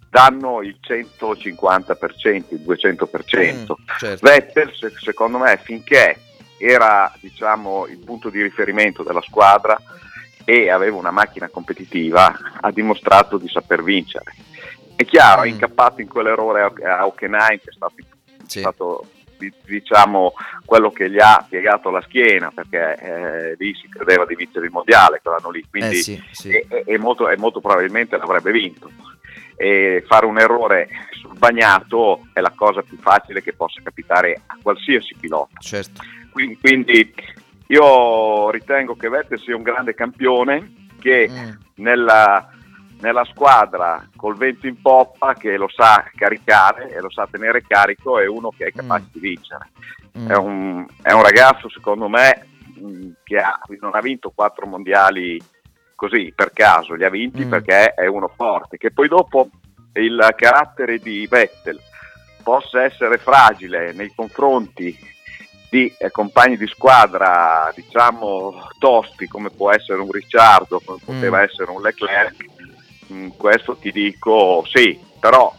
danno 0.10 0.62
il 0.62 0.78
150%, 0.82 2.46
il 2.50 2.62
200%. 2.66 3.74
Mm, 3.74 3.88
certo. 3.98 4.26
Vettel, 4.26 4.72
secondo 4.98 5.38
me, 5.40 5.60
finché 5.62 6.18
era 6.58 7.12
diciamo, 7.20 7.86
il 7.88 7.98
punto 7.98 8.30
di 8.30 8.42
riferimento 8.42 9.04
della 9.04 9.22
squadra 9.22 9.78
e 10.46 10.70
aveva 10.70 10.96
una 10.96 11.12
macchina 11.12 11.50
competitiva, 11.50 12.34
ha 12.62 12.72
dimostrato 12.72 13.38
di 13.38 13.50
saper 13.50 13.84
vincere. 13.84 14.34
È 14.96 15.06
chiaro, 15.06 15.42
mm. 15.42 15.46
è 15.46 15.48
incappato 15.48 16.02
in 16.02 16.08
quell'errore 16.08 16.62
a 16.62 17.06
Hockenheim 17.06 17.60
che 17.60 17.70
è 17.70 17.74
stato, 17.74 17.96
sì. 18.46 18.60
stato 18.60 19.08
diciamo 19.66 20.34
quello 20.64 20.92
che 20.92 21.10
gli 21.10 21.20
ha 21.20 21.46
piegato 21.48 21.90
la 21.90 22.02
schiena 22.02 22.52
perché 22.52 22.96
eh, 22.96 23.56
lì 23.58 23.74
si 23.76 23.88
credeva 23.90 24.26
di 24.26 24.36
vincere 24.36 24.66
il 24.66 24.72
mondiale 24.72 25.20
quell'anno 25.22 25.50
lì 25.50 25.66
quindi 25.70 25.98
eh 25.98 26.02
sì, 26.02 26.24
sì. 26.32 26.50
E, 26.50 26.84
e, 26.86 26.98
molto, 26.98 27.30
e, 27.30 27.38
molto, 27.38 27.60
probabilmente 27.60 28.18
l'avrebbe 28.18 28.52
vinto 28.52 28.90
e 29.58 30.04
fare 30.08 30.26
un 30.26 30.40
errore 30.40 30.88
sul 31.12 31.38
bagnato 31.38 32.28
è 32.34 32.40
la 32.40 32.54
cosa 32.56 32.82
più 32.82 32.98
facile 32.98 33.42
che 33.42 33.54
possa 33.54 33.82
capitare 33.84 34.42
a 34.46 34.58
qualsiasi 34.62 35.16
pilota 35.20 35.60
certo. 35.60 36.02
quindi, 36.32 36.58
quindi, 36.58 37.14
io 37.68 38.52
ritengo 38.52 38.96
che 38.96 39.10
Vettel 39.10 39.40
sia 39.40 39.56
un 39.56 39.64
grande 39.64 39.96
campione 39.96 40.88
che 41.00 41.28
mm. 41.30 41.50
nella 41.76 42.50
nella 43.02 43.26
squadra 43.26 44.08
col 44.16 44.38
vento 44.38 44.68
in 44.68 44.82
poppa 44.82 45.34
che 45.34 45.58
lo 45.58 45.68
sa 45.70 46.10
caricare 46.16 46.92
e 46.92 47.00
lo 47.02 47.10
sa 47.10 47.28
tenere 47.30 47.62
carico 47.62 48.20
è 48.20 48.28
uno 48.28 48.52
che 48.56 48.66
è 48.66 48.72
capace 48.72 49.06
mm. 49.06 49.12
di 49.12 49.20
vincere. 49.20 49.70
Mm. 50.18 50.30
È, 50.30 50.36
un, 50.36 50.86
è, 51.02 51.12
un, 51.12 51.22
ragazzo, 51.22 51.70
secondo 51.70 52.08
me, 52.08 52.48
mm, 52.80 53.12
che 53.24 53.38
ha, 53.38 53.60
non 53.80 53.96
ha 53.96 54.00
vinto 54.00 54.32
quattro 54.34 54.66
mondiali 54.66 55.42
così 55.96 56.34
per 56.36 56.52
caso, 56.52 56.94
li 56.94 57.04
ha 57.04 57.10
vinti 57.10 57.46
mm. 57.46 57.50
perché 57.50 57.94
è 57.94 58.08
uno 58.08 58.32
forte, 58.36 58.78
che 58.78 58.92
poi 58.92 59.08
dopo 59.08 59.50
il 59.94 60.34
carattere 60.36 61.00
di 61.00 61.26
Vettel 61.28 61.80
possa 62.44 62.84
essere 62.84 63.18
fragile 63.18 63.92
nei 63.94 64.12
confronti 64.16 65.14
di 65.70 65.94
eh, 65.98 66.12
compagni 66.12 66.58
di 66.58 66.68
squadra, 66.68 67.72
diciamo, 67.76 68.70
tosti 68.78 69.28
come 69.28 69.50
può 69.50 69.72
essere 69.72 70.00
un 70.00 70.12
Ricciardo, 70.12 70.80
come 70.84 71.00
poteva 71.04 71.40
mm. 71.40 71.44
essere 71.44 71.72
un 71.72 71.82
Leclerc, 71.82 72.46
Mm, 73.14 73.30
questo 73.38 73.76
ti 73.76 73.92
dico 73.92 74.64
sì, 74.66 75.00
però 75.20 75.54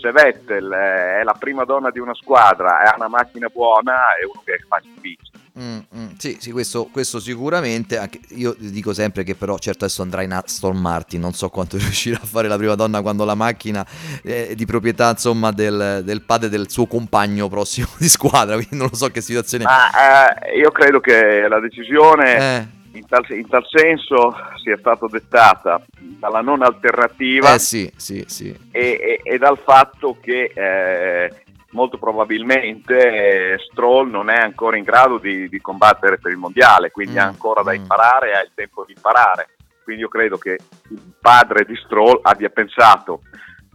se 0.00 0.10
Vettel 0.12 0.70
è 0.70 1.22
la 1.22 1.36
prima 1.38 1.64
donna 1.64 1.90
di 1.90 1.98
una 1.98 2.14
squadra 2.14 2.82
e 2.82 2.88
ha 2.88 2.94
una 2.96 3.08
macchina 3.08 3.48
buona 3.48 4.16
è 4.20 4.24
uno 4.24 4.42
che 4.44 4.54
è 4.54 4.58
facile 4.66 4.94
vincere. 5.00 5.38
Mm, 5.58 5.78
mm, 5.94 6.06
sì, 6.16 6.38
sì 6.40 6.52
questo, 6.52 6.88
questo, 6.90 7.20
sicuramente. 7.20 7.98
Anche, 7.98 8.20
io 8.28 8.54
dico 8.56 8.94
sempre 8.94 9.24
che 9.24 9.34
però 9.34 9.58
certo 9.58 9.84
adesso 9.84 10.00
andrà 10.00 10.22
in 10.22 10.32
Aston 10.32 10.76
Martin, 10.76 11.20
non 11.20 11.34
so 11.34 11.48
quanto 11.50 11.76
riuscirà 11.78 12.18
a 12.20 12.24
fare 12.24 12.48
la 12.48 12.56
prima 12.56 12.74
donna 12.74 13.02
quando 13.02 13.24
la 13.24 13.34
macchina 13.34 13.86
è 14.22 14.54
di 14.54 14.64
proprietà 14.64 15.10
insomma 15.10 15.50
del, 15.50 16.00
del 16.04 16.22
padre 16.22 16.48
del 16.48 16.70
suo 16.70 16.86
compagno 16.86 17.48
prossimo 17.48 17.88
di 17.98 18.08
squadra, 18.08 18.54
quindi 18.56 18.76
non 18.76 18.88
lo 18.90 18.96
so 18.96 19.08
che 19.10 19.20
situazione... 19.20 19.64
Ma 19.64 20.30
eh, 20.30 20.56
io 20.56 20.70
credo 20.70 21.00
che 21.00 21.46
la 21.46 21.60
decisione... 21.60 22.36
Eh 22.36 22.78
in 22.92 23.06
tal, 23.06 23.24
in 23.28 23.48
tal, 23.48 23.64
senso 23.66 24.34
sia 24.62 24.76
stata 24.78 25.06
dettata 25.06 25.82
dalla 25.98 26.40
non 26.40 26.62
alternativa 26.62 27.54
eh 27.54 27.58
sì, 27.58 27.90
sì, 27.96 28.24
sì. 28.26 28.54
E, 28.70 28.80
e, 28.80 29.20
e, 29.22 29.38
dal 29.38 29.58
fatto 29.58 30.18
che 30.20 30.52
eh, 30.54 31.42
molto 31.70 31.98
probabilmente 31.98 33.52
eh, 33.52 33.58
Stroll 33.70 34.10
non 34.10 34.28
è 34.30 34.38
ancora 34.38 34.76
in 34.76 34.84
grado 34.84 35.18
di, 35.18 35.48
di 35.48 35.60
combattere 35.60 36.18
per 36.18 36.32
il 36.32 36.38
mondiale, 36.38 36.90
quindi 36.90 37.14
mm, 37.14 37.18
ha 37.18 37.24
ancora 37.24 37.62
da 37.62 37.72
mm. 37.72 37.76
imparare 37.76 38.30
e 38.30 38.34
ha 38.34 38.42
il 38.42 38.50
tempo 38.54 38.84
di 38.84 38.92
imparare. 38.92 39.48
Quindi 39.82 40.02
io 40.02 40.08
credo 40.08 40.38
che 40.38 40.58
il 40.88 41.14
padre 41.20 41.64
di 41.64 41.74
Stroll 41.76 42.20
abbia 42.22 42.48
pensato 42.50 43.22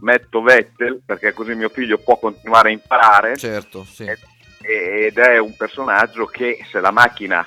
metto 0.00 0.42
Vettel 0.42 1.00
perché 1.04 1.32
così 1.32 1.54
mio 1.54 1.68
figlio 1.68 1.98
può 1.98 2.18
continuare 2.18 2.68
a 2.68 2.72
imparare. 2.72 3.36
Certo, 3.36 3.84
sì. 3.84 4.04
ed 4.60 5.16
è 5.18 5.38
un 5.38 5.54
personaggio 5.56 6.26
che 6.26 6.64
se 6.70 6.80
la 6.80 6.90
macchina 6.90 7.44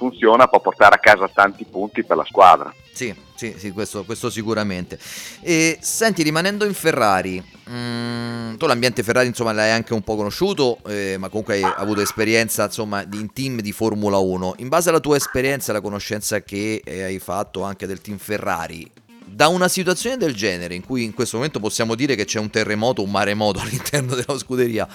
funziona 0.00 0.46
può 0.46 0.60
portare 0.60 0.94
a 0.94 0.98
casa 0.98 1.28
tanti 1.28 1.66
punti 1.66 2.02
per 2.02 2.16
la 2.16 2.24
squadra. 2.24 2.72
Sì, 2.90 3.14
sì, 3.34 3.54
sì 3.58 3.70
questo, 3.70 4.04
questo, 4.04 4.30
sicuramente. 4.30 4.98
E 5.42 5.76
senti, 5.82 6.22
rimanendo 6.22 6.64
in 6.64 6.72
Ferrari, 6.72 7.38
mh, 7.38 7.72
mm, 7.72 8.54
tu 8.54 8.66
l'ambiente 8.66 9.02
Ferrari 9.02 9.26
insomma 9.26 9.52
l'hai 9.52 9.70
anche 9.70 9.92
un 9.92 10.00
po' 10.00 10.16
conosciuto, 10.16 10.78
eh, 10.86 11.16
ma 11.18 11.28
comunque 11.28 11.56
hai 11.56 11.62
avuto 11.62 12.00
esperienza 12.00 12.64
insomma 12.64 13.02
in 13.12 13.30
team 13.34 13.60
di 13.60 13.72
Formula 13.72 14.16
1. 14.16 14.54
In 14.58 14.68
base 14.68 14.88
alla 14.88 15.00
tua 15.00 15.16
esperienza 15.16 15.68
e 15.68 15.70
alla 15.72 15.82
conoscenza 15.82 16.40
che 16.40 16.82
hai 16.86 17.18
fatto 17.18 17.62
anche 17.62 17.86
del 17.86 18.00
team 18.00 18.16
Ferrari, 18.16 18.90
da 19.26 19.48
una 19.48 19.68
situazione 19.68 20.16
del 20.16 20.34
genere 20.34 20.74
in 20.74 20.84
cui 20.84 21.04
in 21.04 21.12
questo 21.12 21.36
momento 21.36 21.60
possiamo 21.60 21.94
dire 21.94 22.14
che 22.14 22.24
c'è 22.24 22.38
un 22.38 22.48
terremoto, 22.48 23.02
un 23.02 23.10
maremoto 23.10 23.60
all'interno 23.64 24.14
della 24.14 24.38
scuderia, 24.38 24.88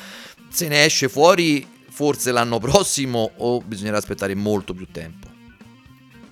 se 0.50 0.68
ne 0.68 0.84
esce 0.84 1.10
fuori 1.10 1.75
forse 1.96 2.34
l'anno 2.34 2.60
prossimo 2.60 3.32
o 3.38 3.62
bisognerà 3.62 3.96
aspettare 3.98 4.36
molto 4.36 4.74
più 4.74 4.86
tempo? 4.92 5.28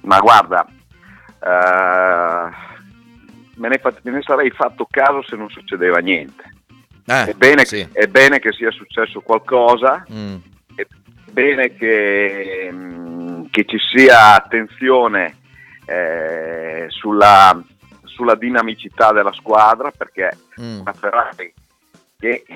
Ma 0.02 0.20
guarda, 0.20 0.66
eh, 1.40 2.50
me 3.56 3.70
ne, 3.70 3.82
me 4.02 4.12
ne 4.12 4.22
sarei 4.22 4.50
fatto 4.52 4.86
caso 4.92 5.24
se 5.24 5.38
non 5.38 5.50
succedeva 5.50 6.00
niente. 6.00 6.44
Eh, 7.06 7.26
è, 7.30 7.34
bene, 7.34 7.64
sì. 7.64 7.88
è 7.94 8.08
bene 8.08 8.40
che 8.40 8.52
sia 8.52 8.72
successo 8.72 9.22
qualcosa, 9.22 10.06
Mm. 10.12 10.36
è 10.76 10.86
bene 11.32 11.74
che, 11.76 12.70
mm, 12.70 13.46
che 13.50 13.64
ci 13.66 13.78
sia 13.80 14.34
attenzione 14.34 15.38
eh, 15.86 16.88
sulla, 16.90 17.58
sulla 18.04 18.36
dinamicità 18.36 19.14
della 19.14 19.32
squadra 19.34 19.92
perché 19.92 20.38
Mm. 20.60 20.80
una 20.82 20.92
Ferrari 20.94 21.54
che 22.24 22.46
eh, 22.48 22.56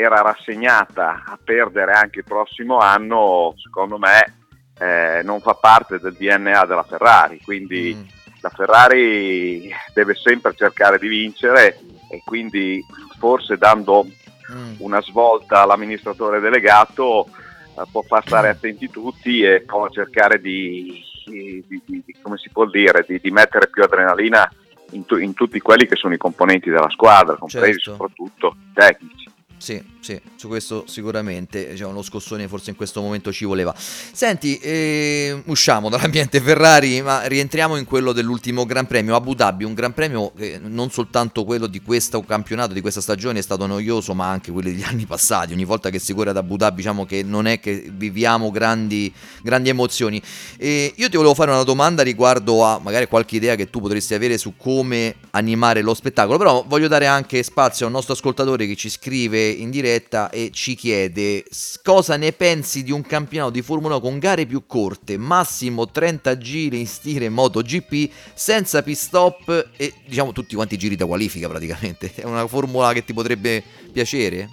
era 0.00 0.20
rassegnata 0.20 1.24
a 1.26 1.36
perdere 1.42 1.90
anche 1.92 2.20
il 2.20 2.24
prossimo 2.24 2.78
anno, 2.78 3.52
secondo 3.56 3.98
me 3.98 4.36
eh, 4.78 5.22
non 5.24 5.40
fa 5.40 5.54
parte 5.54 5.98
del 5.98 6.14
DNA 6.14 6.64
della 6.66 6.84
Ferrari, 6.84 7.40
quindi 7.42 7.96
Mm. 7.96 8.02
la 8.42 8.48
Ferrari 8.50 9.68
deve 9.92 10.14
sempre 10.14 10.54
cercare 10.54 11.00
di 11.00 11.08
vincere 11.08 11.80
e 12.08 12.22
quindi 12.24 12.80
forse 13.18 13.56
dando 13.58 14.06
Mm. 14.52 14.74
una 14.78 15.02
svolta 15.02 15.62
all'amministratore 15.62 16.38
delegato 16.38 17.26
eh, 17.26 17.82
può 17.90 18.02
far 18.02 18.22
stare 18.24 18.48
attenti 18.50 18.88
tutti 18.88 19.42
e 19.42 19.62
può 19.66 19.88
cercare 19.90 20.40
di, 20.40 21.02
di- 21.26 21.62
di- 21.66 21.82
di- 21.84 22.16
come 22.22 22.36
si 22.38 22.48
può 22.50 22.64
dire, 22.66 23.04
di, 23.06 23.18
di 23.20 23.30
mettere 23.32 23.68
più 23.68 23.82
adrenalina 23.82 24.48
in, 24.90 25.04
tu- 25.06 25.16
in 25.18 25.34
tutti 25.34 25.60
quelli 25.60 25.86
che 25.86 25.96
sono 25.96 26.14
i 26.14 26.18
componenti 26.18 26.70
della 26.70 26.90
squadra, 26.90 27.36
compresi 27.36 27.78
Certo. 27.80 27.90
soprattutto 27.92 28.56
i 28.58 28.72
tecnici. 28.74 29.30
Sì, 29.58 29.82
sì, 30.00 30.18
su 30.36 30.46
questo 30.46 30.84
sicuramente 30.86 31.70
diciamo, 31.70 31.90
uno 31.90 32.02
scossone 32.02 32.46
forse 32.46 32.70
in 32.70 32.76
questo 32.76 33.00
momento 33.00 33.32
ci 33.32 33.44
voleva. 33.44 33.74
Senti, 33.76 34.56
eh, 34.58 35.42
usciamo 35.46 35.88
dall'ambiente 35.88 36.40
Ferrari, 36.40 37.02
ma 37.02 37.26
rientriamo 37.26 37.76
in 37.76 37.84
quello 37.84 38.12
dell'ultimo 38.12 38.64
Gran 38.64 38.86
Premio 38.86 39.16
Abu 39.16 39.34
Dhabi, 39.34 39.64
un 39.64 39.74
Gran 39.74 39.92
Premio 39.92 40.32
che 40.36 40.60
non 40.62 40.90
soltanto 40.90 41.44
quello 41.44 41.66
di 41.66 41.82
questo 41.82 42.22
campionato, 42.22 42.72
di 42.72 42.80
questa 42.80 43.00
stagione 43.00 43.40
è 43.40 43.42
stato 43.42 43.66
noioso, 43.66 44.14
ma 44.14 44.28
anche 44.28 44.52
quelli 44.52 44.70
degli 44.70 44.84
anni 44.88 45.06
passati. 45.06 45.52
Ogni 45.52 45.64
volta 45.64 45.90
che 45.90 45.98
si 45.98 46.14
corre 46.14 46.30
ad 46.30 46.36
Abu 46.36 46.56
Dhabi, 46.56 46.76
diciamo 46.76 47.04
che 47.04 47.24
non 47.24 47.46
è 47.46 47.58
che 47.58 47.90
viviamo 47.92 48.52
grandi, 48.52 49.12
grandi 49.42 49.70
emozioni. 49.70 50.22
E 50.56 50.94
io 50.94 51.08
ti 51.10 51.16
volevo 51.16 51.34
fare 51.34 51.50
una 51.50 51.64
domanda 51.64 52.02
riguardo 52.02 52.64
a 52.64 52.78
magari 52.78 53.08
qualche 53.08 53.36
idea 53.36 53.56
che 53.56 53.68
tu 53.70 53.80
potresti 53.80 54.14
avere 54.14 54.38
su 54.38 54.54
come 54.56 55.16
animare 55.30 55.82
lo 55.82 55.94
spettacolo, 55.94 56.38
però 56.38 56.64
voglio 56.66 56.86
dare 56.86 57.06
anche 57.06 57.42
spazio 57.42 57.84
a 57.84 57.88
un 57.88 57.94
nostro 57.94 58.14
ascoltatore 58.14 58.66
che 58.66 58.76
ci 58.76 58.88
scrive 58.88 59.47
in 59.48 59.70
diretta 59.70 60.30
e 60.30 60.50
ci 60.52 60.74
chiede 60.74 61.44
cosa 61.82 62.16
ne 62.16 62.32
pensi 62.32 62.82
di 62.82 62.92
un 62.92 63.02
campionato 63.02 63.52
di 63.52 63.62
Formula 63.62 63.96
1 63.96 64.00
con 64.00 64.18
gare 64.18 64.46
più 64.46 64.66
corte, 64.66 65.16
massimo 65.16 65.86
30 65.86 66.38
giri 66.38 66.80
in 66.80 66.86
stile 66.86 67.28
MotoGP, 67.28 68.10
senza 68.34 68.82
pit 68.82 68.96
stop 68.96 69.70
e 69.76 69.94
diciamo 70.06 70.32
tutti 70.32 70.54
quanti 70.54 70.76
giri 70.76 70.96
da 70.96 71.06
qualifica 71.06 71.48
praticamente. 71.48 72.12
È 72.16 72.24
una 72.24 72.46
formula 72.46 72.92
che 72.92 73.04
ti 73.04 73.12
potrebbe 73.12 73.62
piacere? 73.92 74.48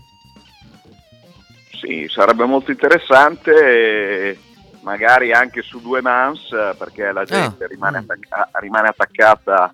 Sì, 1.71 2.07
sarebbe 2.09 2.45
molto 2.45 2.71
interessante, 2.71 4.37
magari 4.81 5.31
anche 5.33 5.61
su 5.61 5.81
due 5.81 6.01
mans, 6.01 6.49
perché 6.77 7.11
la 7.11 7.25
gente 7.25 7.67
rimane, 7.67 7.99
attacca- 7.99 8.49
rimane 8.53 8.87
attaccata 8.87 9.69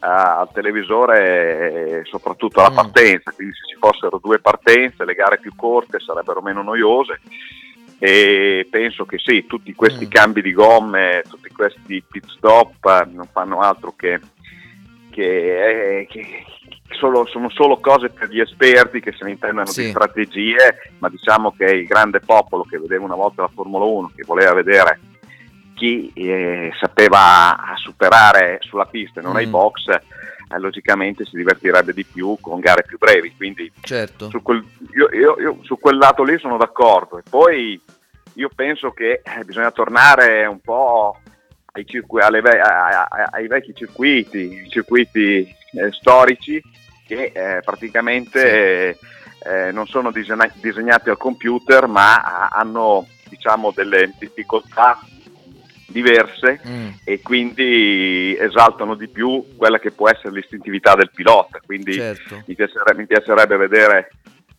al 0.00 0.48
televisore 0.52 2.02
soprattutto 2.04 2.60
alla 2.60 2.70
partenza, 2.70 3.32
quindi 3.32 3.54
se 3.54 3.66
ci 3.66 3.76
fossero 3.78 4.18
due 4.22 4.38
partenze, 4.38 5.04
le 5.04 5.14
gare 5.14 5.38
più 5.38 5.52
corte 5.56 5.98
sarebbero 6.00 6.40
meno 6.40 6.62
noiose. 6.62 7.20
E 8.00 8.66
penso 8.70 9.04
che 9.04 9.18
sì, 9.18 9.46
tutti 9.46 9.74
questi 9.74 10.06
cambi 10.06 10.40
di 10.40 10.52
gomme, 10.52 11.24
tutti 11.28 11.48
questi 11.50 12.00
pit 12.08 12.26
stop 12.28 12.84
eh, 12.84 13.08
non 13.12 13.26
fanno 13.32 13.58
altro 13.58 13.92
che, 13.96 14.20
che, 15.10 15.98
eh, 16.00 16.06
che 16.06 16.44
solo- 16.90 17.26
sono 17.26 17.50
solo 17.50 17.78
cose 17.78 18.08
per 18.10 18.28
gli 18.28 18.38
esperti 18.38 19.00
che 19.00 19.10
se 19.12 19.24
ne 19.24 19.32
intendono 19.32 19.66
Sì. 19.66 19.82
di 19.82 19.88
strategie, 19.90 20.92
ma 20.98 21.08
diciamo 21.08 21.52
che 21.56 21.64
il 21.64 21.86
grande 21.86 22.20
popolo 22.20 22.62
che 22.62 22.78
vedeva 22.78 23.04
una 23.04 23.16
volta 23.16 23.42
la 23.42 23.50
Formula 23.52 23.84
1, 23.84 24.12
che 24.14 24.22
voleva 24.24 24.54
vedere 24.54 25.00
chi 25.78 26.10
eh, 26.14 26.72
sapeva 26.80 27.56
superare 27.76 28.58
sulla 28.60 28.84
pista 28.86 29.20
e 29.20 29.22
non 29.22 29.36
ai 29.36 29.46
Mm. 29.46 29.50
box, 29.50 29.86
eh, 29.88 30.58
logicamente 30.58 31.24
si 31.24 31.36
divertirebbe 31.36 31.92
di 31.92 32.04
più 32.04 32.36
con 32.40 32.58
gare 32.60 32.82
più 32.82 32.98
brevi. 32.98 33.32
Quindi 33.36 33.70
Certo. 33.80 34.28
su 34.28 34.42
quel, 34.42 34.64
io, 34.94 35.08
io- 35.12 35.36
io 35.40 35.58
su 35.62 35.78
quel 35.78 35.96
lato 35.96 36.22
lì 36.24 36.36
sono 36.38 36.56
d'accordo. 36.56 37.18
E 37.18 37.22
poi 37.28 37.80
io 38.34 38.50
penso 38.54 38.90
che 38.90 39.22
eh, 39.24 39.44
bisogna 39.44 39.70
tornare 39.70 40.44
un 40.46 40.60
po' 40.60 41.16
ai, 41.72 41.86
circu- 41.86 42.22
alle 42.22 42.40
ve- 42.40 42.60
a- 42.60 43.06
a- 43.08 43.28
ai 43.30 43.46
vecchi 43.46 43.72
circuiti, 43.74 44.66
circuiti 44.68 45.40
eh, 45.72 45.92
storici 45.92 46.60
che 47.06 47.30
eh, 47.34 47.60
praticamente 47.64 48.40
eh, 48.90 48.98
eh, 49.44 49.70
non 49.72 49.86
sono 49.86 50.10
disegna- 50.10 50.50
disegnati 50.60 51.08
al 51.10 51.16
computer 51.16 51.86
ma 51.86 52.16
ah, 52.20 52.48
hanno 52.52 53.06
diciamo 53.28 53.70
delle 53.74 54.12
difficoltà 54.18 54.98
diverse 55.90 56.60
Mm. 56.66 56.88
e 57.04 57.20
quindi 57.22 58.36
esaltano 58.38 58.94
di 58.94 59.08
più 59.08 59.56
quella 59.56 59.78
che 59.78 59.90
può 59.90 60.08
essere 60.08 60.32
l'istintività 60.32 60.94
del 60.94 61.10
pilota. 61.14 61.60
Quindi 61.64 61.94
Certo. 61.94 62.42
mi, 62.46 62.54
piacere- 62.54 62.94
mi 62.94 63.06
piacerebbe 63.06 63.56
vedere 63.56 64.10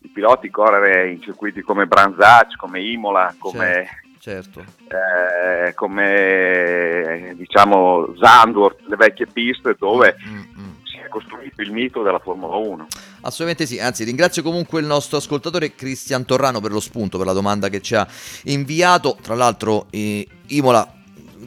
i 0.02 0.08
piloti 0.08 0.50
correre 0.50 1.10
in 1.10 1.22
circuiti 1.22 1.60
come 1.62 1.86
Brands 1.86 2.18
Hatch, 2.20 2.56
come 2.56 2.80
Imola, 2.80 3.32
come, 3.38 3.86
Certo. 4.18 4.64
eh, 4.88 5.72
come 5.74 7.34
diciamo 7.36 8.14
Zandvoort, 8.20 8.80
le 8.88 8.96
vecchie 8.96 9.26
piste 9.26 9.76
dove 9.78 10.16
si 10.84 10.98
è 10.98 11.08
costruito 11.08 11.62
il 11.62 11.70
mito 11.72 12.02
della 12.02 12.18
Formula 12.18 12.56
1. 12.56 12.86
Assolutamente 13.22 13.66
sì, 13.66 13.78
anzi 13.78 14.02
ringrazio 14.04 14.42
comunque 14.42 14.80
il 14.80 14.86
nostro 14.86 15.18
ascoltatore 15.18 15.74
Cristian 15.74 16.24
Torrano 16.24 16.60
per 16.60 16.72
lo 16.72 16.80
spunto, 16.80 17.18
per 17.18 17.26
la 17.26 17.32
domanda 17.34 17.68
che 17.68 17.80
ci 17.82 17.94
ha 17.94 18.06
inviato. 18.44 19.16
Tra 19.20 19.34
l'altro 19.34 19.86
eh, 19.90 20.26
Imola, 20.48 20.94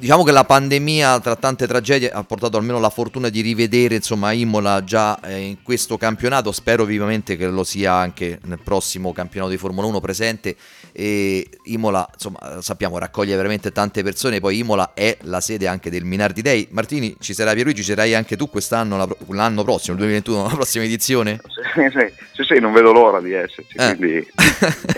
diciamo 0.03 0.25
che 0.25 0.33
la 0.33 0.43
pandemia 0.43 1.21
tra 1.21 1.37
tante 1.37 1.65
tragedie 1.65 2.11
ha 2.11 2.25
portato 2.25 2.57
almeno 2.57 2.77
la 2.77 2.89
fortuna 2.89 3.29
di 3.29 3.39
rivedere 3.39 3.95
insomma 3.95 4.33
Imola 4.33 4.83
già 4.83 5.17
eh, 5.21 5.39
in 5.39 5.63
questo 5.63 5.97
campionato, 5.97 6.51
spero 6.51 6.83
vivamente 6.83 7.37
che 7.37 7.47
lo 7.47 7.63
sia 7.63 7.93
anche 7.93 8.37
nel 8.43 8.59
prossimo 8.61 9.13
campionato 9.13 9.51
di 9.51 9.57
Formula 9.57 9.87
1 9.87 10.01
presente 10.01 10.57
e 10.91 11.47
Imola 11.63 12.05
insomma 12.13 12.61
sappiamo 12.61 12.97
raccoglie 12.97 13.37
veramente 13.37 13.71
tante 13.71 14.03
persone, 14.03 14.41
poi 14.41 14.57
Imola 14.57 14.91
è 14.93 15.17
la 15.21 15.39
sede 15.39 15.67
anche 15.67 15.89
del 15.89 16.03
Minardi 16.03 16.41
Day. 16.41 16.67
Martini, 16.71 17.15
ci 17.21 17.33
sarai 17.33 17.53
Pierluigi, 17.53 17.81
ci 17.81 17.91
sarai 17.91 18.13
anche 18.13 18.35
tu 18.35 18.49
quest'anno, 18.49 19.07
l'anno 19.29 19.63
prossimo, 19.63 19.93
il 19.93 19.99
2021, 19.99 20.43
la 20.43 20.53
prossima 20.53 20.83
edizione? 20.83 21.39
Sì, 21.47 21.89
sì, 21.97 22.13
sì, 22.33 22.43
sì, 22.43 22.59
non 22.59 22.73
vedo 22.73 22.91
l'ora 22.91 23.21
di 23.21 23.31
esserci, 23.31 23.77
quindi 23.77 24.17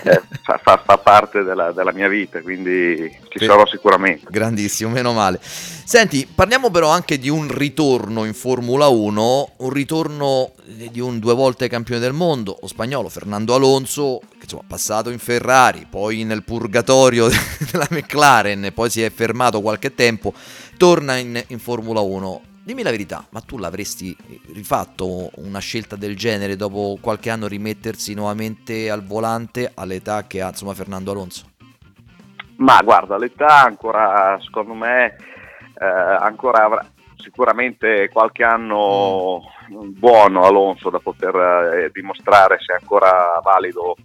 eh, 0.04 0.22
fa, 0.42 0.60
fa- 0.62 0.82
fa 0.84 0.98
parte 0.98 1.44
della, 1.44 1.72
della 1.72 1.94
mia 1.94 2.08
vita, 2.08 2.42
quindi 2.42 3.10
ci 3.30 3.40
Per- 3.40 3.48
sarò 3.48 3.66
sicuramente. 3.68 4.26
Grandissimo, 4.30 4.90
meno 4.96 5.14
male. 5.14 5.40
Senti, 5.42 6.26
parliamo 6.34 6.72
però 6.72 6.90
anche 6.90 7.20
di 7.20 7.30
un 7.30 7.48
ritorno 7.48 8.26
in 8.26 8.34
Formula 8.34 8.88
1, 8.88 9.50
un 9.58 9.70
ritorno 9.70 10.54
di 10.66 11.00
un 11.00 11.20
due 11.20 11.34
volte 11.34 11.68
campione 11.68 12.00
del 12.00 12.14
mondo, 12.14 12.58
lo 12.62 12.68
spagnolo 12.68 13.10
Fernando 13.10 13.54
Alonso, 13.54 14.20
che 14.32 14.44
insomma 14.44 14.64
è 14.64 14.68
passato 14.68 15.10
in 15.10 15.20
Ferrari, 15.20 15.86
poi 15.90 16.24
nel 16.24 16.44
purgatorio 16.44 17.28
della 17.72 17.88
McLaren, 17.92 18.72
poi 18.74 18.90
si 18.90 19.02
è 19.02 19.12
fermato 19.12 19.62
qualche 19.62 19.94
tempo, 19.94 20.34
torna 20.78 21.18
in, 21.18 21.44
in 21.48 21.60
Formula 21.60 22.00
1. 22.00 22.42
Dimmi 22.64 22.82
la 22.82 22.90
verità, 22.90 23.28
ma 23.30 23.42
tu 23.42 23.60
l'avresti 23.60 24.18
rifatto 24.54 25.30
una 25.36 25.60
scelta 25.60 25.96
del 25.96 26.18
genere 26.18 26.56
dopo 26.56 26.98
qualche 27.00 27.30
anno 27.30 27.46
rimettersi 27.46 28.16
nuovamente 28.16 28.90
al 28.90 29.06
volante 29.06 29.70
all'età 29.72 30.26
che 30.26 30.42
ha 30.42 30.50
insomma 30.50 30.74
Fernando 30.74 31.12
Alonso? 31.12 31.54
Ma 32.58 32.82
guarda, 32.84 33.18
l'età 33.18 33.64
ancora, 33.64 34.38
secondo 34.42 34.74
me, 34.74 35.16
eh, 35.80 35.86
ancora 35.86 36.64
avrà 36.64 36.86
sicuramente 37.18 38.10
qualche 38.10 38.44
anno 38.44 39.42
buono 39.68 40.44
Alonso 40.44 40.90
da 40.90 41.00
poter 41.00 41.36
eh, 41.36 41.90
dimostrare 41.92 42.58
se 42.60 42.74
è 42.74 42.78
ancora 42.80 43.40
valido 43.44 43.96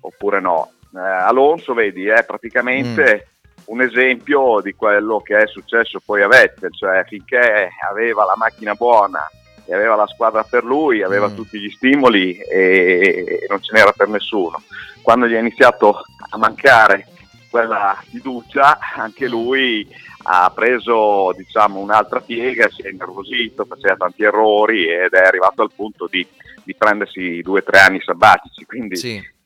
oppure 0.00 0.40
no. 0.40 0.72
Eh, 0.94 0.98
Alonso, 0.98 1.72
vedi, 1.74 2.06
è 2.06 2.24
praticamente 2.24 3.28
un 3.66 3.80
esempio 3.80 4.60
di 4.60 4.74
quello 4.74 5.20
che 5.20 5.38
è 5.38 5.46
successo 5.46 6.00
poi 6.04 6.22
a 6.22 6.28
Vettel, 6.28 6.72
cioè 6.72 7.04
finché 7.06 7.68
aveva 7.88 8.24
la 8.24 8.34
macchina 8.36 8.74
buona 8.74 9.28
e 9.64 9.74
aveva 9.74 9.94
la 9.94 10.06
squadra 10.06 10.42
per 10.42 10.64
lui, 10.64 11.02
aveva 11.02 11.28
Mm. 11.28 11.34
tutti 11.34 11.58
gli 11.60 11.70
stimoli 11.70 12.36
e, 12.36 13.24
e 13.42 13.46
non 13.48 13.62
ce 13.62 13.72
n'era 13.74 13.92
per 13.92 14.08
nessuno. 14.08 14.62
Quando 15.02 15.26
gli 15.26 15.34
è 15.34 15.38
iniziato 15.38 16.02
a 16.30 16.36
mancare 16.36 17.06
quella 17.50 18.00
fiducia, 18.08 18.78
anche 18.96 19.28
lui 19.28 19.86
ha 20.22 20.50
preso 20.54 21.32
diciamo, 21.36 21.80
un'altra 21.80 22.20
piega, 22.20 22.68
si 22.68 22.82
è 22.82 22.90
innervosito, 22.90 23.64
faceva 23.64 23.96
tanti 23.96 24.22
errori 24.22 24.86
ed 24.88 25.12
è 25.12 25.26
arrivato 25.26 25.62
al 25.62 25.72
punto 25.74 26.06
di, 26.10 26.26
di 26.62 26.74
prendersi 26.74 27.40
due 27.40 27.60
o 27.60 27.62
tre 27.62 27.80
anni 27.80 28.00
sabbatici. 28.02 28.64
Quindi 28.64 28.96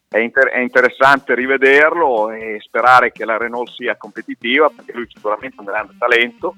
è, 0.08 0.18
inter- 0.18 0.50
è 0.50 0.58
interessante 0.58 1.34
rivederlo 1.34 2.30
e 2.30 2.58
sperare 2.60 3.12
che 3.12 3.24
la 3.24 3.36
Renault 3.36 3.70
sia 3.70 3.96
competitiva 3.96 4.68
perché 4.68 4.92
lui 4.92 5.06
sicuramente 5.12 5.56
è 5.56 5.60
un 5.60 5.66
grande 5.66 5.94
talento 5.98 6.56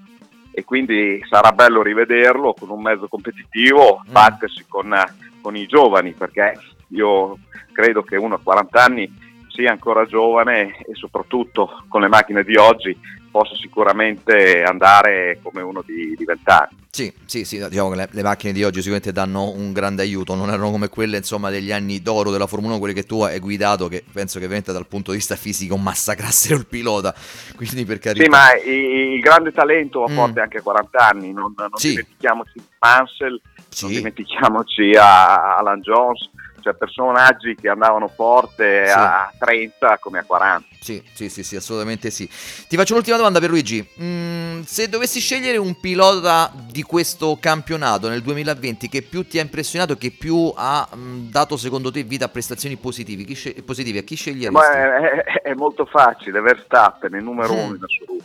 e 0.51 0.65
quindi 0.65 1.23
sarà 1.29 1.53
bello 1.53 1.83
rivederlo 1.83 2.55
con 2.55 2.71
un 2.71 2.81
mezzo 2.81 3.09
competitivo, 3.09 4.03
Mm. 4.09 4.13
battersi 4.13 4.65
con, 4.67 4.95
con 5.43 5.55
i 5.55 5.67
giovani, 5.67 6.13
perché 6.13 6.55
io 6.89 7.37
credo 7.73 8.03
che 8.03 8.17
uno 8.17 8.37
a 8.37 8.41
40 8.43 8.83
anni 8.83 9.26
sia 9.57 9.71
ancora 9.73 10.05
giovane 10.05 10.77
e 10.87 10.95
soprattutto 10.95 11.83
con 11.89 12.03
le 12.03 12.09
macchine 12.09 12.45
di 12.45 12.57
oggi 12.57 12.97
possa 13.31 13.55
sicuramente 13.57 14.63
andare 14.63 15.39
come 15.43 15.61
uno 15.63 15.83
di, 15.85 16.15
di 16.17 16.25
20 16.25 16.43
anni. 16.51 16.85
Sì, 16.91 17.13
sì, 17.27 17.45
sì, 17.45 17.59
diciamo 17.69 17.91
che 17.91 17.97
le, 17.97 18.09
le 18.11 18.23
macchine 18.23 18.53
di 18.55 18.65
oggi 18.65 18.77
sicuramente 18.79 19.13
danno 19.13 19.51
un 19.51 19.73
grande 19.75 20.01
aiuto, 20.03 20.35
non 20.35 20.49
erano 20.49 20.71
come 20.71 20.89
quelle 20.89 21.19
insomma 21.19 21.51
degli 21.51 21.71
anni 21.71 22.01
d'oro 22.01 22.31
della 22.31 22.47
Formula 22.47 22.73
1, 22.73 22.79
quelle 22.81 22.95
che 22.95 23.03
tu 23.05 23.21
hai 23.21 23.39
guidato, 23.39 23.89
che 23.89 24.03
penso 24.11 24.35
che 24.39 24.45
veramente 24.47 24.73
dal 24.73 24.87
punto 24.87 25.11
di 25.11 25.19
vista 25.19 25.37
fisico 25.37 25.77
massacrassero 25.77 26.57
il 26.57 26.67
pilota, 26.67 27.15
quindi 27.57 27.85
per 27.85 27.99
carità... 27.99 28.25
Sì, 28.25 28.31
ma 28.31 28.55
i- 28.55 29.15
il 29.15 29.21
grande 29.21 29.53
talento 29.53 30.01
va 30.01 30.11
Mm. 30.11 30.15
forte 30.17 30.41
anche 30.41 30.59
a 30.59 30.63
40 30.63 30.99
anni, 31.09 31.33
non, 31.33 31.53
non 31.57 31.69
Sì. 31.75 31.91
dimentichiamoci 31.91 32.53
di 32.55 32.63
Mansell, 32.79 33.41
Sì. 33.69 33.85
non 33.85 33.93
dimentichiamoci 33.95 34.93
a 34.97 35.57
Alan 35.59 35.81
Jones, 35.83 36.31
cioè 36.67 36.75
personaggi 36.75 37.55
che 37.55 37.69
andavano 37.69 38.09
forte 38.09 38.87
Sì. 38.87 38.93
a 38.93 39.33
30 39.39 39.99
come 39.99 40.19
a 40.19 40.25
40. 40.25 40.67
Sì, 40.81 41.01
sì, 41.15 41.29
sì, 41.29 41.45
sì, 41.45 41.55
assolutamente 41.55 42.11
sì. 42.11 42.29
Ti 42.69 42.77
faccio 42.77 42.93
un'ultima 42.95 43.17
domanda 43.17 43.39
per 43.39 43.51
Luigi. 43.51 43.87
Mm, 44.03 44.63
se 44.63 44.89
dovessi 44.89 45.21
scegliere 45.21 45.59
un 45.59 45.79
pilota 45.79 46.51
di 46.69 46.83
questo 46.83 47.39
campionato 47.41 48.09
nel 48.09 48.23
2020 48.23 48.89
che 48.89 49.03
più 49.03 49.27
ti 49.29 49.39
ha 49.39 49.43
impressionato, 49.43 49.97
che 49.97 50.11
più 50.11 50.53
ha 50.57 50.89
mm, 50.95 51.29
dato 51.31 51.57
secondo 51.57 51.93
te 51.93 52.03
vita 52.03 52.25
a 52.25 52.29
prestazioni 52.29 52.75
positive, 52.77 53.23
chi 53.23 53.35
sce- 53.35 53.63
positive, 53.63 54.01
a 54.01 54.03
chi 54.03 54.17
sceglieresti? 54.17 54.73
È, 54.73 55.23
è- 55.23 55.43
è 55.43 55.55
molto 55.55 55.87
facile, 55.87 56.41
Verstappen 56.41 57.13
è 57.15 57.19
il 57.19 57.23
numero 57.25 57.53
Mm. 57.55 57.59
uno 57.59 57.75
in 57.77 57.83
assoluto. 57.85 58.25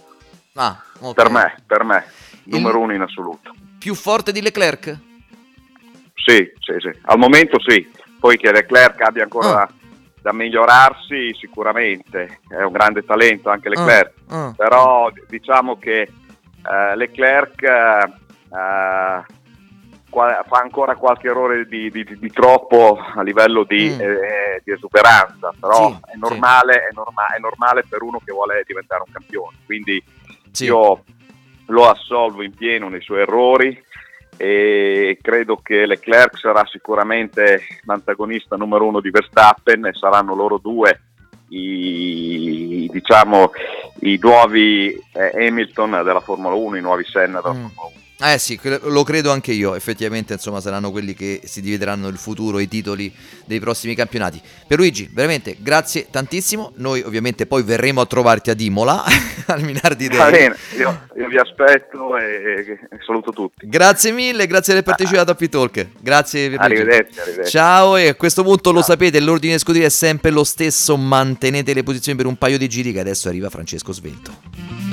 Ah, 0.54 0.84
ok. 1.00 1.14
Per 1.14 1.30
me, 1.30 1.56
per 1.68 1.84
me, 1.84 2.06
Il- 2.46 2.54
numero 2.56 2.80
uno 2.80 2.94
in 2.94 3.02
assoluto. 3.02 3.54
Più 3.78 3.94
forte 3.94 4.32
di 4.32 4.42
Leclerc? 4.42 4.98
Sì, 6.14 6.38
sì, 6.60 6.74
sì. 6.80 6.92
Al 7.04 7.18
momento 7.18 7.60
sì. 7.60 7.90
Poi 8.22 8.38
che 8.38 8.52
Leclerc 8.52 9.02
abbia 9.02 9.24
ancora 9.24 9.64
Ah. 9.64 9.70
da, 10.22 10.32
migliorarsi, 10.32 11.34
sicuramente. 11.40 12.42
È 12.48 12.62
un 12.62 12.72
grande 12.72 13.04
talento 13.04 13.50
anche 13.50 13.68
Leclerc. 13.68 14.12
Ah, 14.30 14.46
ah. 14.46 14.54
Però 14.56 15.10
diciamo 15.28 15.78
che 15.80 16.02
eh, 16.04 16.96
Leclerc 16.96 17.64
eh, 17.64 19.26
qua- 20.10 20.44
fa 20.48 20.58
ancora 20.62 20.96
qualche 20.96 21.28
errore 21.30 21.66
di, 21.66 21.90
di- 21.90 22.04
di- 22.04 22.20
di 22.20 22.30
troppo 22.32 23.00
a 23.16 23.24
livello 23.24 23.64
di, 23.64 23.90
Mm. 23.90 24.00
eh, 24.02 24.62
esuberanza. 24.66 25.52
Però 25.60 25.88
Sì, 25.90 25.98
è, 26.12 26.16
normale, 26.18 26.74
è, 26.84 26.94
norma- 26.94 27.34
è 27.36 27.40
normale 27.40 27.84
per 27.90 28.04
uno 28.04 28.22
che 28.24 28.32
vuole 28.32 28.64
diventare 28.68 29.02
un 29.04 29.12
campione. 29.12 29.58
Quindi 29.66 30.04
Sì. 30.52 30.66
io 30.66 31.04
lo 31.68 31.90
assolvo 31.90 32.44
in 32.44 32.54
pieno 32.54 32.88
nei 32.90 33.02
suoi 33.02 33.22
errori 33.22 33.82
e 34.44 35.20
credo 35.22 35.58
che 35.58 35.86
Leclerc 35.86 36.36
sarà 36.40 36.66
sicuramente 36.66 37.62
l'antagonista 37.84 38.56
numero 38.56 38.88
uno 38.88 39.00
di 39.00 39.12
Verstappen 39.12 39.86
e 39.86 39.94
saranno 39.94 40.34
loro 40.34 40.58
due 40.58 41.00
i, 41.50 42.90
diciamo, 42.92 43.52
i 44.00 44.18
nuovi 44.20 45.00
eh, 45.14 45.48
Hamilton 45.48 46.02
della 46.04 46.22
Formula 46.22 46.56
1, 46.56 46.78
i 46.78 46.82
nuovi 46.82 47.04
Senna 47.04 47.40
della 47.40 47.54
Mm. 47.54 47.68
Formula 47.68 47.88
1. 47.94 48.01
Eh 48.24 48.38
sì, 48.38 48.60
lo 48.84 49.04
credo 49.04 49.32
anche 49.32 49.52
io, 49.52 49.74
effettivamente 49.74 50.34
insomma 50.34 50.62
saranno 50.62 50.92
quelli 50.92 51.16
che 51.16 51.42
si 51.44 51.60
divideranno 51.60 52.08
il 52.08 52.18
futuro, 52.18 52.60
i 52.60 52.68
titoli 52.68 53.12
dei 53.46 53.60
prossimi 53.60 53.96
campionati. 53.96 54.40
Per 54.68 54.78
Luigi, 54.78 55.10
veramente 55.12 55.56
grazie 55.60 56.08
tantissimo, 56.12 56.72
noi 56.76 57.02
ovviamente 57.02 57.48
poi 57.48 57.64
verremo 57.64 58.00
a 58.00 58.06
trovarti 58.06 58.52
ad 58.52 58.62
Imola, 58.62 59.04
al 59.48 59.64
Minardi 59.64 60.08
Va 60.10 60.30
Day. 60.30 60.32
bene, 60.32 60.56
io, 60.78 61.08
io 61.18 61.28
vi 61.28 61.38
aspetto 61.38 62.16
e, 62.16 62.78
e 62.92 62.98
saluto 63.04 63.32
tutti. 63.32 63.68
Grazie 63.68 64.12
mille, 64.12 64.46
grazie 64.46 64.74
di 64.74 64.80
aver 64.80 64.96
partecipato 64.96 65.32
a 65.32 65.36
P-Talk. 65.36 65.88
Grazie 66.00 66.50
per. 66.52 66.60
Arrivederci, 66.62 67.20
arrivederci. 67.20 67.52
Ciao 67.52 67.96
e 67.96 68.10
a 68.10 68.16
questo 68.16 68.44
punto 68.44 68.72
lo 68.72 68.84
sapete, 68.84 69.20
l'ordine 69.20 69.58
scuderia 69.58 69.88
è 69.88 69.92
sempre 69.92 70.30
lo 70.30 70.44
stesso, 70.44 70.96
mantenete 70.96 71.74
le 71.74 71.82
posizioni 71.82 72.16
per 72.18 72.28
un 72.28 72.38
paio 72.38 72.60
di 72.60 72.70
giri 72.70 72.94
che 72.94 73.00
adesso 73.00 73.30
arriva 73.30 73.50
Francesco 73.50 73.92
Svelto. 73.92 74.91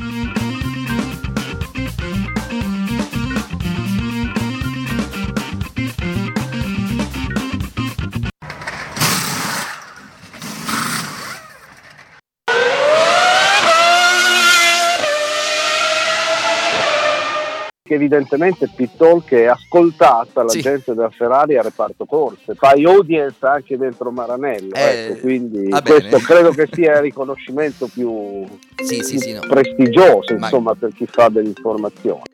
Che 17.89 17.95
evidentemente 17.95 18.69
Pittalk 18.73 19.33
è 19.33 19.47
ascoltata 19.47 20.43
la 20.43 20.51
Sì. 20.51 20.61
gente 20.61 20.93
della 20.95 21.09
Ferrari 21.09 21.57
al 21.57 21.65
reparto 21.65 22.05
corse, 22.05 22.55
fai 22.55 22.85
audience 22.85 23.45
anche 23.47 23.79
dentro 23.79 24.11
Maranello, 24.11 24.75
Eh, 24.75 25.07
ecco, 25.07 25.21
quindi 25.21 25.71
questo 25.83 26.19
credo 26.19 26.51
che 26.51 26.69
sia 26.71 26.97
il 26.97 27.03
riconoscimento 27.03 27.89
più, 27.91 28.45
Sì, 28.77 28.97
più 28.99 29.19
sì, 29.19 29.33
no. 29.33 29.41
prestigioso 29.49 30.35
Ma- 30.37 30.47
insomma 30.47 30.75
per 30.75 30.93
chi 30.95 31.07
fa 31.07 31.31
dell'informazione. 31.31 32.28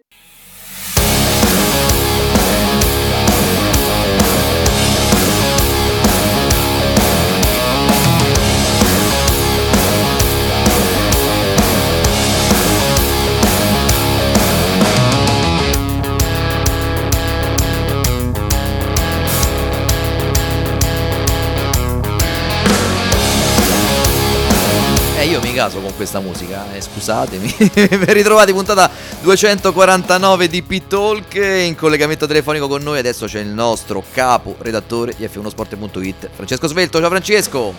Caso 25.64 25.80
con 25.80 25.94
questa 25.96 26.20
musica, 26.20 26.72
eh, 26.74 26.80
scusatemi. 26.80 27.54
ben 27.88 28.12
ritrovati, 28.12 28.52
puntata 28.52 28.90
249 29.22 30.48
di 30.48 30.62
P-Talk. 30.62 31.34
In 31.36 31.74
collegamento 31.74 32.26
telefonico 32.26 32.68
con 32.68 32.82
noi 32.82 32.98
adesso 32.98 33.24
c'è 33.24 33.40
il 33.40 33.48
nostro 33.48 34.04
capo 34.12 34.56
redattore 34.58 35.14
di 35.16 35.24
F1sport.it, 35.24 36.28
Francesco 36.34 36.66
Svelto. 36.66 37.00
Ciao 37.00 37.08
Francesco. 37.08 37.74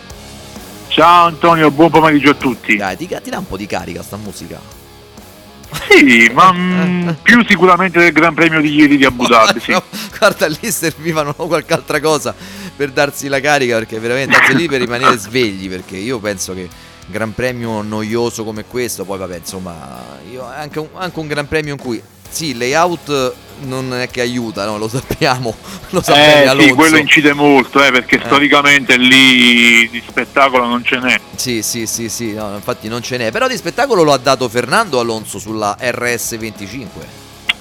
Ciao 0.88 1.28
Antonio, 1.28 1.70
buon 1.70 1.92
pomeriggio 1.92 2.32
a 2.32 2.34
tutti. 2.34 2.76
Dai, 2.76 2.98
ti, 2.98 3.08
ti 3.08 3.30
dà 3.30 3.38
un 3.38 3.48
po' 3.48 3.58
di 3.58 3.68
carica 3.68 4.02
sta 4.02 4.18
musica. 4.18 4.60
Sì, 5.88 6.32
ma 6.34 6.54
mm, 6.54 7.10
più 7.22 7.46
sicuramente 7.48 8.00
del 8.00 8.14
Gran 8.14 8.34
Premio 8.34 8.62
di 8.62 8.74
ieri 8.74 8.98
di 8.98 9.06
Abu 9.06 9.28
Dhabi, 9.28 9.60
sì. 9.60 9.72
No, 9.72 9.84
guarda, 10.18 10.48
lì 10.48 10.72
servivano 10.72 11.34
qualche 11.34 11.74
altra 11.74 12.00
cosa 12.00 12.34
per 12.76 12.92
darsi 12.92 13.28
la 13.28 13.40
carica, 13.40 13.78
perché 13.78 14.00
veramente, 14.00 14.38
anzi 14.38 14.56
lì 14.56 14.68
per 14.68 14.80
rimanere 14.80 15.18
svegli, 15.18 15.70
perché 15.70 15.98
io 15.98 16.18
penso 16.20 16.54
che 16.54 16.68
gran 17.08 17.34
premio 17.34 17.82
noioso 17.82 18.44
come 18.44 18.66
questo, 18.66 19.06
poi 19.06 19.18
vabbè, 19.20 19.38
insomma, 19.38 20.18
io 20.32 20.44
anche 20.46 20.80
un, 20.80 20.88
anche 20.96 21.20
un 21.20 21.28
gran 21.28 21.48
premio 21.48 21.74
in 21.74 21.80
cui, 21.80 22.02
sì, 22.30 22.50
il 22.50 22.58
layout 22.58 23.34
non 23.62 23.94
è 23.94 24.10
che 24.10 24.22
aiuta, 24.22 24.66
no? 24.66 24.78
lo 24.78 24.88
sappiamo, 24.90 25.56
lo 25.92 26.02
sa 26.02 26.14
bene 26.14 26.52
Eh, 26.52 26.68
sì, 26.68 26.74
quello 26.74 26.98
incide 26.98 27.34
molto, 27.34 27.84
eh, 27.84 27.92
perché 27.92 28.16
Eh. 28.18 28.26
storicamente 28.26 28.98
lì 28.98 29.88
di 29.90 30.04
spettacolo 30.06 30.66
non 30.66 30.84
ce 30.84 30.98
n'è. 31.00 31.20
Sì, 31.36 31.62
sì, 31.62 31.86
sì, 31.86 32.10
sì, 32.10 32.34
no, 32.34 32.54
infatti 32.56 32.88
non 32.88 33.02
ce 33.02 33.18
n'è, 33.18 33.32
però 33.32 33.48
di 33.48 33.56
spettacolo 33.56 34.04
lo 34.04 34.12
ha 34.12 34.18
dato 34.18 34.50
Fernando 34.50 35.00
Alonso 35.00 35.40
sulla 35.40 35.78
RS25. 35.80 36.88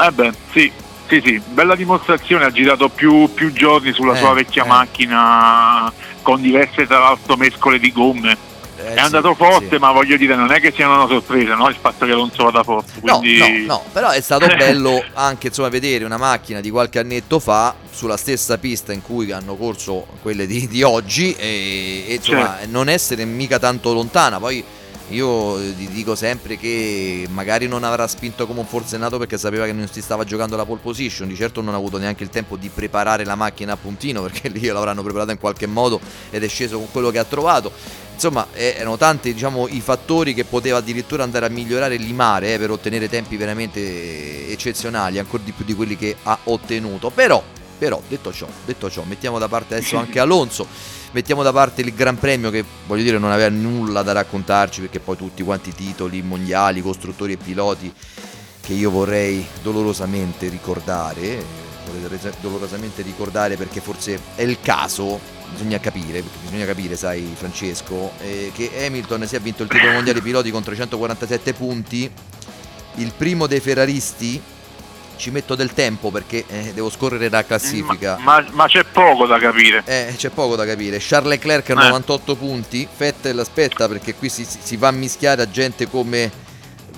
Eh 0.01 0.11
beh, 0.11 0.33
sì, 0.53 0.73
sì, 1.07 1.21
sì, 1.25 1.41
bella 1.53 1.77
dimostrazione, 1.77 2.47
ha 2.47 2.51
girato 2.51 2.89
più, 2.89 3.33
più 3.33 3.53
giorni 3.53 3.93
sulla 3.93 4.15
Eh, 4.15 4.19
sua 4.19 4.33
vecchia 4.33 4.65
eh. 4.65 4.69
macchina 4.69 5.93
con 6.23 6.41
diverse 6.41 6.87
tra 6.87 6.99
l'altro 6.99 7.37
mescole 7.37 7.79
di 7.79 7.93
gomme. 7.93 8.37
Eh, 8.85 8.89
è 8.89 8.93
sì, 8.93 8.99
andato 8.99 9.35
forte, 9.35 9.69
sì. 9.71 9.79
ma 9.79 9.93
voglio 9.93 10.17
dire, 10.17 10.35
non 10.35 10.53
è 10.53 10.61
che 10.61 10.73
sia 10.73 10.89
una 10.89 11.07
sorpresa, 11.07 11.55
no? 11.55 11.69
Il 11.69 11.77
fatto 11.81 12.05
che 12.05 12.13
Alonso 12.13 12.45
vada 12.45 12.63
forte. 12.63 12.93
No, 13.03 13.19
Quindi... 13.19 13.65
no, 13.65 13.75
no, 13.75 13.85
però 13.93 14.11
è 14.11 14.21
stato 14.21 14.47
bello 14.57 15.03
anche 15.15 15.49
insomma 15.49 15.69
vedere 15.69 16.05
una 16.05 16.19
macchina 16.19 16.61
di 16.61 16.71
qualche 16.71 16.99
annetto 16.99 17.39
fa 17.39 17.75
sulla 17.91 18.17
stessa 18.17 18.59
pista 18.59 18.93
in 18.93 19.03
cui 19.03 19.31
hanno 19.33 19.57
corso 19.57 20.07
quelle 20.21 20.47
di, 20.47 20.67
di 20.69 20.83
oggi 20.83 21.35
e, 21.35 22.05
e, 22.09 22.15
insomma 22.15 22.57
Certo. 22.59 22.71
non 22.71 22.89
essere 22.89 23.25
mica 23.25 23.59
tanto 23.59 23.93
lontana. 23.93 24.39
Poi 24.39 24.65
io 25.09 25.61
eh, 25.61 25.75
ti 25.77 25.89
dico 25.89 26.15
sempre 26.15 26.57
che 26.57 27.27
magari 27.31 27.69
non 27.69 27.85
avrà 27.85 28.07
spinto 28.07 28.47
come 28.47 28.61
un 28.61 28.67
forsennato 28.67 29.19
perché 29.19 29.37
sapeva 29.37 29.67
che 29.67 29.73
non 29.73 29.87
si 29.87 30.01
stava 30.01 30.25
giocando 30.25 30.57
la 30.57 30.65
pole 30.65 30.81
position, 30.83 31.29
di 31.29 31.37
certo 31.37 31.61
non 31.61 31.75
ha 31.75 31.77
avuto 31.77 31.99
neanche 31.99 32.23
il 32.23 32.31
tempo 32.31 32.57
di 32.57 32.71
preparare 32.71 33.25
la 33.25 33.35
macchina 33.35 33.73
a 33.73 33.77
puntino 33.77 34.23
perché 34.25 34.49
lì 34.49 34.65
l'avranno 34.67 35.03
preparata 35.03 35.33
in 35.33 35.39
qualche 35.39 35.67
modo 35.67 36.01
ed 36.31 36.43
è 36.43 36.49
sceso 36.49 36.79
con 36.79 36.91
quello 36.91 37.11
che 37.11 37.19
ha 37.19 37.25
trovato. 37.25 37.71
Insomma, 38.15 38.47
eh, 38.53 38.77
erano 38.79 38.97
tanti 38.97 39.33
diciamo, 39.33 39.69
i 39.69 39.81
fattori 39.81 40.35
che 40.35 40.45
poteva 40.45 40.79
addirittura 40.79 41.25
andare 41.25 41.47
a 41.47 41.49
migliorare 41.49 41.97
Limare 41.97 42.55
eh, 42.55 42.59
per 42.59 42.71
ottenere 42.71 43.09
tempi 43.09 43.37
veramente 43.37 44.49
eccezionali, 44.51 45.19
ancora 45.19 45.43
di 45.43 45.53
più 45.53 45.65
di 45.65 45.75
quelli 45.75 45.97
che 45.97 46.17
ha 46.23 46.39
ottenuto. 46.45 47.11
Però, 47.11 47.43
però, 47.77 48.01
detto 48.09 48.33
ciò, 48.33 48.47
detto 48.65 48.89
ciò, 48.91 49.03
mettiamo 49.03 49.39
da 49.39 49.49
parte 49.49 49.75
adesso 49.77 49.97
anche 49.97 50.19
Alonso, 50.21 50.67
mettiamo 51.11 51.43
da 51.43 51.53
parte 51.53 51.83
il 51.83 51.93
Gran 51.93 52.19
Premio 52.19 52.51
che 52.51 52.65
voglio 52.87 53.03
dire 53.03 53.19
non 53.19 53.31
aveva 53.31 53.49
nulla 53.51 54.03
da 54.03 54.13
raccontarci 54.13 54.81
perché 54.81 55.01
poi 55.01 55.17
tutti 55.17 55.43
quanti 55.43 55.71
i 55.71 55.75
titoli 55.75 56.23
mondiali, 56.23 56.81
costruttori 56.81 57.33
e 57.33 57.37
piloti 57.37 57.93
che 58.61 58.73
io 58.73 58.91
vorrei 58.91 59.47
dolorosamente 59.63 60.49
ricordare, 60.49 61.21
eh, 61.21 61.45
vorrei 62.01 62.19
dolorosamente 62.41 63.03
ricordare 63.03 63.57
perché 63.57 63.81
forse 63.81 64.19
è 64.37 64.43
il 64.43 64.59
caso, 64.63 65.21
bisogna 65.55 65.81
capire, 65.81 66.23
bisogna 66.43 66.67
capire, 66.67 66.97
sai 66.97 67.33
Francesco, 67.35 68.13
eh, 68.21 68.51
che 68.55 68.71
Hamilton 68.87 69.27
si 69.27 69.37
è 69.37 69.41
vinto 69.41 69.63
il 69.63 69.69
titolo 69.69 69.93
mondiale 69.93 70.21
piloti 70.21 70.51
con 70.51 70.63
347 70.63 71.53
punti, 71.55 72.11
il 72.97 73.13
primo 73.17 73.47
dei 73.47 73.61
ferraristi, 73.61 74.41
ci 75.17 75.31
metto 75.31 75.55
del 75.55 75.73
tempo 75.73 76.11
perché 76.11 76.45
eh, 76.49 76.73
devo 76.75 76.91
scorrere 76.91 77.29
la 77.31 77.45
classifica. 77.45 78.17
Ma, 78.21 78.45
ma 78.51 78.67
c'è 78.67 78.83
poco 78.85 79.27
da 79.27 79.39
capire. 79.39 79.83
Eh, 79.87 80.13
c'è 80.17 80.31
poco 80.31 80.57
da 80.57 80.67
capire. 80.67 80.99
Charles 81.01 81.31
Leclerc 81.31 81.71
ha 81.71 81.73
Eh. 81.73 81.87
98 81.87 82.35
punti. 82.35 82.87
Vettel 82.97 83.39
aspetta 83.39 83.87
perché 83.89 84.15
qui 84.17 84.29
si- 84.29 84.45
si 84.47 84.77
va 84.77 84.89
a 84.89 84.93
mischiare 84.93 85.43
a 85.43 85.49
gente 85.49 85.89
come 85.89 86.31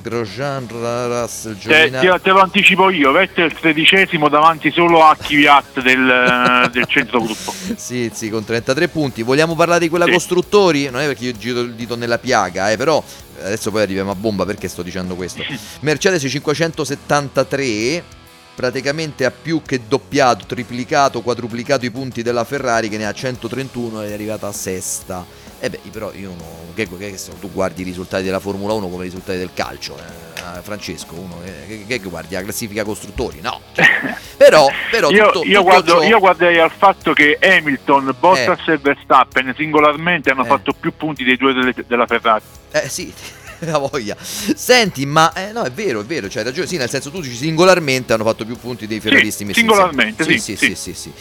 Grosjean, 0.06 0.68
Ra- 0.68 1.22
Russell, 1.22 1.58
Te, 1.58 1.90
te- 1.90 2.20
te 2.22 2.30
lo 2.30 2.40
anticipo 2.40 2.90
io, 2.90 3.10
Vettel 3.10 3.52
tredicesimo 3.52 4.28
davanti 4.28 4.70
solo 4.70 5.02
a 5.02 5.16
Kvyat 5.16 5.80
del, 5.82 6.70
del 6.70 6.84
centrogruppo. 6.86 7.52
Sì, 7.74 8.08
sì, 8.14 8.30
con 8.30 8.44
33 8.44 8.86
punti. 8.86 9.22
Vogliamo 9.22 9.56
parlare 9.56 9.80
di 9.80 9.88
quella 9.88 10.06
costruttori? 10.08 10.88
Non 10.90 11.00
è 11.00 11.06
perché 11.06 11.24
io 11.24 11.32
giro 11.32 11.60
il 11.60 11.74
dito 11.74 11.96
nella 11.96 12.18
piaga, 12.18 12.70
eh, 12.70 12.76
però 12.76 13.02
adesso 13.42 13.72
poi 13.72 13.82
arriviamo 13.82 14.12
a 14.12 14.14
bomba 14.14 14.46
perché 14.46 14.68
sto 14.68 14.82
dicendo 14.82 15.16
questo. 15.16 15.42
Mercedes 15.80 16.22
573 16.24 18.14
praticamente 18.56 19.24
ha 19.26 19.30
più 19.30 19.60
che 19.62 19.82
doppiato, 19.86 20.46
triplicato, 20.46 21.20
quadruplicato 21.20 21.84
i 21.84 21.90
punti 21.90 22.22
della 22.22 22.42
Ferrari 22.44 22.88
che 22.88 22.96
ne 22.96 23.06
ha 23.06 23.12
131 23.12 24.02
ed 24.02 24.10
è 24.10 24.14
arrivata 24.14 24.48
a 24.48 24.52
sesta. 24.52 25.24
E 25.60 25.70
beh, 25.70 25.80
però 25.92 26.10
io 26.12 26.30
no, 26.30 26.44
che, 26.74 26.88
che- 26.98 27.18
tu 27.40 27.52
guardi 27.52 27.82
i 27.82 27.84
risultati 27.84 28.24
della 28.24 28.40
Formula 28.40 28.72
1 28.74 28.88
come 28.88 29.04
i 29.04 29.06
risultati 29.06 29.38
del 29.38 29.50
calcio, 29.54 29.96
eh, 29.96 30.60
Francesco, 30.62 31.14
uno 31.14 31.40
eh, 31.44 31.84
che, 31.86 31.98
che- 32.00 32.08
guardi 32.08 32.34
la 32.34 32.42
classifica 32.42 32.82
costruttori? 32.84 33.40
No. 33.40 33.60
Cioè, 33.72 33.86
però, 34.36 34.68
però 34.90 35.10
io, 35.10 35.26
tutto, 35.26 35.44
io 35.44 35.58
tutto 35.58 35.62
guardo- 35.62 35.92
ciò- 35.92 36.02
io 36.02 36.18
guarderei 36.18 36.58
al 36.58 36.72
fatto 36.76 37.12
che 37.14 37.38
Hamilton, 37.40 38.14
Bottas 38.18 38.68
e 38.68 38.76
Verstappen 38.78 39.54
singolarmente 39.56 40.30
hanno 40.30 40.44
fatto 40.44 40.72
più 40.78 40.92
punti 40.96 41.24
dei 41.24 41.36
due 41.36 41.52
delle- 41.54 41.74
della 41.86 42.06
Ferrari. 42.06 42.42
Eh 42.72 42.88
sì, 42.88 43.12
la 43.66 43.78
voglia. 43.78 44.16
Senti, 44.20 45.06
ma 45.06 45.32
eh, 45.32 45.52
no, 45.52 45.62
è 45.62 45.70
vero, 45.70 46.00
è 46.00 46.04
vero, 46.04 46.28
c'hai 46.28 46.42
ragione. 46.44 46.66
Sì, 46.66 46.76
nel 46.76 46.88
senso 46.90 47.10
tu 47.10 47.20
dici 47.20 47.34
singolarmente 47.36 48.12
hanno 48.12 48.24
fatto 48.24 48.44
più 48.44 48.56
punti 48.56 48.86
dei 48.86 49.00
ferraristi 49.00 49.44
messi 49.44 49.60
singolarmente, 49.60 50.24
sì, 50.24 50.38
sì, 50.38 50.56
sì, 50.56 50.74
sì, 50.74 50.94
sì. 50.94 51.12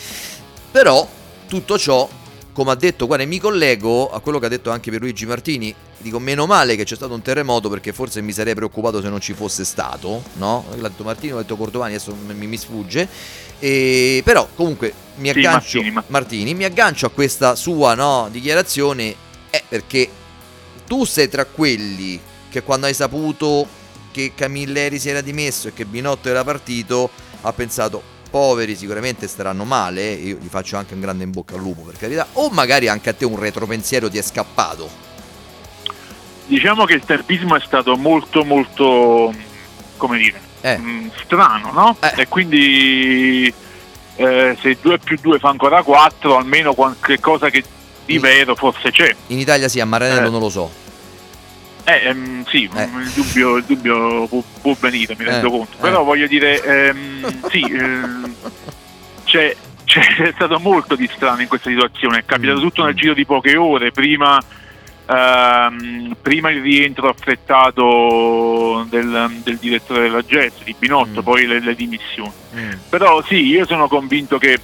Però 0.72 1.08
tutto 1.48 1.78
ciò, 1.78 2.08
come 2.52 2.72
ha 2.72 2.76
detto, 2.76 3.08
guarda, 3.08 3.26
mi 3.26 3.40
collego 3.40 4.12
a 4.12 4.20
quello 4.20 4.40
che 4.40 4.46
ha 4.48 4.50
detto 4.50 4.72
anche 4.72 4.92
per 4.92 5.00
Luigi 5.02 5.26
Martini. 5.26 5.74
Dico, 5.98 6.20
meno 6.20 6.46
male 6.46 6.76
che 6.76 6.84
c'è 6.84 6.96
stato 6.96 7.14
un 7.14 7.22
terremoto 7.22 7.68
perché 7.70 7.92
forse 7.94 8.22
mi 8.22 8.32
sarei 8.32 8.54
preoccupato 8.54 9.02
se 9.02 9.10
non 9.10 9.20
ci 9.22 9.34
fosse 9.34 9.64
stato, 9.64 10.22
no? 10.34 10.66
L'ha 10.76 10.90
detto 10.90 11.04
Martini, 11.04 11.32
l'ha 11.32 11.40
detto 11.40 11.56
Cordovani, 11.56 11.96
adesso 11.96 12.16
mi, 12.28 12.46
mi 12.46 12.58
sfugge. 12.58 13.08
E, 13.58 14.22
però 14.24 14.48
comunque 14.54 14.94
mi 15.16 15.32
Sì, 15.32 15.38
aggancio, 15.40 15.78
Martini, 15.78 15.92
ma- 15.92 16.04
Martini, 16.08 16.54
mi 16.54 16.66
aggancio 16.66 17.06
a 17.06 17.10
questa 17.10 17.56
sua 17.56 17.96
no, 17.96 18.28
dichiarazione 18.30 19.16
è 19.50 19.64
perché 19.68 20.10
tu 20.88 21.06
sei 21.06 21.28
tra 21.30 21.46
quelli 21.46 22.20
che 22.50 22.64
quando 22.64 22.86
hai 22.86 22.94
saputo 22.94 23.68
che 24.12 24.32
Camilleri 24.36 24.98
si 25.00 25.10
era 25.10 25.22
dimesso 25.22 25.68
e 25.68 25.74
che 25.74 25.86
Binotto 25.86 26.30
era 26.30 26.44
partito 26.44 27.10
ha 27.42 27.52
pensato 27.54 28.02
poveri 28.30 28.76
sicuramente 28.76 29.28
staranno 29.28 29.64
male 29.66 30.12
io 30.12 30.38
gli 30.40 30.48
faccio 30.48 30.78
anche 30.78 30.94
un 30.94 31.00
grande 31.02 31.24
in 31.24 31.32
bocca 31.32 31.56
al 31.56 31.62
lupo 31.62 31.82
per 31.82 31.98
carità 31.98 32.28
o 32.34 32.50
magari 32.50 32.88
anche 32.88 33.10
a 33.10 33.14
te 33.14 33.26
un 33.26 33.40
retropensiero 33.40 34.10
ti 34.10 34.18
è 34.18 34.22
scappato 34.22 35.04
Diciamo 36.48 36.86
che 36.86 36.94
il 36.94 37.04
tempismo 37.04 37.56
è 37.56 37.60
stato 37.60 37.98
molto 37.98 38.44
molto, 38.44 39.34
come 39.98 40.18
dire, 40.20 40.40
Eh. 40.62 40.78
mh, 40.78 41.12
strano, 41.24 41.72
no? 41.72 41.98
E 42.16 42.28
quindi 42.28 43.52
eh, 44.16 44.56
se 44.62 44.78
2 44.80 45.00
più 45.00 45.18
2 45.20 45.40
fa 45.40 45.50
ancora 45.50 45.82
4, 45.82 46.38
almeno 46.38 46.76
qualche 46.76 47.20
cosa 47.20 47.50
che 47.50 47.64
di 48.06 48.18
vero 48.20 48.56
forse 48.56 48.92
c'è. 48.92 49.16
in 49.28 49.40
Italia 49.40 49.68
sì 49.68 49.80
a 49.80 49.86
Maranello 49.86 50.28
Eh. 50.28 50.32
non 50.32 50.40
lo 50.40 50.50
so 50.50 50.72
Eh, 51.88 52.02
ehm, 52.08 52.46
sì, 52.46 52.62
il 52.64 53.12
dubbio, 53.14 53.58
il 53.58 53.64
dubbio 53.64 54.26
può, 54.28 54.42
può 54.62 54.76
venire, 54.80 55.16
mi 55.18 55.24
rendo 55.26 55.48
Eh, 55.48 55.52
conto. 55.52 55.78
eh. 55.78 55.82
Però 55.82 56.04
voglio 56.04 56.26
dire, 56.26 56.62
ehm, 56.64 57.42
sì, 57.52 57.62
ehm, 57.62 58.34
c'è, 59.24 59.56
c'è 59.86 60.32
stato 60.34 60.60
molto 60.60 60.96
di 60.96 61.08
strano 61.14 61.42
in 61.42 61.48
questa 61.48 61.70
situazione. 61.70 62.18
È 62.18 62.24
Mm. 62.24 62.28
capitato 62.28 62.60
tutto 62.60 62.84
nel 62.86 62.96
giro 62.96 63.14
di 63.14 63.24
poche 63.24 63.56
ore. 63.56 63.92
Prima, 63.92 64.42
ehm, 65.08 66.16
prima 66.22 66.50
il 66.50 66.62
rientro 66.64 67.08
affrettato 67.10 68.86
del, 68.90 69.42
del 69.44 69.58
direttore 69.58 70.02
della 70.02 70.22
GES, 70.26 70.64
di 70.64 70.74
Mm. 70.74 70.80
Binotto, 70.80 71.22
poi 71.22 71.46
le, 71.46 71.60
le 71.60 71.76
dimissioni. 71.76 72.32
Però 72.90 73.22
sì, 73.28 73.46
io 73.46 73.66
sono 73.68 73.88
convinto 73.88 74.38
che 74.40 74.58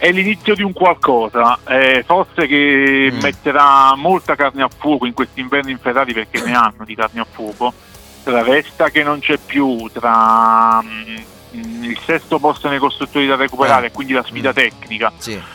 è 0.00 0.10
l'inizio 0.12 0.54
di 0.54 0.62
un 0.62 0.72
qualcosa, 0.72 1.58
eh, 1.68 2.02
forse 2.06 2.46
che 2.46 3.12
metterà 3.20 3.94
molta 3.96 4.34
carne 4.34 4.62
a 4.62 4.70
fuoco 4.74 5.04
in 5.04 5.12
quest'inverno 5.12 5.68
in 5.68 5.78
Ferrari 5.78 6.14
perché 6.14 6.40
ne 6.40 6.54
hanno 6.54 6.86
di 6.86 6.94
carne 6.94 7.20
a 7.20 7.26
fuoco, 7.30 7.70
tra 8.24 8.42
Resta 8.42 8.88
che 8.88 9.02
non 9.02 9.18
c'è 9.18 9.36
più, 9.36 9.90
tra 9.92 10.82
mm, 10.82 11.82
il 11.82 11.98
sesto 12.02 12.38
posto 12.38 12.70
nei 12.70 12.78
costruttori 12.78 13.26
da 13.26 13.36
recuperare 13.36 13.88
e 13.88 13.90
quindi 13.90 14.14
la 14.14 14.24
sfida 14.24 14.54
tecnica, 14.54 15.12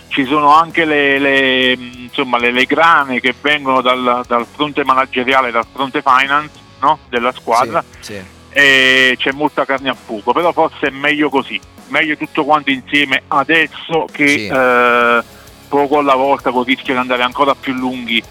ci 0.10 0.26
sono 0.26 0.54
anche 0.54 0.86
le, 0.86 1.18
le, 1.18 1.76
mm, 1.76 1.91
insomma, 2.04 2.38
le, 2.38 2.52
le 2.52 2.66
grane 2.66 3.20
che 3.20 3.34
vengono 3.41 3.82
dal, 3.82 4.22
dal 4.28 4.46
fronte 4.46 4.84
manageriale, 4.84 5.50
dal 5.50 5.66
fronte 5.74 6.04
finance 6.04 6.52
no? 6.82 7.00
della 7.10 7.32
squadra. 7.32 7.84
Sì. 8.00 8.34
E 8.58 9.16
c'è 9.20 9.34
molta 9.34 9.66
carne 9.66 9.89
a 9.89 9.93
fuoco, 9.93 10.32
però 10.32 10.53
forse 10.53 10.88
è 10.88 10.89
meglio 10.89 11.30
così, 11.30 11.60
meglio 11.88 12.16
tutto 12.16 12.45
quanto 12.45 12.70
insieme 12.72 13.24
adesso 13.28 14.08
che 14.10 14.28
Sì. 14.30 14.47
eh, 14.47 15.22
poco 15.68 15.97
alla 15.97 16.16
volta 16.16 16.51
con 16.51 16.62
il 16.62 16.68
rischio 16.68 16.93
di 16.93 16.99
andare 17.01 17.24
ancora 17.24 17.53
più 17.53 17.74
lunghi 17.74 18.24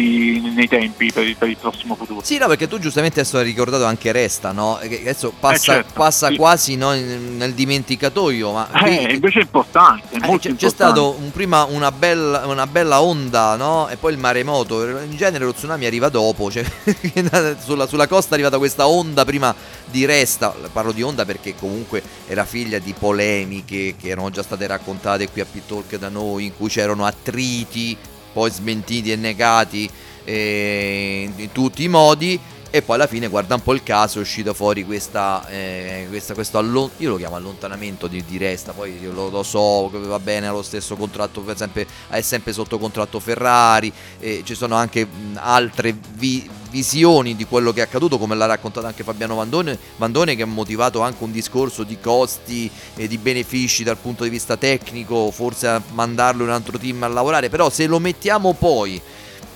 di- 0.00 0.52
nei 0.54 0.66
tempi 0.66 1.12
per 1.12 1.24
il, 1.26 1.36
per 1.36 1.48
il 1.48 1.56
prossimo 1.56 1.94
futuro. 1.94 2.20
Sì, 2.24 2.36
no, 2.38 2.48
perché 2.48 2.66
tu 2.66 2.78
giustamente 2.80 3.20
adesso 3.20 3.38
hai 3.38 3.44
ricordato 3.44 3.84
anche 3.84 4.10
Resta, 4.10 4.50
no? 4.50 4.78
Che 4.82 5.00
Adesso 5.00 5.32
passa, 5.38 5.54
Eh, 5.54 5.58
certo, 5.76 5.92
passa 5.94 6.28
sì. 6.28 6.36
quasi 6.36 6.76
no, 6.76 6.90
nel 6.92 7.52
dimenticatoio, 7.54 8.52
ma 8.52 8.68
qui- 8.72 8.96
Eh, 8.98 9.12
invece 9.14 9.38
è 9.40 9.42
importante, 9.42 10.06
è 10.10 10.16
Eh, 10.16 10.26
molto 10.26 10.48
c'è, 10.48 10.54
c'è 10.56 10.64
importante. 10.66 10.72
stato 11.00 11.16
un- 11.20 11.30
prima 11.30 11.64
una 11.64 11.92
bella, 11.92 12.46
una 12.46 12.66
bella 12.66 13.00
onda, 13.02 13.54
no? 13.56 13.88
E 13.88 13.96
poi 13.96 14.12
il 14.12 14.18
maremoto. 14.18 14.84
In 14.98 15.16
genere 15.16 15.44
lo 15.44 15.52
tsunami 15.52 15.86
arriva 15.86 16.08
dopo. 16.08 16.50
Cioè, 16.50 16.64
sulla, 17.64 17.86
sulla 17.86 18.06
costa 18.08 18.30
è 18.30 18.34
arrivata 18.34 18.58
questa 18.58 18.88
onda 18.88 19.24
prima 19.24 19.54
di 19.86 20.04
Resta. 20.04 20.54
Parlo 20.72 20.92
di 20.92 21.02
onda 21.02 21.24
perché 21.24 21.54
comunque 21.54 22.02
era 22.26 22.44
figlia 22.44 22.78
di 22.78 22.94
polemiche 22.98 23.94
che 23.96 24.08
erano 24.08 24.30
già 24.30 24.42
state 24.42 24.66
raccontate 24.66 25.28
qui 25.28 25.40
a 25.40 25.46
Pittalk 25.50 25.96
da 25.98 26.08
noi, 26.08 26.46
in 26.46 26.56
cui 26.56 26.68
c'erano 26.68 27.04
attriti, 27.04 27.96
poi 28.34 28.50
smentiti 28.50 29.12
e 29.12 29.16
negati 29.16 29.88
eh, 30.24 31.30
in 31.34 31.52
tutti 31.52 31.84
i 31.84 31.88
modi. 31.88 32.38
E 32.74 32.82
poi 32.82 32.96
alla 32.96 33.06
fine, 33.06 33.28
guarda 33.28 33.54
un 33.54 33.62
po' 33.62 33.72
il 33.72 33.84
caso, 33.84 34.18
è 34.18 34.20
uscito 34.20 34.52
fuori 34.52 34.84
questa, 34.84 35.46
eh, 35.46 36.06
questa- 36.08 36.34
questo 36.34 36.58
allon- 36.58 36.90
io 36.96 37.10
lo 37.10 37.16
chiamo 37.16 37.36
allontanamento 37.36 38.08
di, 38.08 38.24
di 38.24 38.36
Resta, 38.36 38.72
poi 38.72 38.98
io 39.00 39.12
lo, 39.12 39.28
lo 39.28 39.44
so, 39.44 39.88
va 39.90 40.18
bene, 40.18 40.48
ha 40.48 40.50
lo 40.50 40.60
stesso 40.60 40.96
contratto, 40.96 41.40
per 41.42 41.54
esempio, 41.54 41.86
è 42.08 42.20
sempre 42.20 42.52
sotto 42.52 42.76
contratto 42.80 43.20
Ferrari, 43.20 43.92
e 44.18 44.42
ci 44.44 44.56
sono 44.56 44.74
anche 44.74 45.04
mh, 45.06 45.36
altre 45.40 45.94
vi- 46.14 46.50
visioni 46.68 47.36
di 47.36 47.44
quello 47.44 47.72
che 47.72 47.78
è 47.78 47.84
accaduto, 47.84 48.18
come 48.18 48.34
l'ha 48.34 48.46
raccontato 48.46 48.86
anche 48.86 49.04
Fabiano 49.04 49.36
Vandone, 49.36 49.78
Vandone 49.96 50.34
che 50.34 50.42
ha 50.42 50.46
motivato 50.46 51.00
anche 51.00 51.22
un 51.22 51.30
discorso 51.30 51.84
di 51.84 52.00
costi 52.00 52.68
e 52.96 53.06
di 53.06 53.18
benefici 53.18 53.84
dal 53.84 53.98
punto 53.98 54.24
di 54.24 54.30
vista 54.30 54.56
tecnico, 54.56 55.30
forse 55.30 55.68
a 55.68 55.80
mandarlo 55.92 56.42
un 56.42 56.50
altro 56.50 56.76
team 56.76 57.04
a 57.04 57.06
lavorare, 57.06 57.48
però 57.50 57.70
se 57.70 57.86
lo 57.86 58.00
mettiamo 58.00 58.52
poi 58.52 59.00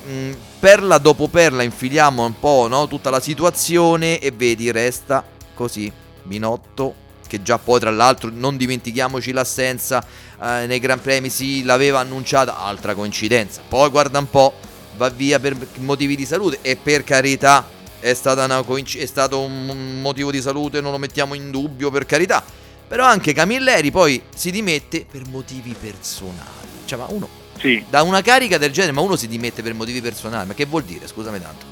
mh, 0.07 0.31
perla 0.59 0.99
dopo 0.99 1.29
perla 1.29 1.63
infiliamo 1.63 2.25
un 2.25 2.39
po' 2.39 2.67
no, 2.69 2.89
tutta 2.89 3.11
la 3.11 3.21
situazione 3.21 4.19
e 4.19 4.33
vedi 4.33 4.71
resta 4.71 5.25
così 5.55 5.91
Binotto 6.23 7.07
che 7.29 7.43
già 7.43 7.59
poi 7.59 7.79
tra 7.79 7.91
l'altro 7.91 8.31
non 8.33 8.57
dimentichiamoci 8.57 9.31
l'assenza 9.33 10.05
eh, 10.43 10.67
nei 10.67 10.81
Gran 10.81 11.01
Premi 11.01 11.29
sì 11.29 11.63
l'aveva 11.63 12.01
annunciata 12.01 12.59
altra 12.59 12.95
coincidenza. 12.95 13.61
Poi 13.69 13.89
guarda 13.91 14.19
un 14.19 14.31
po' 14.31 14.55
va 14.97 15.11
via 15.11 15.39
per 15.39 15.57
motivi 15.77 16.17
di 16.17 16.27
salute 16.27 16.59
e 16.63 16.77
per 16.77 17.05
carità 17.05 17.69
è, 18.01 18.17
coinc- 18.65 18.97
è 18.97 19.07
stato 19.07 19.41
un 19.41 20.01
motivo 20.01 20.31
di 20.31 20.41
salute 20.41 20.81
non 20.81 20.91
lo 20.93 20.99
mettiamo 20.99 21.35
in 21.35 21.51
dubbio 21.51 21.91
per 21.91 22.07
carità. 22.07 22.43
Però 22.89 23.05
anche 23.05 23.35
Camilleri 23.35 23.91
poi 23.91 24.23
si 24.35 24.51
dimette 24.51 25.05
per 25.09 25.27
motivi 25.29 25.77
personali. 25.79 26.57
Cioè 26.87 26.99
ma 26.99 27.07
uno 27.11 27.38
Sì. 27.59 27.85
da 27.89 28.03
una 28.03 28.23
carica 28.23 28.57
del 28.59 28.71
genere, 28.73 28.93
ma 28.93 29.01
uno 29.01 29.17
si 29.17 29.29
dimette 29.29 29.63
per 29.63 29.75
motivi 29.75 30.01
personali. 30.01 30.47
Ma 30.47 30.55
che 30.55 30.65
vuol 30.65 30.85
dire? 30.85 31.07
Scusami 31.07 31.41
tanto. 31.41 31.67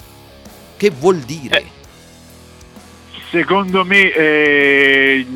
Che 0.76 0.90
vuol 0.90 1.18
dire? 1.20 1.64
Secondo 3.30 3.84
me 3.84 4.12
eh, 4.12 5.26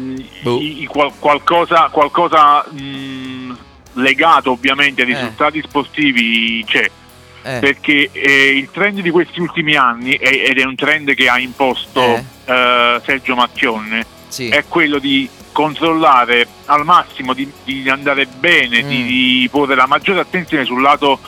i- 0.42 0.82
i- 0.82 0.86
qual- 0.86 1.12
qualcosa, 1.18 1.88
qualcosa 1.90 2.64
mh, 2.70 3.56
legato 3.94 4.52
ovviamente 4.52 5.02
ai 5.02 5.10
Eh. 5.10 5.14
risultati 5.14 5.62
sportivi 5.66 6.64
c'è. 6.66 6.90
Eh. 7.42 7.58
perché 7.58 8.10
eh, 8.12 8.48
il 8.54 8.68
trend 8.70 9.00
di 9.00 9.08
questi 9.08 9.40
ultimi 9.40 9.74
anni, 9.74 10.12
ed 10.12 10.58
è 10.58 10.62
un 10.64 10.74
trend 10.74 11.14
che 11.14 11.26
ha 11.26 11.38
imposto 11.38 12.22
eh, 12.44 13.00
Sergio 13.02 13.34
Mattionne, 14.30 14.56
è 14.56 14.64
quello 14.68 14.98
di 14.98 15.28
controllare 15.52 16.46
al 16.66 16.84
massimo, 16.84 17.34
di, 17.34 17.50
di 17.64 17.88
andare 17.88 18.26
bene, 18.26 18.82
Mm. 18.82 18.88
di, 18.88 19.02
di 19.04 19.48
porre 19.50 19.74
la 19.74 19.86
maggiore 19.86 20.20
attenzione 20.20 20.64
sul 20.64 20.80
lato, 20.80 21.18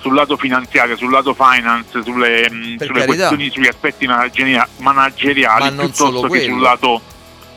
sul 0.00 0.14
lato 0.14 0.36
finanziario, 0.36 0.96
sul 0.96 1.10
lato 1.10 1.34
finance, 1.34 2.02
sulle, 2.02 2.48
mh, 2.50 2.76
Per 2.76 2.86
sulle 2.86 3.04
questioni, 3.06 3.50
sugli 3.50 3.66
aspetti 3.66 4.06
manageri- 4.06 4.60
manageriali 4.78 5.74
Ma 5.74 5.82
piuttosto 5.82 6.28
che 6.28 6.42
sul 6.42 6.60
lato, 6.60 7.00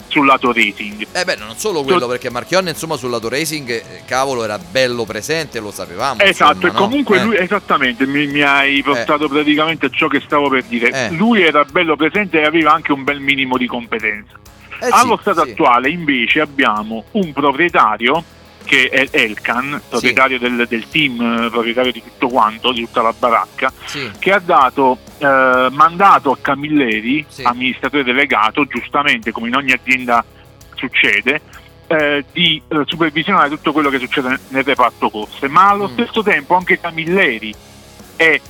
sul 0.08 0.26
lato 0.26 0.52
rating. 0.54 1.08
Eh 1.12 1.24
beh, 1.26 1.36
non 1.38 1.56
solo 1.58 1.84
quello, 1.84 2.08
perché 2.08 2.30
Marchionne 2.30 2.72
insomma 2.72 2.98
sul 2.98 3.10
lato 3.10 3.30
racing, 3.30 3.70
eh, 3.70 4.02
cavolo, 4.06 4.44
era 4.44 4.58
bello 4.58 5.06
presente, 5.06 5.60
lo 5.60 5.72
sapevamo. 5.72 6.20
Esatto, 6.22 6.54
insomma, 6.68 6.70
e 6.70 6.74
no? 6.74 6.80
comunque 6.80 7.18
Eh. 7.20 7.24
lui 7.24 7.38
esattamente 7.38 8.06
mi, 8.08 8.26
mi 8.28 8.42
hai 8.42 8.82
portato 8.84 9.28
praticamente 9.28 9.88
a 9.88 9.90
ciò 9.90 10.08
che 10.08 10.22
stavo 10.26 10.50
per 10.50 10.64
dire. 10.64 10.90
Eh. 10.92 11.12
Lui 11.12 11.42
era 11.44 11.64
bello 11.66 11.96
presente 11.96 12.40
e 12.42 12.46
aveva 12.46 12.72
anche 12.74 12.92
un 12.92 13.04
bel 13.04 13.20
minimo 13.20 13.58
di 13.58 13.68
competenza. 13.68 14.38
Eh 14.80 14.88
Allo 14.90 15.16
sì, 15.16 15.22
stato 15.22 15.44
sì. 15.46 15.52
attuale 15.52 15.90
invece 15.90 16.42
abbiamo 16.42 17.06
un 17.12 17.32
proprietario 17.34 18.24
che 18.66 18.90
è 18.90 19.08
Elkan, 19.12 19.80
proprietario 19.88 20.40
del, 20.40 20.66
del 20.68 20.90
team, 20.90 21.22
eh, 21.22 21.50
proprietario 21.50 21.92
di 21.92 22.02
tutto 22.02 22.28
quanto, 22.28 22.72
di 22.72 22.82
tutta 22.82 23.02
la 23.04 23.14
baracca, 23.18 23.72
Sì. 23.86 24.12
che 24.18 24.32
ha 24.32 24.40
dato 24.40 24.98
eh, 25.20 25.68
mandato 25.72 26.32
a 26.32 26.38
Camilleri, 26.42 27.26
amministratore 27.44 28.04
delegato, 28.04 28.66
giustamente 28.66 29.32
come 29.32 29.48
in 29.50 29.56
ogni 29.56 29.72
azienda 29.72 30.26
succede, 30.76 31.42
eh, 31.88 32.26
di 32.32 32.60
eh, 32.68 32.82
supervisionare 32.86 33.50
tutto 33.50 33.72
quello 33.72 33.90
che 33.90 34.00
succede 34.00 34.40
nel 34.50 34.64
reparto 34.64 35.10
corse, 35.12 35.48
ma 35.48 35.70
allo 35.70 35.88
stesso 35.88 36.24
tempo 36.24 36.56
anche 36.56 36.80
Camilleri 36.80 37.54
è 38.16 38.42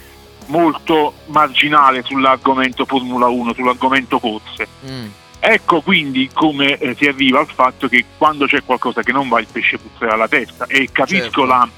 molto 0.48 1.14
marginale 1.26 2.04
sull'argomento 2.04 2.86
Formula 2.86 3.28
1, 3.28 3.54
sull'argomento 3.54 4.20
corse. 4.20 4.68
Mm. 4.90 5.08
Ecco 5.48 5.82
quindi 5.82 6.28
come 6.34 6.76
eh, 6.80 6.96
si 6.96 7.06
arriva 7.06 7.40
al 7.40 7.48
fatto 7.48 7.88
che 7.88 8.04
quando 8.18 8.48
c'è 8.48 8.64
qualcosa 8.64 9.04
che 9.04 9.12
non 9.12 9.30
va 9.30 9.40
il 9.40 9.48
pesce 9.52 9.78
puzzerà 9.78 10.14
alla 10.14 10.28
testa 10.28 10.66
e 10.66 10.90
capisco 10.92 11.22
Certo. 11.24 11.46
la 11.46 11.70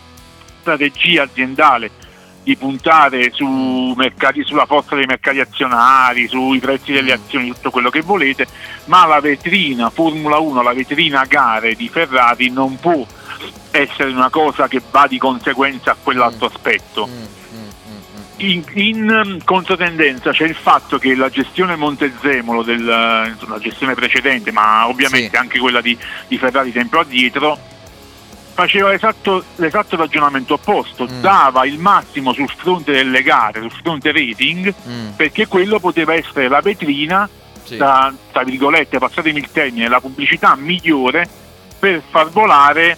strategia 0.62 1.24
aziendale 1.24 1.92
di 2.44 2.56
puntare 2.56 3.30
su 3.34 3.94
mercati, 3.98 4.42
sulla 4.46 4.66
forza 4.66 4.96
dei 4.96 5.06
mercati 5.06 5.42
azionari, 5.42 6.30
sui 6.30 6.60
prezzi 6.60 6.94
delle 6.94 7.12
azioni, 7.12 7.52
tutto 7.52 7.72
quello 7.72 7.90
che 7.90 8.00
volete, 8.00 8.48
ma 8.86 9.06
la 9.06 9.20
vetrina 9.20 9.90
Formula 9.90 10.38
1, 10.38 10.62
la 10.62 10.74
vetrina 10.74 11.26
gare 11.26 11.76
di 11.76 11.90
Ferrari 11.90 12.50
non 12.50 12.78
può 12.80 13.06
essere 13.72 14.12
una 14.12 14.30
cosa 14.30 14.70
che 14.70 14.82
va 14.90 15.08
di 15.08 15.18
conseguenza 15.18 15.92
a 15.92 15.98
quell'altro 16.02 16.46
aspetto. 16.48 17.10
In, 18.40 18.64
in 18.74 19.10
um, 19.10 19.44
controtendenza 19.44 20.32
c'è 20.32 20.46
il 20.46 20.54
fatto 20.54 21.00
che 21.00 21.16
la 21.16 21.30
gestione 21.30 21.76
Montezemolo, 21.76 22.62
del, 22.62 22.88
eh, 22.88 23.30
insomma, 23.30 23.56
la 23.56 23.62
gestione 23.62 23.96
precedente, 23.96 24.52
ma 24.52 24.88
ovviamente 24.88 25.38
anche 25.38 25.58
quella 25.58 25.82
di, 25.82 25.98
di 26.28 26.38
Ferrari 26.38 26.72
tempo 26.72 27.00
addietro, 27.00 27.58
faceva 28.54 28.94
esatto, 28.94 29.44
l'esatto 29.56 29.96
ragionamento 29.96 30.56
opposto, 30.56 31.06
dava 31.06 31.66
il 31.66 31.80
massimo 31.80 32.34
sul 32.34 32.50
fronte 32.56 32.92
delle 32.92 33.22
gare, 33.24 33.62
sul 33.62 33.72
fronte 33.72 34.12
rating, 34.12 34.74
perché 35.16 35.48
quello 35.48 35.80
poteva 35.80 36.14
essere 36.14 36.48
la 36.48 36.62
vetrina, 36.62 37.30
da, 37.76 38.14
tra 38.32 38.44
virgolette, 38.44 38.98
passatemi 38.98 39.40
il 39.40 39.50
termine, 39.52 39.88
la 39.88 40.00
pubblicità 40.00 40.56
migliore 40.56 41.28
per 41.78 42.02
far 42.10 42.30
volare 42.30 42.98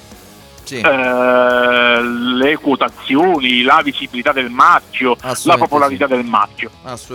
eh, 0.77 2.01
le 2.01 2.57
quotazioni, 2.57 3.61
la 3.63 3.81
visibilità 3.83 4.31
del 4.31 4.49
marchio, 4.49 5.15
la 5.47 5.57
popolarità 5.57 6.07
del 6.07 6.23
marchio. 6.25 6.69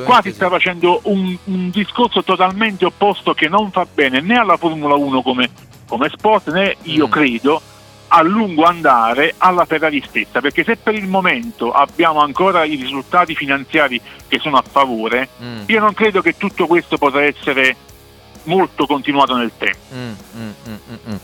Qua 0.05 0.21
si 0.23 0.33
sta 0.33 0.49
facendo 0.49 1.01
un, 1.05 1.37
un 1.45 1.71
discorso 1.71 2.23
totalmente 2.23 2.85
opposto 2.85 3.35
che 3.35 3.49
non 3.49 3.71
fa 3.71 3.87
bene 3.93 4.21
né 4.21 4.37
alla 4.37 4.57
Formula 4.57 4.95
1 4.95 5.23
come, 5.23 5.51
come 5.87 6.09
sport 6.09 6.51
né 6.53 6.77
io 6.83 7.09
credo 7.09 7.61
a 8.09 8.23
lungo 8.23 8.65
andare 8.65 9.35
alla 9.39 9.65
Ferrari 9.65 10.03
stessa 10.07 10.41
perché 10.41 10.63
se 10.63 10.77
per 10.77 10.95
il 10.95 11.09
momento 11.09 11.73
abbiamo 11.73 12.21
ancora 12.21 12.65
i 12.65 12.77
risultati 12.77 13.35
finanziari 13.35 14.01
che 14.29 14.39
sono 14.39 14.57
a 14.59 14.65
favore 14.69 15.29
Mm. 15.43 15.63
io 15.67 15.81
non 15.81 15.95
credo 15.95 16.21
che 16.21 16.37
tutto 16.37 16.67
questo 16.67 16.97
potrà 16.97 17.25
essere 17.25 17.75
molto 18.45 18.87
continuato 18.87 19.35
nel 19.37 19.51
tempo 19.57 19.79
Mm, 19.95 20.11
mm, 20.37 20.51
mm, 20.69 20.75
mm, 20.91 21.13
mm. 21.13 21.17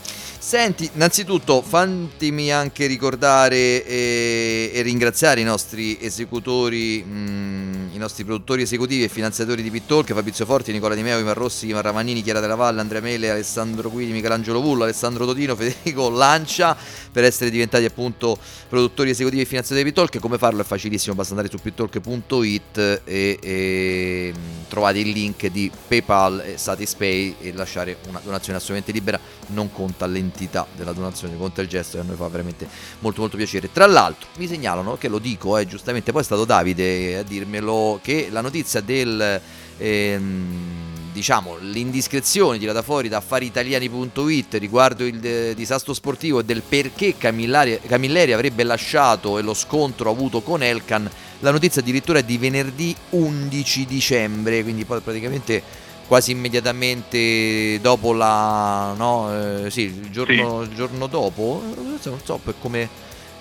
Senti, 0.51 0.89
innanzitutto 0.95 1.61
fatemi 1.61 2.51
anche 2.51 2.85
ricordare 2.85 3.85
e, 3.85 4.69
e 4.73 4.81
ringraziare 4.81 5.39
i 5.39 5.45
nostri 5.45 5.97
esecutori, 6.01 7.01
mm, 7.07 7.93
i 7.93 7.97
nostri 7.97 8.25
produttori 8.25 8.63
esecutivi 8.63 9.05
e 9.05 9.07
finanziatori 9.07 9.61
di 9.61 9.71
Pittalk, 9.71 10.11
Fabrizio 10.11 10.45
Forti, 10.45 10.73
Nicola 10.73 10.93
Di 10.93 11.03
Meo, 11.03 11.19
Ivan 11.19 11.35
Rossi, 11.35 11.67
Ivan 11.67 11.83
Ravanini, 11.83 12.21
Chiara 12.21 12.41
Della 12.41 12.55
Valle, 12.55 12.81
Andrea 12.81 12.99
Mele, 12.99 13.29
Alessandro 13.29 13.89
Guidi, 13.89 14.11
Michelangelo 14.11 14.59
Vullo, 14.59 14.83
Alessandro 14.83 15.25
Totino, 15.25 15.55
Federico 15.55 16.09
Lancia 16.09 16.75
per 17.09 17.23
essere 17.23 17.49
diventati 17.49 17.85
appunto 17.85 18.37
produttori 18.67 19.11
esecutivi 19.11 19.43
e 19.43 19.45
finanziatori 19.45 19.85
di 19.85 19.93
Pittalk. 19.93 20.19
Come 20.19 20.37
farlo 20.37 20.59
è 20.59 20.65
facilissimo, 20.65 21.15
basta 21.15 21.31
andare 21.31 21.49
su 21.49 21.59
pittalk.it 21.61 23.01
e, 23.05 23.39
e, 23.41 24.33
mm, 24.37 24.63
trovate 24.67 24.99
il 24.99 25.11
link 25.11 25.47
di 25.47 25.71
PayPal 25.87 26.41
e 26.45 26.57
Satispay 26.57 27.37
e 27.39 27.53
lasciare 27.53 27.95
una 28.09 28.19
donazione 28.21 28.57
assolutamente 28.57 28.91
libera, 28.91 29.17
non 29.47 29.71
conta 29.71 30.05
l'entità 30.41 30.65
della 30.75 30.91
donazione, 30.91 31.37
conta 31.37 31.61
il 31.61 31.67
gesto 31.67 31.97
e 31.97 31.99
a 31.99 32.03
noi 32.03 32.15
fa 32.15 32.27
veramente 32.27 32.67
molto 32.99 33.21
molto 33.21 33.37
piacere. 33.37 33.71
Tra 33.71 33.85
l'altro 33.85 34.27
mi 34.37 34.47
segnalano 34.47 34.97
che 34.97 35.07
lo 35.07 35.19
dico, 35.19 35.57
eh, 35.57 35.67
giustamente 35.67 36.11
poi 36.11 36.21
è 36.21 36.25
stato 36.25 36.45
Davide 36.45 37.17
a 37.17 37.23
dirmelo, 37.23 37.99
che 38.01 38.27
la 38.31 38.41
notizia 38.41 38.81
del... 38.81 39.39
ehm, 39.77 40.89
diciamo 41.11 41.57
l'indiscrezione 41.57 42.57
tirata 42.57 42.81
fuori 42.81 43.09
da 43.09 43.17
affariitaliani.it 43.17 44.53
riguardo 44.53 45.05
il 45.05 45.19
eh, 45.21 45.53
disastro 45.53 45.93
sportivo 45.93 46.39
e 46.39 46.45
del 46.45 46.61
perché 46.61 47.17
Camilleri, 47.17 47.81
Camilleri 47.85 48.31
avrebbe 48.31 48.63
lasciato 48.63 49.37
e 49.37 49.41
lo 49.41 49.53
scontro 49.53 50.09
avuto 50.09 50.39
con 50.39 50.63
Elkan 50.63 51.09
la 51.39 51.51
notizia 51.51 51.81
addirittura 51.81 52.19
è 52.19 52.23
di 52.23 52.37
venerdì 52.37 52.95
11 53.09 53.85
dicembre 53.85 54.63
quindi 54.63 54.85
poi 54.85 55.01
praticamente 55.01 55.61
quasi 56.07 56.31
immediatamente 56.31 57.79
dopo 57.81 58.13
la 58.13 58.93
no 58.97 59.65
eh, 59.65 59.71
sì 59.71 59.83
il 59.83 60.09
giorno, 60.11 60.61
il 60.61 60.73
giorno 60.75 61.07
dopo 61.07 61.63
eh, 61.71 61.99
non 62.09 62.19
so 62.23 62.39
per 62.43 62.55
come 62.59 62.89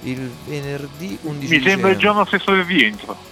il 0.03 0.31
venerdì 0.47 1.19
11 1.23 1.57
mi 1.57 1.63
sembra 1.63 1.91
il 1.91 1.99
giorno 1.99 2.25
stesso 2.25 2.53
del 2.53 2.65
rientro 2.65 3.31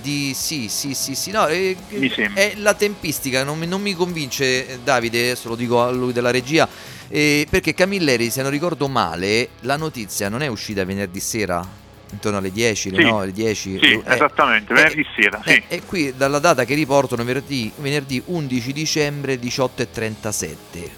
di 0.00 0.32
sì, 0.34 0.68
sì, 0.68 0.94
sì, 0.94 1.14
sì, 1.14 1.30
no, 1.30 1.46
eh, 1.48 1.76
Mi 1.88 2.08
sembra. 2.08 2.40
è 2.40 2.54
la 2.56 2.74
tempistica, 2.74 3.42
non 3.44 3.58
mi, 3.58 3.66
non 3.66 3.82
mi 3.82 3.94
convince 3.94 4.66
eh, 4.66 4.78
Davide, 4.82 5.30
adesso 5.30 5.48
lo 5.48 5.56
dico 5.56 5.82
a 5.82 5.90
lui 5.90 6.12
della 6.12 6.30
regia, 6.30 6.68
eh, 7.08 7.46
perché 7.50 7.74
Camilleri, 7.74 8.30
se 8.30 8.42
non 8.42 8.50
ricordo 8.50 8.88
male, 8.88 9.48
la 9.60 9.76
notizia 9.76 10.28
non 10.28 10.42
è 10.42 10.46
uscita 10.46 10.84
venerdì 10.84 11.20
sera, 11.20 11.66
intorno 12.10 12.38
alle 12.38 12.52
10, 12.52 12.90
le 12.90 12.96
Sì. 12.96 13.02
no, 13.02 13.20
alle 13.20 13.32
10. 13.32 13.78
sì 13.80 13.92
eh, 13.92 14.02
esattamente 14.04 14.72
venerdì 14.74 15.06
sera 15.14 15.40
sì. 15.44 15.50
eh, 15.52 15.64
e 15.68 15.82
qui 15.82 16.14
dalla 16.16 16.38
data 16.38 16.64
che 16.64 16.74
riportano 16.74 17.24
venerdì, 17.24 17.70
venerdì 17.76 18.22
11 18.24 18.72
dicembre 18.72 19.34
18.37. 19.36 20.90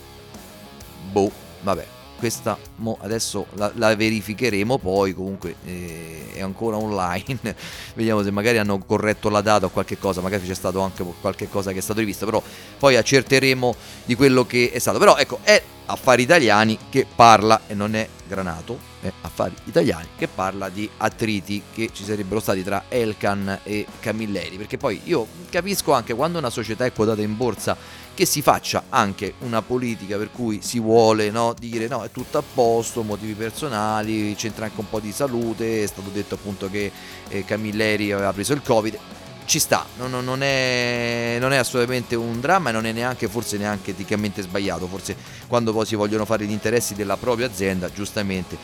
Boh, 1.11 1.31
vabbè, 1.63 1.87
questa 2.21 2.57
adesso 3.01 3.47
la, 3.55 3.73
la 3.75 3.97
verificheremo 3.97 4.79
poi, 4.79 5.15
comunque 5.15 5.57
eh, 5.65 6.31
è 6.35 6.43
ancora 6.43 6.77
online, 6.77 7.39
vediamo 7.95 8.23
se 8.23 8.31
magari 8.31 8.59
hanno 8.59 8.79
corretto 8.79 9.29
la 9.29 9.41
data 9.41 9.67
o 9.67 9.71
qualche 9.71 9.99
cosa, 9.99 10.21
magari 10.21 10.47
c'è 10.47 10.55
stato 10.55 10.81
anche 10.81 11.05
qualche 11.21 11.49
cosa 11.49 11.73
che 11.73 11.79
è 11.79 11.83
stato 11.83 11.99
rivisto, 11.99 12.27
però 12.27 12.41
poi 12.79 12.97
accerteremo 12.97 13.75
di 14.05 14.15
quello 14.15 14.47
che 14.47 14.71
è 14.73 14.79
stato. 14.79 14.99
Però 14.99 15.17
ecco, 15.17 15.41
è 15.43 15.61
Affari 15.87 16.23
Italiani 16.23 16.79
che 16.89 17.07
parla 17.13 17.63
e 17.67 17.75
non 17.75 17.95
è 17.97 18.09
Granato, 18.29 18.79
è 19.01 19.11
Affari 19.23 19.55
Italiani 19.65 20.09
che 20.17 20.29
parla 20.29 20.69
di 20.69 20.89
attriti 20.99 21.63
che 21.73 21.91
ci 21.93 22.05
sarebbero 22.05 22.39
stati 22.39 22.63
tra 22.63 22.85
Elkan 22.89 23.61
e 23.65 23.87
Camilleri, 23.99 24.57
perché 24.57 24.77
poi 24.77 25.01
io 25.05 25.27
capisco 25.51 25.93
anche 25.93 26.15
quando 26.15 26.39
una 26.39 26.51
società 26.51 26.85
è 26.85 26.93
quotata 26.93 27.23
in 27.23 27.37
borsa 27.37 27.77
che 28.21 28.27
si 28.27 28.43
faccia 28.43 28.83
anche 28.91 29.33
una 29.39 29.63
politica 29.63 30.19
per 30.19 30.31
cui 30.31 30.61
si 30.61 30.79
vuole 30.79 31.31
no, 31.31 31.55
dire 31.59 31.89
no 31.89 32.03
è 32.03 32.11
tutto 32.11 32.37
a 32.37 32.43
posto, 32.43 33.03
motivi 33.03 33.33
personali, 33.33 34.35
c'entra 34.35 34.67
anche 34.67 34.79
un 34.79 34.91
po' 34.91 35.01
di 35.01 35.11
salute, 35.11 35.83
è 35.83 35.87
stato 35.87 36.11
detto 36.11 36.35
appunto 36.35 36.69
che 36.69 36.93
eh, 37.29 37.47
Camilleri 37.47 38.13
aveva 38.13 38.31
preso 38.35 38.53
il 38.53 38.61
covid, 38.61 38.99
ci 39.47 39.59
sta, 39.59 39.87
non, 39.97 40.11
non- 40.23 40.43
è, 40.43 41.39
non 41.41 41.55
è 41.55 41.57
assolutamente 41.57 42.15
un 42.15 42.41
dramma 42.41 42.69
e 42.69 42.73
non 42.73 42.85
è 42.85 42.93
neanche 42.93 43.27
forse 43.27 43.57
neanche 43.57 43.93
eticamente 43.93 44.43
sbagliato, 44.43 44.87
forse 44.87 45.17
quando 45.49 45.73
poi 45.73 45.87
si 45.87 45.95
vogliono 45.95 46.27
fare 46.27 46.45
gli 46.45 46.51
interessi 46.51 46.95
della 46.95 47.17
propria 47.17 47.47
azienda, 47.47 47.91
giustamente. 47.91 48.55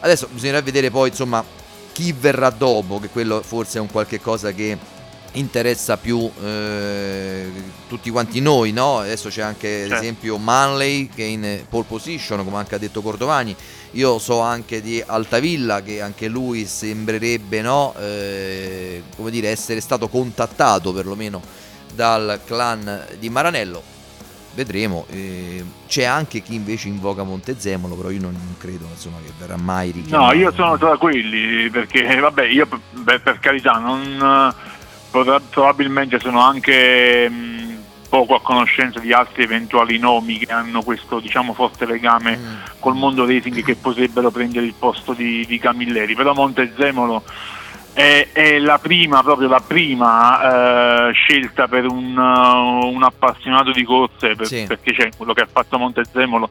Adesso 0.00 0.26
bisognerà 0.32 0.60
vedere 0.60 0.90
poi 0.90 1.10
insomma 1.10 1.44
chi 1.92 2.10
verrà 2.10 2.50
dopo, 2.50 2.98
che 2.98 3.10
quello 3.10 3.40
forse 3.42 3.78
è 3.78 3.80
un 3.80 3.92
qualche 3.92 4.20
cosa 4.20 4.50
che 4.50 4.76
interessa 5.34 5.96
più 5.96 6.30
eh, 6.42 7.50
tutti 7.88 8.10
quanti 8.10 8.40
noi, 8.40 8.72
no? 8.72 8.98
Adesso 8.98 9.28
c'è 9.28 9.42
anche 9.42 9.82
ad 9.82 9.88
Certo. 9.88 10.02
esempio 10.02 10.38
Manley 10.38 11.08
che 11.08 11.22
è 11.24 11.26
in 11.28 11.60
pole 11.68 11.84
position, 11.88 12.44
come 12.44 12.56
anche 12.58 12.74
ha 12.74 12.78
detto 12.78 13.02
Cordovani. 13.02 13.54
Io 13.92 14.18
so 14.18 14.40
anche 14.40 14.80
di 14.80 15.02
Altavilla 15.04 15.82
che 15.82 16.00
anche 16.00 16.28
lui 16.28 16.66
sembrerebbe, 16.66 17.60
no? 17.62 17.94
Eh, 17.98 19.02
come 19.16 19.30
dire, 19.30 19.48
essere 19.48 19.80
stato 19.80 20.08
contattato 20.08 20.92
perlomeno 20.92 21.40
dal 21.94 22.40
clan 22.44 23.06
di 23.18 23.28
Maranello. 23.30 23.82
Vedremo. 24.54 25.04
eh, 25.10 25.64
c'è 25.88 26.04
anche 26.04 26.40
chi 26.40 26.54
invece 26.54 26.86
invoca 26.88 27.24
Montezemolo, 27.24 27.96
però 27.96 28.10
io 28.10 28.20
non, 28.20 28.32
non 28.32 28.54
credo 28.58 28.86
insomma, 28.90 29.18
che 29.24 29.32
verrà 29.38 29.56
mai 29.56 29.90
richiamato. 29.90 30.32
No, 30.32 30.38
io 30.40 30.52
sono 30.52 30.78
tra 30.78 30.96
quelli, 30.96 31.68
perché 31.70 32.18
vabbè, 32.18 32.44
io 32.46 32.68
beh, 32.90 33.18
per 33.20 33.38
carità, 33.40 33.78
non, 33.78 34.54
probabilmente 35.50 36.18
sono 36.18 36.40
anche 36.40 37.28
mh, 37.28 37.78
poco 38.08 38.34
a 38.34 38.40
conoscenza 38.40 38.98
di 39.00 39.12
altri 39.12 39.44
eventuali 39.44 39.98
nomi 39.98 40.38
che 40.38 40.52
hanno 40.52 40.82
questo 40.82 41.20
diciamo 41.20 41.52
forte 41.52 41.86
legame 41.86 42.38
col 42.78 42.94
mondo 42.94 43.26
racing 43.26 43.62
che 43.62 43.76
potrebbero 43.76 44.30
prendere 44.30 44.66
il 44.66 44.74
posto 44.78 45.12
di, 45.12 45.44
di 45.46 45.58
Camilleri, 45.58 46.14
però 46.14 46.32
Montezemolo 46.32 47.22
è, 47.94 48.28
è 48.32 48.58
la 48.58 48.78
prima, 48.78 49.22
proprio 49.22 49.48
la 49.48 49.62
prima 49.66 51.08
eh, 51.08 51.12
scelta 51.12 51.68
per 51.68 51.86
un, 51.86 52.16
uh, 52.16 52.86
un 52.92 53.02
appassionato 53.02 53.70
di 53.70 53.84
corse, 53.84 54.34
per- 54.34 54.46
Sì. 54.46 54.64
perché 54.66 54.92
c'è 54.92 55.08
quello 55.16 55.32
che 55.32 55.42
ha 55.42 55.48
fatto 55.50 55.78
Montezemolo 55.78 56.48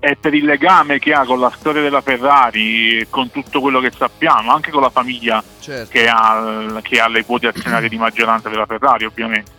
è 0.00 0.16
per 0.16 0.34
il 0.34 0.44
legame 0.44 0.98
che 0.98 1.14
ha 1.14 1.24
con 1.24 1.40
la 1.40 1.50
storia 1.56 1.80
della 1.80 2.02
Ferrari 2.02 3.06
con 3.08 3.30
tutto 3.30 3.62
quello 3.62 3.80
che 3.80 3.90
sappiamo, 3.90 4.52
anche 4.52 4.70
con 4.70 4.82
la 4.82 4.90
famiglia 4.90 5.42
Certo. 5.60 5.90
che, 5.90 6.06
ha, 6.06 6.78
che 6.82 7.00
ha 7.00 7.08
le 7.08 7.24
quote 7.24 7.46
azionarie 7.46 7.88
di 7.88 7.96
maggioranza 7.96 8.50
della 8.50 8.66
Ferrari, 8.66 9.06
ovviamente. 9.06 9.50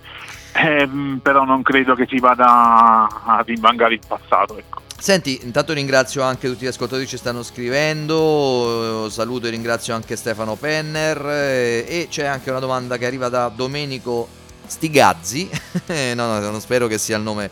Ehm, 0.54 1.20
però 1.24 1.46
non 1.46 1.64
credo 1.64 1.96
che 1.96 2.06
si 2.08 2.20
vada 2.20 3.08
a 3.26 3.42
rimbangare 3.44 3.96
il 3.96 4.02
passato. 4.08 4.56
Ecco. 4.60 4.82
Senti, 4.98 5.40
intanto 5.44 5.74
ringrazio 5.74 6.24
anche 6.24 6.48
tutti 6.48 6.64
gli 6.66 6.68
ascoltatori 6.68 7.04
che 7.04 7.10
ci 7.10 7.18
stanno 7.18 7.44
scrivendo, 7.44 9.08
saluto 9.12 9.46
e 9.46 9.52
ringrazio 9.52 9.94
anche 9.94 10.16
Stefano 10.16 10.56
Penner 10.56 11.24
eh, 11.28 11.86
e 11.88 12.08
c'è 12.10 12.26
anche 12.26 12.50
una 12.50 12.60
domanda 12.60 12.98
che 12.98 13.06
arriva 13.06 13.30
da 13.30 13.50
Domenico 13.50 14.28
Stigazzi, 14.66 15.48
no, 15.88 16.14
no, 16.16 16.40
non 16.40 16.60
spero 16.60 16.88
che 16.88 16.98
sia 16.98 17.18
il 17.18 17.24
nome, 17.24 17.52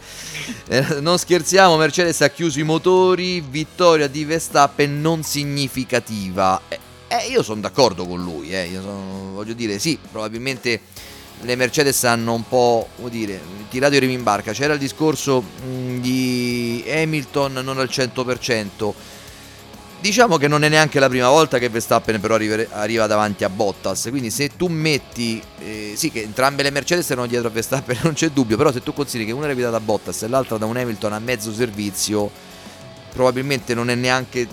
Eh, 0.68 1.00
non 1.00 1.20
scherziamo, 1.20 1.78
Mercedes 1.78 2.22
ha 2.22 2.30
chiuso 2.30 2.60
i 2.60 2.64
motori, 2.64 3.40
vittoria 3.42 4.08
di 4.08 4.26
Verstappen 4.26 5.00
non 5.00 5.22
significativa. 5.22 6.60
Eh, 6.68 6.80
eh, 7.08 7.28
io 7.30 7.44
sono 7.44 7.62
d'accordo 7.62 8.08
con 8.08 8.24
lui, 8.24 8.52
eh, 8.52 8.70
sono- 8.74 9.34
voglio 9.34 9.54
dire, 9.54 9.78
sì, 9.78 10.00
probabilmente 10.12 10.82
le 11.44 11.56
Mercedes 11.56 12.04
hanno 12.04 12.34
un 12.34 12.48
po', 12.48 12.88
dire, 13.10 13.40
tirato 13.70 13.96
i 13.96 14.00
remi 14.00 14.14
in 14.14 14.24
barca. 14.24 14.52
C'era 14.52 14.74
il 14.74 14.80
discorso 14.80 15.42
mh, 15.42 16.00
di 16.00 16.84
Hamilton 16.88 17.54
non 17.64 17.80
al 17.80 17.90
100%. 17.90 18.94
Diciamo 20.00 20.36
che 20.36 20.50
non 20.50 20.66
è 20.66 20.70
neanche 20.70 21.00
la 21.00 21.08
prima 21.08 21.30
volta 21.30 21.60
che 21.60 21.70
Verstappen 21.70 22.20
però 22.20 22.36
arriva, 22.36 22.62
arriva 22.72 23.08
davanti 23.08 23.46
a 23.46 23.50
Bottas, 23.50 24.08
quindi 24.10 24.32
se 24.32 24.50
tu 24.58 24.68
metti, 24.68 25.42
eh, 25.60 25.94
sì 25.96 26.12
che 26.12 26.24
entrambe 26.24 26.62
le 26.62 26.72
Mercedes 26.72 27.10
erano 27.10 27.26
dietro 27.26 27.48
a 27.48 27.52
Verstappen 27.52 27.98
non 28.04 28.12
c'è 28.12 28.30
dubbio, 28.30 28.58
però 28.58 28.74
se 28.74 28.84
tu 28.84 28.94
consideri 28.94 29.28
che 29.30 29.32
una 29.32 29.46
era 29.46 29.54
guidata 29.54 29.78
da 29.78 29.80
Bottas 29.80 30.24
e 30.24 30.28
l'altra 30.28 30.58
da 30.58 30.66
un 30.66 30.76
Hamilton 30.76 31.14
a 31.14 31.20
mezzo 31.20 31.54
servizio, 31.54 32.30
probabilmente 33.14 33.74
non 33.74 33.90
è 33.90 33.96
neanche 33.96 34.46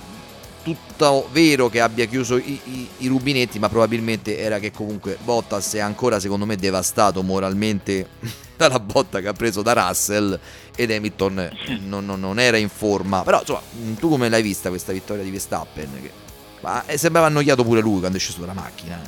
tutto 0.77 1.29
vero 1.33 1.69
che 1.69 1.81
abbia 1.81 2.05
chiuso 2.07 2.37
i, 2.37 2.61
i- 2.65 2.89
i 2.99 3.07
rubinetti, 3.09 3.59
ma 3.59 3.69
probabilmente 3.69 4.39
era 4.39 4.59
che 4.59 4.71
comunque 4.71 5.17
Bottas 5.23 5.75
è 5.75 5.81
ancora 5.81 6.21
secondo 6.21 6.47
me 6.47 6.57
devastato 6.57 7.23
moralmente 7.23 8.09
dalla 8.57 8.81
botta 8.81 9.21
che 9.21 9.29
ha 9.29 9.33
preso 9.33 9.63
da 9.63 9.73
Russell 9.73 10.39
ed 10.77 10.91
Hamilton 10.91 11.51
non, 11.87 12.05
non- 12.05 12.21
non 12.21 12.39
era 12.39 12.57
in 12.57 12.69
forma. 12.69 13.23
Però 13.23 13.39
insomma, 13.41 13.61
tu 13.99 14.09
come 14.09 14.29
l'hai 14.29 14.43
vista 14.43 14.69
questa 14.69 14.93
vittoria 14.93 15.23
di 15.25 15.31
Verstappen? 15.31 15.89
Che- 16.03 16.13
ma 16.63 16.85
eh, 16.87 16.99
sembrava 16.99 17.27
annoiato 17.29 17.65
pure 17.65 17.81
lui 17.81 18.01
quando 18.01 18.19
è 18.19 18.21
sceso 18.21 18.41
dalla 18.41 18.53
macchina. 18.53 19.01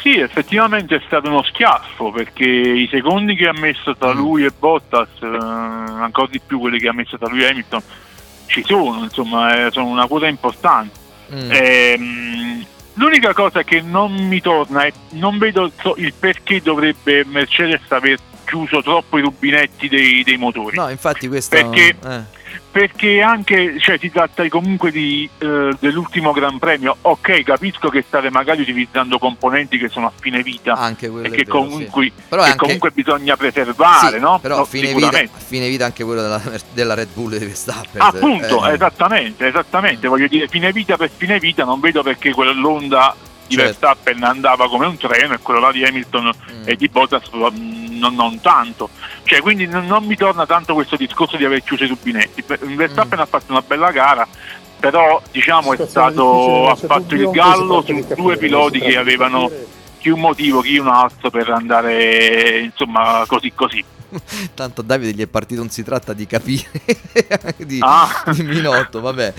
Sì, 0.00 0.18
effettivamente 0.18 0.96
è 0.96 1.02
stato 1.06 1.28
uno 1.28 1.42
schiaffo 1.42 2.10
perché 2.10 2.44
i 2.46 2.88
secondi 2.90 3.36
che 3.36 3.46
ha 3.46 3.52
messo 3.52 3.94
tra 3.96 4.12
lui 4.12 4.44
e 4.44 4.50
Bottas, 4.58 5.08
eh, 5.20 5.26
ancora 5.26 6.26
di 6.30 6.40
più 6.44 6.58
quelli 6.58 6.80
che 6.80 6.88
ha 6.88 6.92
messo 6.94 7.18
tra 7.18 7.28
lui 7.28 7.42
e 7.42 7.48
Hamilton, 7.50 7.82
ci 8.50 8.64
sono, 8.66 9.04
insomma, 9.04 9.66
eh, 9.66 9.70
sono 9.70 9.86
una 9.86 10.06
quota 10.06 10.26
importante. 10.26 10.98
Mm. 11.32 11.50
Ehm, 11.52 12.66
l'unica 12.94 13.32
cosa 13.32 13.62
che 13.62 13.80
non 13.80 14.12
mi 14.12 14.40
torna 14.40 14.82
è 14.82 14.92
non 15.10 15.38
vedo 15.38 15.70
il 15.96 16.12
perché 16.18 16.60
dovrebbe 16.60 17.24
Mercedes 17.24 17.82
aver 17.88 18.18
chiuso 18.44 18.82
troppo 18.82 19.18
i 19.18 19.22
rubinetti 19.22 19.88
dei, 19.88 20.24
dei 20.24 20.36
motori. 20.36 20.76
No, 20.76 20.88
infatti 20.88 21.28
questo... 21.28 21.54
Perché- 21.54 21.96
eh. 22.04 22.38
Perché 22.72 23.20
anche, 23.20 23.80
cioè, 23.80 23.98
si 23.98 24.12
tratta 24.12 24.46
comunque 24.48 24.92
di, 24.92 25.28
eh, 25.38 25.74
dell'ultimo 25.80 26.30
Gran 26.32 26.58
Premio. 26.60 26.96
Ok, 27.00 27.42
capisco 27.42 27.88
che 27.88 28.04
state 28.06 28.30
magari 28.30 28.60
utilizzando 28.60 29.18
componenti 29.18 29.76
che 29.76 29.88
sono 29.88 30.06
a 30.06 30.12
fine 30.16 30.40
vita 30.44 30.74
Anche 30.74 31.08
quello 31.08 31.26
e 31.26 31.30
che, 31.30 31.36
vero, 31.44 31.50
comunque, 31.58 32.04
sì. 32.04 32.12
Che 32.28 32.36
anche- 32.36 32.56
comunque 32.56 32.90
bisogna 32.92 33.36
preservare, 33.36 34.16
Sì, 34.16 34.20
no? 34.22 34.38
Però 34.38 34.54
No, 34.56 34.62
a 34.62 34.64
fine, 34.66 34.94
vita, 34.94 35.20
fine 35.36 35.68
vita 35.68 35.84
anche 35.86 36.04
quello 36.04 36.22
della, 36.22 36.40
della 36.72 36.94
Red 36.94 37.08
Bull 37.12 37.36
di 37.36 37.44
Verstappen. 37.44 38.00
Appunto, 38.00 38.64
Eh, 38.68 38.74
esattamente, 38.74 39.48
esattamente. 39.48 40.06
Voglio 40.06 40.28
dire, 40.28 40.46
fine 40.46 40.70
vita 40.70 40.96
per 40.96 41.10
fine 41.14 41.40
vita, 41.40 41.64
non 41.64 41.80
vedo 41.80 42.04
perché 42.04 42.32
quell'onda 42.32 43.16
di 43.48 43.56
Certo. 43.56 43.70
Verstappen 43.70 44.22
andava 44.22 44.68
come 44.68 44.86
un 44.86 44.96
treno 44.96 45.34
e 45.34 45.38
quello 45.42 45.58
là 45.58 45.72
di 45.72 45.84
Hamilton 45.84 46.30
Mm. 46.52 46.62
e 46.66 46.76
di 46.76 46.88
Bottas 46.88 47.22
mm, 47.34 47.89
non, 48.00 48.14
non 48.14 48.40
tanto. 48.40 48.88
Cioè, 49.22 49.40
quindi 49.40 49.66
non, 49.66 49.86
non 49.86 50.04
mi 50.04 50.16
torna 50.16 50.46
tanto 50.46 50.74
questo 50.74 50.96
discorso 50.96 51.36
di 51.36 51.44
aver 51.44 51.62
chiuso 51.62 51.84
i 51.84 51.88
rubinetti. 51.88 52.42
Pe- 52.42 52.58
Verstappen 52.60 53.18
Mm. 53.18 53.22
ha 53.22 53.26
fatto 53.26 53.52
una 53.52 53.62
bella 53.64 53.90
gara, 53.92 54.26
però 54.80 55.22
diciamo 55.30 55.72
è 55.74 55.86
stato, 55.86 56.68
ha 56.68 56.74
fatto 56.74 57.14
il 57.14 57.30
gallo 57.30 57.82
su 57.82 58.04
due 58.16 58.36
piloti 58.36 58.80
che 58.80 58.96
avevano 58.96 59.48
chi 59.98 60.08
un 60.08 60.20
motivo, 60.20 60.62
chi 60.62 60.78
un 60.78 60.88
altro 60.88 61.30
per 61.30 61.50
andare 61.50 62.60
insomma 62.60 63.24
così 63.26 63.52
così. 63.54 63.84
Tanto 64.54 64.80
a 64.80 64.84
Davide 64.84 65.12
gli 65.12 65.22
è 65.22 65.26
partito, 65.26 65.60
non 65.60 65.70
si 65.70 65.82
tratta 65.82 66.12
di 66.12 66.26
capire 66.26 66.68
di, 67.58 67.78
Ah. 67.82 68.24
di 68.34 68.42
Minotto, 68.42 69.00
vabbè. 69.00 69.32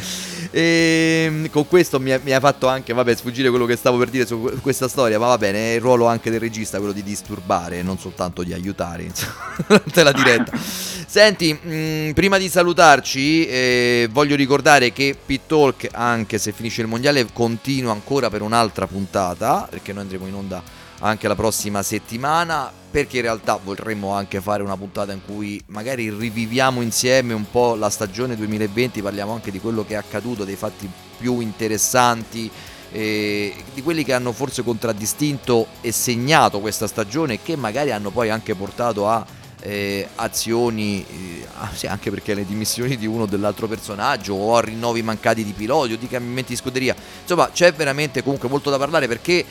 E 0.51 1.49
con 1.51 1.67
questo 1.67 1.99
mi 1.99 2.11
ha, 2.11 2.19
mi 2.23 2.33
ha 2.33 2.39
fatto 2.39 2.67
anche, 2.67 2.93
vabbè, 2.93 3.15
sfuggire 3.15 3.49
quello 3.49 3.65
che 3.65 3.75
stavo 3.75 3.97
per 3.97 4.09
dire 4.09 4.25
su 4.25 4.41
que- 4.41 4.55
questa 4.55 4.87
storia, 4.87 5.19
ma 5.19 5.27
va 5.27 5.37
bene, 5.37 5.71
è 5.71 5.75
il 5.75 5.81
ruolo 5.81 6.07
anche 6.07 6.29
del 6.29 6.39
regista 6.39 6.77
quello 6.77 6.93
di 6.93 7.03
disturbare, 7.03 7.81
non 7.81 7.97
soltanto 7.97 8.43
di 8.43 8.53
aiutare, 8.53 9.09
durante 9.67 10.03
la 10.03 10.11
diretta. 10.11 10.51
Senti, 10.57 11.53
mh, 11.53 12.11
prima 12.13 12.37
di 12.37 12.49
salutarci, 12.49 13.45
eh, 13.47 14.09
voglio 14.11 14.35
ricordare 14.35 14.91
che 14.93 15.15
Pit 15.25 15.41
Talk, 15.47 15.87
anche 15.91 16.37
se 16.37 16.51
finisce 16.51 16.81
il 16.81 16.87
mondiale, 16.87 17.27
continua 17.31 17.91
ancora 17.91 18.29
per 18.29 18.41
un'altra 18.41 18.87
puntata, 18.87 19.67
perché 19.69 19.93
noi 19.93 20.03
andremo 20.03 20.27
in 20.27 20.33
onda 20.33 20.61
anche 21.01 21.27
la 21.27 21.35
prossima 21.35 21.83
settimana 21.83 22.71
perché 22.91 23.17
in 23.17 23.23
realtà 23.23 23.59
vorremmo 23.63 24.13
anche 24.13 24.41
fare 24.41 24.63
una 24.63 24.75
puntata 24.75 25.13
in 25.13 25.21
cui 25.25 25.61
magari 25.67 26.09
riviviamo 26.09 26.81
insieme 26.81 27.33
un 27.33 27.49
po' 27.49 27.75
la 27.75 27.89
stagione 27.89 28.35
2020, 28.35 29.01
parliamo 29.01 29.31
anche 29.31 29.49
di 29.49 29.61
quello 29.61 29.85
che 29.85 29.93
è 29.93 29.97
accaduto, 29.97 30.43
dei 30.43 30.57
fatti 30.57 30.89
più 31.17 31.39
interessanti, 31.39 32.51
eh, 32.91 33.55
di 33.73 33.81
quelli 33.81 34.03
che 34.03 34.13
hanno 34.13 34.33
forse 34.33 34.61
contraddistinto 34.63 35.67
e 35.79 35.93
segnato 35.93 36.59
questa 36.59 36.87
stagione 36.87 37.35
e 37.35 37.39
che 37.41 37.55
magari 37.55 37.91
hanno 37.91 38.09
poi 38.09 38.29
anche 38.29 38.55
portato 38.55 39.07
a 39.07 39.25
eh, 39.61 40.07
azioni, 40.15 41.05
eh, 41.07 41.47
ah, 41.57 41.71
anche 41.87 42.09
perché 42.09 42.33
le 42.33 42.45
dimissioni 42.45 42.97
di 42.97 43.05
uno 43.05 43.23
o 43.23 43.25
dell'altro 43.25 43.67
personaggio 43.67 44.33
o 44.33 44.57
a 44.57 44.61
rinnovi 44.61 45.01
mancati 45.03 45.43
di 45.43 45.53
piloti 45.53 45.93
o 45.93 45.97
di 45.97 46.07
cambiamenti 46.07 46.53
di 46.53 46.57
scuderia. 46.57 46.95
Insomma, 47.21 47.49
c'è 47.51 47.71
veramente 47.73 48.23
comunque 48.23 48.49
molto 48.49 48.69
da 48.69 48.77
parlare 48.77 49.07
perché 49.07 49.45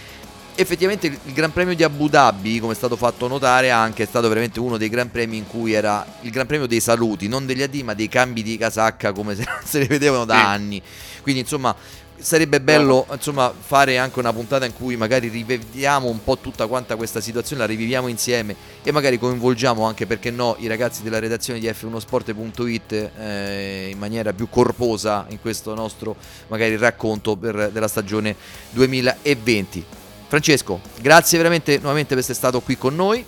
effettivamente 0.60 1.06
il 1.06 1.32
Gran 1.32 1.52
Premio 1.52 1.74
di 1.74 1.82
Abu 1.82 2.08
Dhabi, 2.08 2.60
come 2.60 2.72
è 2.72 2.76
stato 2.76 2.96
fatto 2.96 3.26
notare, 3.28 3.70
anche 3.70 4.02
è 4.02 4.06
stato 4.06 4.28
veramente 4.28 4.60
uno 4.60 4.76
dei 4.76 4.88
Gran 4.88 5.10
Premi 5.10 5.36
in 5.38 5.46
cui 5.46 5.72
era 5.72 6.04
il 6.22 6.30
Gran 6.30 6.46
Premio 6.46 6.66
dei 6.66 6.80
saluti, 6.80 7.28
non 7.28 7.46
degli 7.46 7.62
addii, 7.62 7.82
ma 7.82 7.94
dei 7.94 8.08
cambi 8.08 8.42
di 8.42 8.56
casacca 8.56 9.12
come 9.12 9.34
se 9.34 9.44
se 9.64 9.78
ne 9.80 9.86
vedevano 9.86 10.24
da 10.24 10.34
Sì. 10.34 10.40
anni. 10.40 10.82
Quindi, 11.22 11.40
insomma, 11.40 11.74
sarebbe 12.18 12.60
bello 12.60 13.06
insomma, 13.10 13.52
fare 13.58 13.96
anche 13.96 14.18
una 14.18 14.32
puntata 14.32 14.66
in 14.66 14.74
cui 14.74 14.96
magari 14.96 15.28
rivediamo 15.28 16.08
un 16.08 16.22
po' 16.22 16.36
tutta 16.38 16.66
quanta 16.66 16.96
questa 16.96 17.20
situazione, 17.20 17.62
la 17.62 17.66
riviviamo 17.68 18.08
insieme 18.08 18.54
e 18.82 18.92
magari 18.92 19.18
coinvolgiamo 19.18 19.84
anche, 19.84 20.06
perché 20.06 20.30
no, 20.30 20.56
i 20.58 20.66
ragazzi 20.66 21.02
della 21.02 21.18
redazione 21.18 21.58
di 21.58 21.66
F1sport.it 21.66 23.10
eh, 23.18 23.88
in 23.90 23.98
maniera 23.98 24.32
più 24.34 24.48
corposa 24.50 25.24
in 25.30 25.40
questo 25.40 25.74
nostro 25.74 26.16
magari 26.48 26.76
racconto 26.76 27.36
per- 27.36 27.70
della 27.72 27.88
stagione 27.88 28.36
2020. 28.70 29.84
Francesco, 30.30 30.80
grazie 31.00 31.38
veramente 31.38 31.78
nuovamente 31.78 32.10
per 32.10 32.18
essere 32.18 32.34
stato 32.34 32.60
qui 32.60 32.78
con 32.78 32.94
noi. 32.94 33.24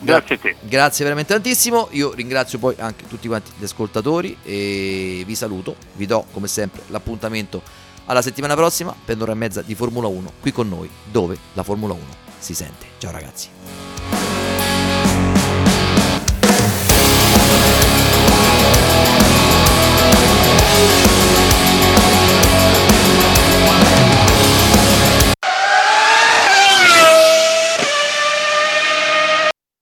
Grazie 0.00 0.34
a 0.34 0.38
te. 0.38 0.56
Grazie 0.62 1.04
veramente 1.04 1.32
tantissimo. 1.32 1.86
Io 1.92 2.12
ringrazio 2.12 2.58
poi 2.58 2.74
anche 2.76 3.06
tutti 3.06 3.28
quanti 3.28 3.52
gli 3.56 3.62
ascoltatori 3.62 4.36
e 4.42 5.22
vi 5.24 5.34
saluto. 5.36 5.76
Vi 5.92 6.06
do 6.06 6.26
come 6.32 6.48
sempre 6.48 6.82
l'appuntamento 6.88 7.62
alla 8.06 8.20
settimana 8.20 8.56
prossima 8.56 8.92
per 9.04 9.14
un'ora 9.14 9.30
e 9.30 9.36
mezza 9.36 9.62
di 9.62 9.76
Formula 9.76 10.08
1 10.08 10.32
qui 10.40 10.50
con 10.50 10.68
noi, 10.68 10.90
dove 11.04 11.38
la 11.52 11.62
Formula 11.62 11.94
1 11.94 12.02
si 12.40 12.52
sente. 12.52 12.86
Ciao 12.98 13.12
ragazzi. 13.12 14.29